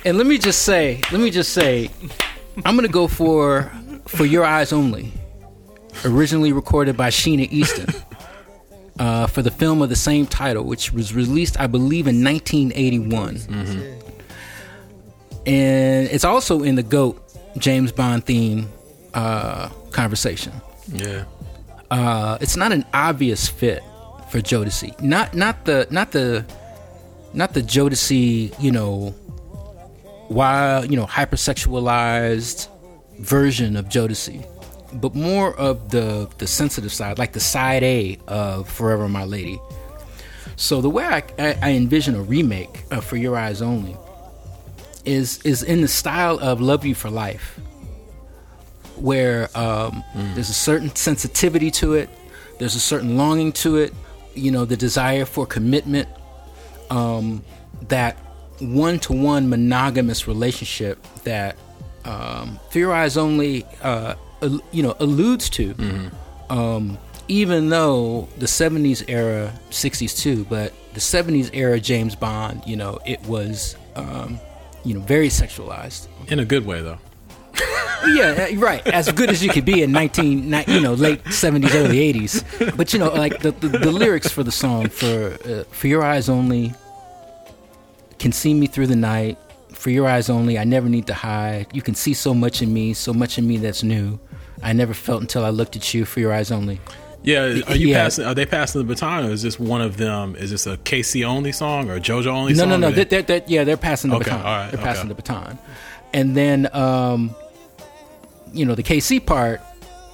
[0.06, 1.90] And let me just say, let me just say,
[2.66, 3.72] I'm gonna go for
[4.06, 5.12] for your eyes only.
[6.04, 7.86] Originally recorded by Sheena Easton
[8.98, 13.36] uh, for the film of the same title, which was released, I believe, in 1981.
[15.46, 17.20] And it's also in the GOAT
[17.58, 18.68] James Bond theme
[19.12, 20.52] uh, conversation.
[20.88, 21.24] Yeah.
[21.90, 23.82] Uh, it's not an obvious fit
[24.30, 25.00] for Jodeci.
[25.00, 26.44] Not not the not the
[27.32, 29.14] not the Jodeci, you know,
[30.30, 32.68] wild, you know, hypersexualized
[33.18, 34.44] version of Jodeci,
[34.94, 39.60] but more of the the sensitive side, like the side A of Forever My Lady.
[40.56, 43.96] So the way I, I, I envision a remake of For Your Eyes Only
[45.04, 47.58] is is in the style of Love You for Life,
[48.96, 50.04] where um,
[50.34, 52.08] there's a certain sensitivity to it,
[52.58, 53.92] there's a certain longing to it,
[54.34, 56.08] you know, the desire for commitment,
[56.90, 57.44] um,
[57.88, 58.16] that
[58.60, 61.56] one to one monogamous relationship that
[62.04, 64.14] um, For Your Eyes Only, uh,
[64.72, 65.74] you know, alludes to.
[66.50, 66.98] Um,
[67.28, 72.98] even though the 70s era, 60s too, but the 70s era James Bond, you know,
[73.06, 74.38] it was, um,
[74.84, 76.08] you know, very sexualized.
[76.28, 76.98] In a good way, though.
[78.06, 78.86] Yeah, uh, right.
[78.88, 82.76] As good as you could be in 19, you know, late 70s, early 80s.
[82.76, 86.02] But, you know, like the, the, the lyrics for the song, for, uh, for Your
[86.02, 86.74] Eyes Only,
[88.18, 89.38] Can See Me Through the Night,
[89.72, 92.74] For Your Eyes Only, I Never Need to Hide, You Can See So Much in
[92.74, 94.18] Me, So Much in Me That's New,
[94.64, 96.80] I Never Felt Until I Looked at You, For Your Eyes Only.
[97.22, 98.02] Yeah, are you Yeah.
[98.04, 98.24] passing?
[98.26, 100.34] Are they passing the baton, or is this one of them?
[100.36, 102.68] Is this a KC only song or a JoJo only No, song?
[102.70, 102.90] no, no.
[102.90, 104.42] They're, they- they're, they're- yeah, they're passing the Okay, baton.
[104.44, 105.58] right, they're passing the baton.
[106.12, 107.34] And then, um,
[108.52, 109.60] you know, the KC part,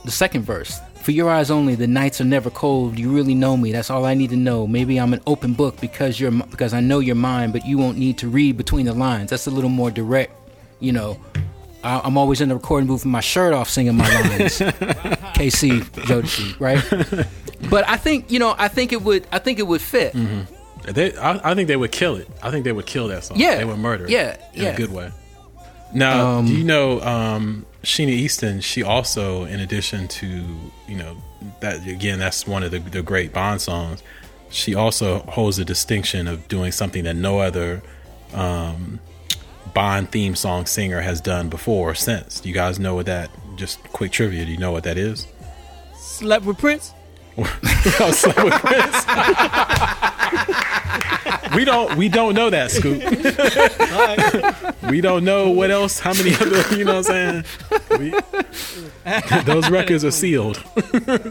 [0.05, 0.79] the second verse.
[1.03, 2.99] For your eyes only, the nights are never cold.
[2.99, 3.73] You really know me.
[3.73, 4.67] That's all I need to know.
[4.67, 7.97] Maybe I'm an open book because you're because I know you're mine, but you won't
[7.99, 9.31] need to read between the lines.
[9.31, 10.33] That's a little more direct.
[10.79, 11.19] You know,
[11.83, 14.59] I, I'm always in the recording booth with my shirt off, singing my lines.
[15.39, 17.29] KC Jodeci, right?
[17.71, 20.15] But I think you know, I think it would, I think it would fit.
[20.85, 22.29] They, I, I think they would kill it.
[22.43, 23.39] I think they would kill that song.
[23.39, 23.57] Yeah.
[23.57, 24.11] they would murder it.
[24.11, 24.69] Yeah, in yeah.
[24.71, 25.11] a good way.
[25.93, 28.61] Now, Um, do you know um, Sheena Easton?
[28.61, 30.27] She also, in addition to
[30.89, 31.17] you know
[31.61, 34.03] that again, that's one of the, the great Bond songs.
[34.51, 37.83] She also holds the distinction of doing something that no other
[38.35, 38.99] um,
[39.75, 42.41] Bond theme song singer has done before or since.
[42.41, 43.31] Do you guys know what that?
[43.57, 44.45] Just quick trivia.
[44.45, 45.27] Do you know what that is?
[45.97, 46.93] Slept with Prince.
[48.01, 49.05] Oh, Slept with Prince.
[51.55, 53.01] we don't we don't know that scoop.
[54.91, 55.99] we don't know what else.
[55.99, 56.63] How many other?
[56.77, 57.45] You know what I'm saying?
[57.99, 60.63] We, those records are sealed,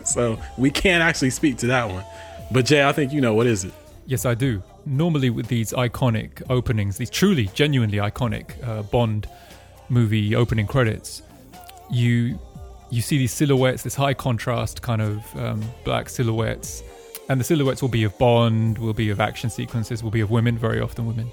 [0.05, 2.03] so we can't actually speak to that one.
[2.51, 3.73] But Jay, I think you know what is it?
[4.09, 4.63] Yes, I do.
[4.87, 9.27] Normally, with these iconic openings, these truly, genuinely iconic uh, Bond
[9.87, 11.21] movie opening credits,
[11.91, 12.39] you
[12.89, 16.81] you see these silhouettes, this high contrast kind of um, black silhouettes,
[17.29, 20.31] and the silhouettes will be of Bond, will be of action sequences, will be of
[20.31, 21.31] women, very often women,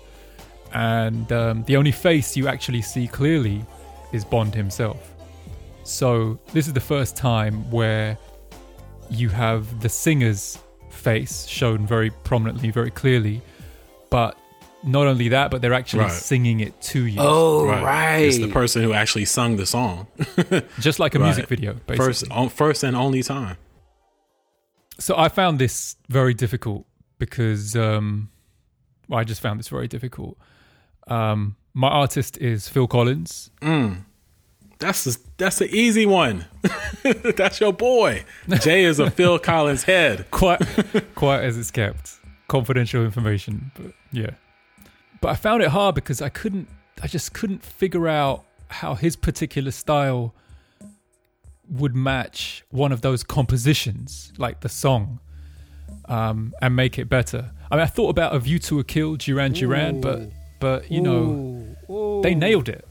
[0.74, 3.64] and um, the only face you actually see clearly
[4.12, 5.14] is Bond himself.
[5.84, 8.18] So this is the first time where
[9.08, 10.58] you have the singer's
[11.10, 13.36] face shown very prominently, very clearly.
[14.10, 14.32] But
[14.84, 16.12] not only that, but they're actually Right.
[16.30, 18.18] singing it to you, Oh, right.
[18.28, 20.06] It's the person who actually sung the song
[20.88, 21.26] just like a Right.
[21.28, 21.96] music video, basically.
[22.06, 23.56] first, on, first and only time.
[24.98, 26.82] So I found this very difficult
[27.18, 28.28] because um,
[29.08, 30.36] well, I just found this very difficult.
[31.08, 33.50] Um, my artist is Phil Collins.
[34.78, 36.44] That's the, that's the easy one.
[37.36, 38.24] that's your boy.
[38.60, 40.30] Jay is a Phil Collins head.
[40.30, 40.60] Quite,
[41.14, 43.70] quiet as it's kept, confidential information.
[43.74, 44.30] But yeah,
[45.20, 46.68] but I found it hard because I couldn't,
[47.02, 50.34] I just couldn't figure out how his particular style
[51.70, 55.20] would match one of those compositions, like the song,
[56.08, 57.50] um, and make it better.
[57.70, 60.30] I mean, I thought about A View to a Kill, Duran Duran, but
[60.60, 62.22] but you know, Ooh, ooh.
[62.22, 62.86] they nailed it.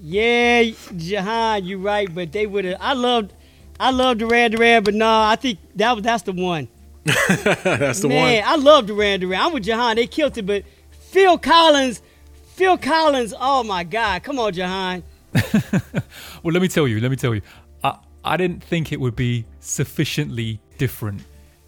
[0.00, 2.78] Yeah, Jehan, you're right, but they would have.
[2.80, 3.32] I loved,
[3.80, 6.68] I loved Duran Duran, but no, I think that was that's the one.
[7.04, 8.52] That's the Man, one.
[8.52, 9.40] I love Duran Duran.
[9.40, 9.96] I'm with Jehan.
[9.96, 12.02] They killed it, but Phil Collins,
[12.54, 13.32] Phil Collins.
[13.38, 15.02] Oh my God, come on, Jehan.
[16.42, 17.40] Well, let me tell you, let me tell you,
[17.82, 21.22] I, I didn't think it would be sufficiently different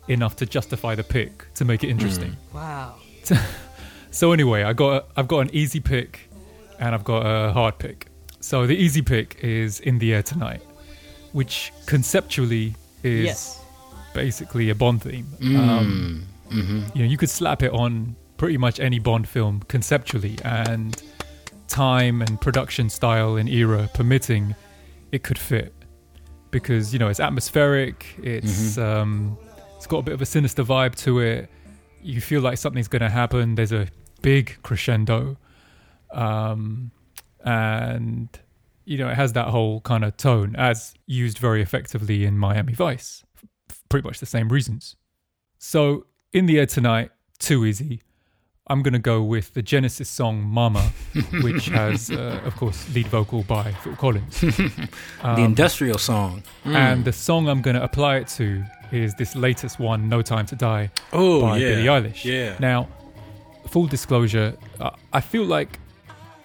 [0.09, 1.93] enough to justify the pick to make it hmm.
[1.93, 2.37] interesting.
[2.53, 2.97] Wow.
[4.13, 6.29] So anyway, I got I've got an easy pick
[6.81, 8.10] and I've got a hard pick.
[8.41, 10.63] So the easy pick is In the Air Tonight,
[11.33, 13.61] which conceptually is Yes.
[14.15, 15.27] basically a Bond theme.
[15.57, 21.01] Um, You know, you could slap it on pretty much any Bond film conceptually, and
[21.69, 24.57] time and production style and era permitting,
[25.13, 25.73] it could fit
[26.51, 28.07] because you know it's atmospheric.
[28.23, 29.39] It's um,
[29.77, 31.49] it's got a bit of a sinister vibe to it.
[32.03, 33.55] You feel like something's going to happen.
[33.55, 33.87] There's a
[34.23, 35.37] big crescendo,
[36.13, 36.91] um,
[37.45, 38.29] and
[38.85, 42.73] you know it has that whole kind of tone as used very effectively in Miami
[42.73, 43.25] Vice.
[43.71, 44.97] F- pretty much the same reasons.
[45.59, 48.01] So in the air tonight, too easy.
[48.69, 50.93] I'm gonna go with the Genesis song "Mama,"
[51.43, 54.41] which has, uh, of course, lead vocal by Phil Collins.
[54.41, 56.43] the industrial song.
[56.65, 58.63] And the song I'm going to apply it to
[58.93, 61.69] is this latest one, No Time to Die, Oh, by yeah.
[61.71, 62.25] Billie Eilish.
[62.25, 62.57] Yeah.
[62.61, 62.89] Now,
[63.69, 65.79] full disclosure, uh, I feel like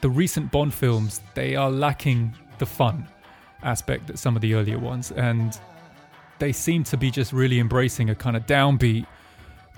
[0.05, 3.07] the recent Bond films, they are lacking the fun
[3.63, 5.11] aspect that some of the earlier ones.
[5.11, 5.59] And
[6.37, 9.07] they seem to be just really embracing a kind of downbeat,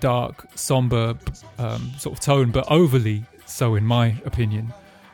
[0.01, 1.15] dark, somber
[1.57, 4.73] um, sort of tone, but overly so, in my opinion.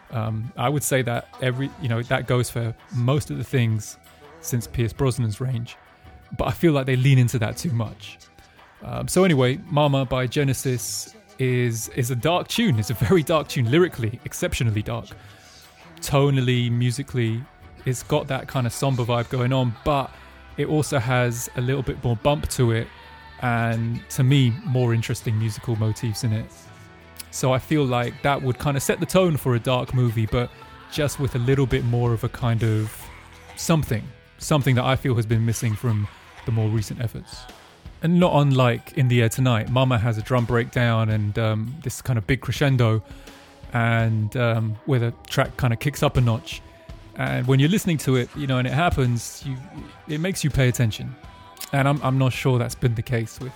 [0.10, 4.00] Um, I would say that every, you know, that goes for most of the things
[4.42, 5.78] since Pierce Brosnan's range,
[6.40, 8.18] but I feel like they lean into that too much.
[8.82, 12.80] Um, so anyway, Mama by Genesis is is a dark tune.
[12.80, 15.08] It's a very dark tune, lyrically exceptionally dark,
[16.00, 17.44] tonally, musically.
[17.86, 20.10] It's got that kind of somber vibe going on, but
[20.58, 22.88] it also has a little bit more bump to it,
[23.42, 26.46] and to me, more interesting musical motifs in it.
[27.32, 30.28] So I feel like that would kind of set the tone for a dark movie,
[30.28, 30.52] but
[30.92, 32.96] just with a little bit more of a kind of
[33.56, 34.04] something,
[34.38, 36.08] something that I feel has been missing from
[36.46, 37.46] the more recent efforts.
[38.04, 42.02] And not unlike In the Air Tonight, Mama has a drum breakdown and um, this
[42.02, 43.02] kind of big crescendo,
[43.72, 46.62] and um, where the track kind of kicks up a notch.
[47.16, 49.56] And when you're listening to it, you know, and it happens, you
[50.10, 51.16] it makes you pay attention.
[51.72, 53.54] And I'm I'm not sure that's been the case with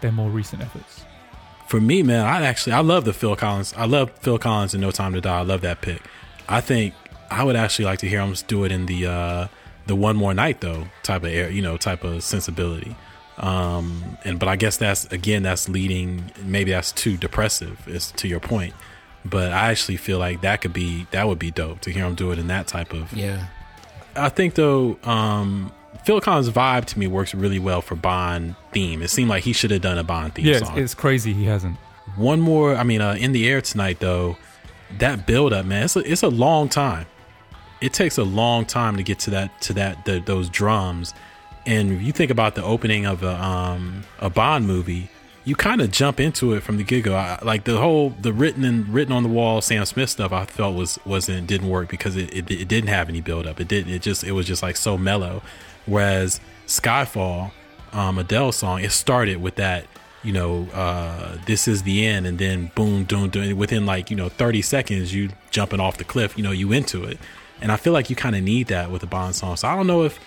[0.00, 1.04] their more recent efforts.
[1.68, 3.74] For me, man, I actually I love the Phil Collins.
[3.76, 5.38] I love Phil Collins and No Time to Die.
[5.38, 6.02] I love that pick.
[6.48, 6.94] I think
[7.30, 9.48] I would actually like to hear him do it in the uh
[9.86, 12.96] the one more night though type of air, you know, type of sensibility.
[13.38, 18.28] Um and but I guess that's again that's leading maybe that's too depressive is to
[18.28, 18.74] your point.
[19.24, 22.14] But I actually feel like that could be that would be dope to hear him
[22.14, 23.46] do it in that type of Yeah.
[24.16, 25.72] I think though, um,
[26.04, 29.02] Phil Collins' vibe to me works really well for Bond theme.
[29.02, 30.78] It seemed like he should have done a Bond theme Yeah, it's, song.
[30.78, 31.76] it's crazy he hasn't.
[32.16, 34.36] One more, I mean, uh, in the air tonight though,
[34.98, 37.06] that build up, man, it's a, it's a long time.
[37.80, 41.14] It takes a long time to get to that to that the, those drums.
[41.68, 45.10] And you think about the opening of a um, a Bond movie,
[45.44, 47.36] you kind of jump into it from the get go.
[47.42, 50.74] Like the whole the written and written on the wall Sam Smith stuff, I felt
[50.74, 53.60] was wasn't didn't work because it, it, it didn't have any build up.
[53.60, 55.42] It didn't it just it was just like so mellow.
[55.84, 57.50] Whereas Skyfall,
[57.92, 59.84] um, Adele song, it started with that
[60.24, 63.56] you know, uh, this is the end, and then boom, boom, boom.
[63.58, 66.38] Within like you know, thirty seconds, you jumping off the cliff.
[66.38, 67.18] You know, you into it,
[67.60, 69.56] and I feel like you kind of need that with a Bond song.
[69.56, 70.18] So I don't know if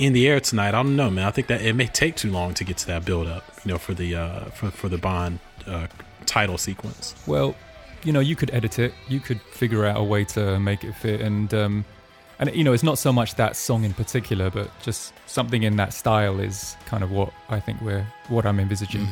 [0.00, 0.68] in the air tonight.
[0.68, 1.26] I don't know, man.
[1.26, 3.44] I think that it may take too long to get to that build up.
[3.64, 5.86] You know, for the uh, for for the Bond uh,
[6.26, 7.14] title sequence.
[7.26, 7.54] Well,
[8.02, 8.94] you know, you could edit it.
[9.08, 11.84] You could figure out a way to make it fit, and um,
[12.38, 15.76] and you know, it's not so much that song in particular, but just something in
[15.76, 19.06] that style is kind of what I think we're what I'm envisaging.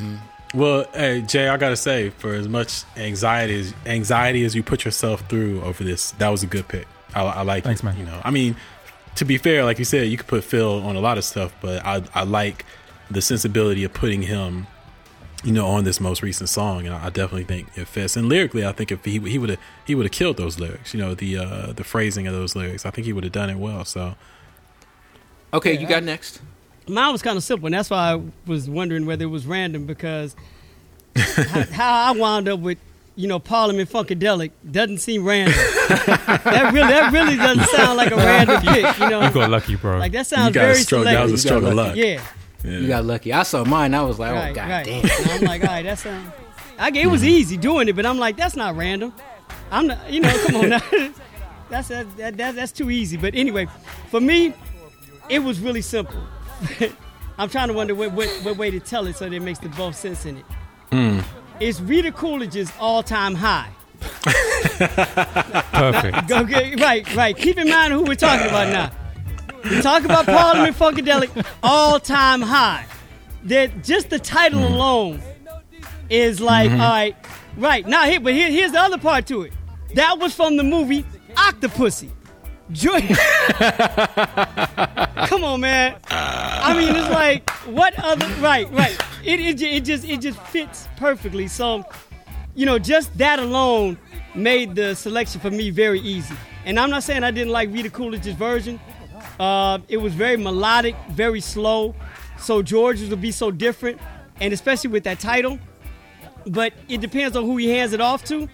[0.54, 4.86] Well, hey Jay, I gotta say, for as much anxiety as anxiety as you put
[4.86, 6.88] yourself through over this, that was a good pick.
[7.14, 7.84] I, I like Thanks, it.
[7.84, 7.98] man.
[7.98, 8.56] You know, I mean,
[9.18, 11.54] to be fair, like you said, you could put Phil on a lot of stuff,
[11.60, 12.64] but I I like
[13.10, 14.66] the sensibility of putting him,
[15.42, 18.16] you know, on this most recent song, and I definitely think it fits.
[18.16, 20.94] And lyrically, I think if he he would have he would have killed those lyrics,
[20.94, 23.50] you know, the uh the phrasing of those lyrics, I think he would have done
[23.50, 23.84] it well.
[23.84, 24.14] So
[25.52, 26.40] Okay, you got next.
[26.86, 29.84] Mine was kind of simple, and that's why I was wondering whether it was random
[29.86, 30.36] because
[31.16, 32.78] how, how I wound up with
[33.18, 35.52] you know, Parliament Funkadelic doesn't seem random.
[35.88, 38.96] that really, that really doesn't sound like a random pick.
[39.00, 39.98] You know, You got lucky, bro.
[39.98, 41.04] like that You sounds got very a stroke.
[41.04, 41.40] That was a selective.
[41.40, 41.96] stroke of luck.
[41.96, 42.22] Yeah,
[42.62, 42.78] Yeah.
[42.78, 43.32] You got lucky.
[43.32, 43.92] I saw mine.
[43.92, 44.84] I was like, right, oh god right.
[44.84, 45.04] damn.
[45.04, 46.32] And I'm like, all right, that's um,
[46.78, 49.12] I, it was easy doing it, but I'm like, that's not random.
[49.72, 50.80] I'm not, you know, come on now.
[51.70, 53.16] that's that, that, that, that's too easy.
[53.16, 53.66] But anyway,
[54.12, 54.54] for me,
[55.28, 56.22] it was really simple.
[57.36, 59.58] I'm trying to wonder what, what, what way to tell it so that it makes
[59.58, 61.24] the most sense in it.
[61.60, 63.70] It's Rita Coolidge's all-time high.
[64.00, 66.30] Perfect.
[66.30, 67.36] Okay, right, right.
[67.36, 68.92] Keep in mind who we're talking about now.
[69.64, 72.86] We talk about Parliament Funkadelic all-time high.
[73.44, 74.74] That just the title mm-hmm.
[74.74, 75.22] alone
[76.10, 76.80] is like, mm-hmm.
[76.80, 77.16] all right,
[77.56, 78.04] right now.
[78.04, 79.52] Here, but here, here's the other part to it.
[79.94, 81.04] That was from the movie
[81.34, 82.10] Octopussy.
[82.70, 83.00] Joy-
[85.26, 85.96] Come on, man.
[86.10, 88.26] I mean, it's like what other?
[88.40, 88.98] Right, right.
[89.28, 91.48] It, it, it just it just fits perfectly.
[91.48, 91.84] So,
[92.54, 93.98] you know, just that alone
[94.34, 96.34] made the selection for me very easy.
[96.64, 98.80] And I'm not saying I didn't like Rita Coolidge's version.
[99.38, 101.94] Uh, it was very melodic, very slow.
[102.38, 104.00] So George's would be so different,
[104.40, 105.58] and especially with that title.
[106.46, 108.48] But it depends on who he hands it off to.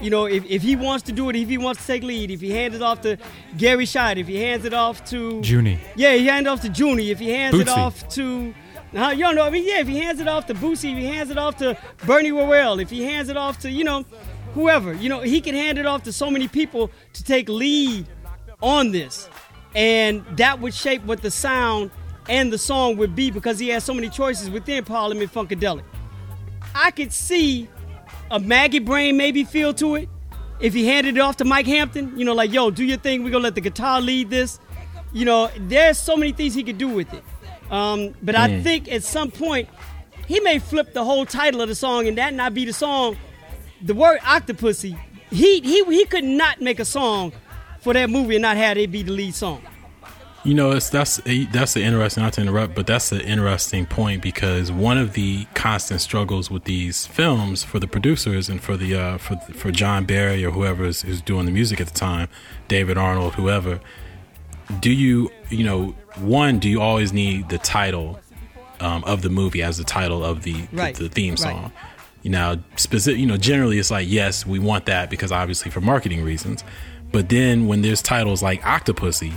[0.00, 2.30] You know, if, if he wants to do it, if he wants to take lead,
[2.30, 3.16] if he hands it off to
[3.56, 5.78] Garry Shider, if he hands it off to Junie.
[5.96, 7.10] yeah, he hands it off to Junie.
[7.10, 8.52] If he hands it off to,
[8.94, 9.44] uh, you don't know.
[9.44, 11.56] I mean, yeah, if he hands it off to Bootsy, if he hands it off
[11.58, 14.04] to Bernie Worrell, if he hands it off to, you know,
[14.54, 18.06] whoever, you know, he can hand it off to so many people to take lead
[18.60, 19.28] on this,
[19.74, 21.90] and that would shape what the sound
[22.28, 25.84] and the song would be because he has so many choices within Parliament Funkadelic.
[26.74, 27.68] I could see
[28.30, 30.08] a Maggot Brain maybe feel to it
[30.60, 32.18] if he handed it off to Mike Hampton.
[32.18, 33.24] You know, like, yo, do your thing.
[33.24, 34.58] We're going to let the guitar lead this.
[35.12, 37.22] You know, there's so many things he could do with it.
[37.72, 39.68] Um, but I think at some point,
[40.26, 43.16] he may flip the whole title of the song and that not be the song.
[43.80, 44.96] The word Octopussy,
[45.30, 47.32] he, he, he could not make a song
[47.80, 49.62] for that movie and not have it be the lead song.
[50.44, 52.24] You know, it's that's a, that's an interesting.
[52.24, 56.64] Not to interrupt, but that's an interesting point because one of the constant struggles with
[56.64, 60.84] these films for the producers and for the uh, for for John Barry or whoever
[60.84, 62.28] is, is doing the music at the time,
[62.66, 63.80] David Arnold, whoever.
[64.80, 66.58] Do you you know one?
[66.58, 68.18] Do you always need the title
[68.80, 71.38] um, of the movie as the title of the Right, the, the theme right.
[71.38, 71.72] song?
[72.22, 73.20] You know, specific.
[73.20, 76.64] You know, generally it's like yes, we want that because obviously for marketing reasons.
[77.10, 79.34] But then when there's titles like Octopussy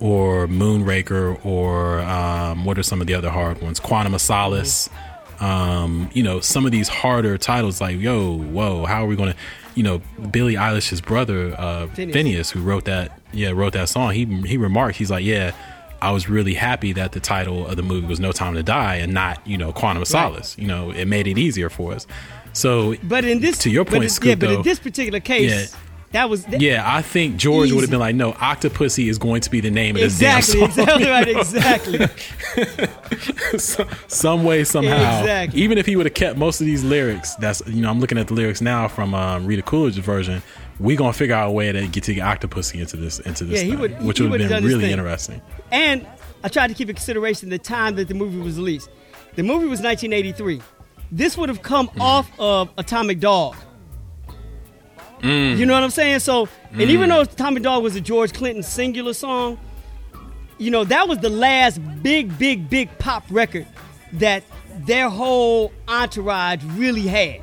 [0.00, 3.78] or Moonraker or um, what are some of the other hard ones?
[3.78, 4.90] Quantum of Solace.
[5.38, 9.34] Um, you know, some of these harder titles like yo, whoa, how are we gonna?
[9.74, 12.12] You know, Billie Eilish's brother uh, Finneas.
[12.12, 14.12] Finneas, who wrote that, yeah, wrote that song.
[14.12, 15.52] He he remarked, he's like, yeah.
[16.00, 18.94] I was really happy that the title of the movie was No Time to Die
[18.96, 20.58] and not, you know, Quantum of Solace.
[20.58, 22.08] You know, it made it easier for us.
[22.52, 25.70] So, But in this, To your point, in- Scoop, yeah, but in this particular case,
[25.72, 25.78] Yeah.
[26.12, 29.40] That was that, yeah, I think George would have been like, no, Octopussy is going
[29.42, 30.88] to be the name of this exactly, damn song.
[30.88, 31.28] exactly right,
[32.56, 32.88] exactly.
[33.58, 35.60] So- some way somehow Exactly.
[35.60, 38.16] even if he would have kept most of these lyrics that's you know i'm looking
[38.18, 40.42] at the lyrics now from um, rita coolidge's version
[40.80, 43.60] We're gonna figure out a way to get to get octopussy into this into this
[43.60, 46.06] Yeah, he thing, would- which would would've been really interesting And
[46.42, 48.88] I tried to keep in consideration the time that the movie was released.
[49.36, 50.60] The movie was 1983.
[51.12, 53.54] This would have come off of Atomic Dog.
[55.22, 55.56] Mm.
[55.56, 56.18] You know what I'm saying?
[56.20, 57.14] So, and even mm.
[57.14, 59.58] though Atomic Dog was a George Clinton singular song,
[60.58, 63.66] you know, that was the last big, big, big pop record
[64.14, 64.42] that
[64.84, 67.40] their whole entourage really had.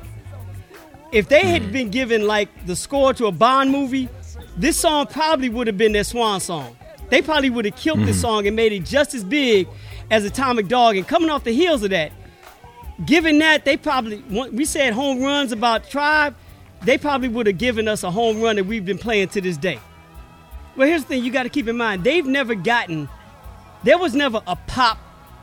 [1.12, 1.72] If they had mm.
[1.72, 4.08] been given like the score to a Bond movie,
[4.56, 6.76] this song probably would have been their swan song.
[7.08, 8.20] They probably would have killed this mm-hmm.
[8.20, 9.68] song and made it just as big
[10.10, 10.96] as Atomic Dog.
[10.96, 12.12] And coming off the heels of that,
[13.04, 14.18] given that they probably
[14.50, 16.36] we said home runs about Tribe,
[16.82, 19.56] they probably would have given us a home run that we've been playing to this
[19.56, 19.78] day.
[20.76, 23.08] Well, here's the thing you got to keep in mind: they've never gotten,
[23.82, 24.98] there was never a pop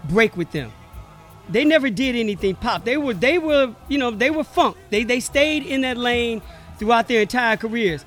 [0.05, 0.71] break with them.
[1.49, 2.83] They never did anything pop.
[2.83, 4.77] They were they were you know they were funk.
[4.89, 6.41] They they stayed in that lane
[6.77, 8.05] throughout their entire careers.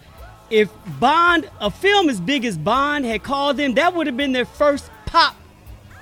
[0.50, 4.32] If Bond, a film as big as Bond, had called them, that would have been
[4.32, 5.36] their first pop,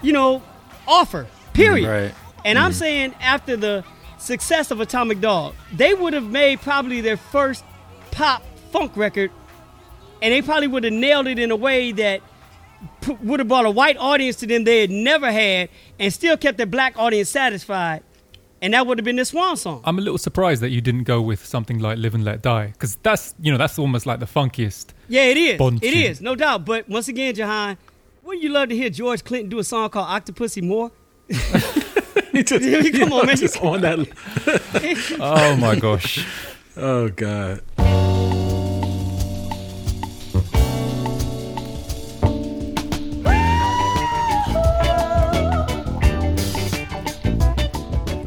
[0.00, 0.42] you know,
[0.86, 1.26] offer.
[1.52, 1.88] Period.
[1.88, 2.14] Right.
[2.44, 2.78] And I'm mm-hmm.
[2.78, 3.84] saying after the
[4.18, 7.64] success of Atomic Dog, they would have made probably their first
[8.10, 8.42] pop
[8.72, 9.30] funk record,
[10.22, 12.20] and they probably would have nailed it in a way that
[13.02, 15.68] p- would have brought a white audience to them they had never had,
[15.98, 18.02] and still kept their black audience satisfied.
[18.60, 19.82] And that would have been the swan song.
[19.84, 22.66] I'm a little surprised that you didn't go with something like "Live and Let Die"
[22.66, 24.86] because that's you know that's almost like the funkiest.
[25.06, 25.58] Yeah, it is.
[25.58, 26.02] Bond it tune.
[26.02, 26.64] is, no doubt.
[26.64, 27.78] But once again, Jehan,
[28.24, 30.90] wouldn't you love to hear George Clinton do a song called Octopussy more?
[32.48, 33.36] He just- Come on, man.
[33.36, 33.98] just on that
[35.20, 36.24] Oh my gosh!
[36.76, 37.60] Oh God.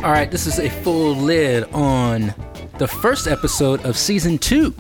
[0.04, 2.34] All right, this is a full lid on
[2.80, 4.74] the first episode of season two,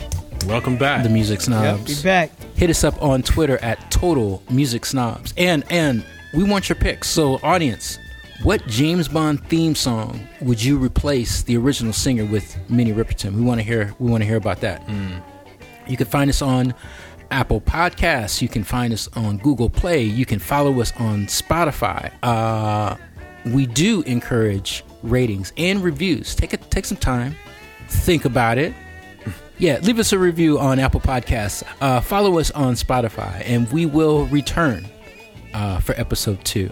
[0.47, 1.03] Welcome back.
[1.03, 2.03] The Music Yep, be Snobs.
[2.03, 2.31] back.
[2.55, 6.03] Hit us up on Twitter at Total Music Snobs, and and
[6.33, 7.07] we want your picks.
[7.07, 7.99] So, audience,
[8.43, 13.33] what James Bond theme song would you replace the original singer with Minnie Riperton?
[13.35, 13.93] We want to hear.
[13.99, 14.87] We want to hear about that.
[15.87, 16.73] You can find us on
[17.29, 18.41] Apple Podcasts.
[18.41, 20.03] You can find us on Google Play.
[20.03, 22.11] You can follow us on Spotify.
[22.23, 22.95] Uh,
[23.45, 26.35] we do encourage ratings and reviews.
[26.35, 27.35] Take a, take some time,
[27.87, 28.73] think about it.
[29.57, 31.61] Yeah, leave us a review on Apple Podcasts.
[31.81, 34.87] Uh, follow us on Spotify, and we will return
[35.53, 36.71] uh, for episode two.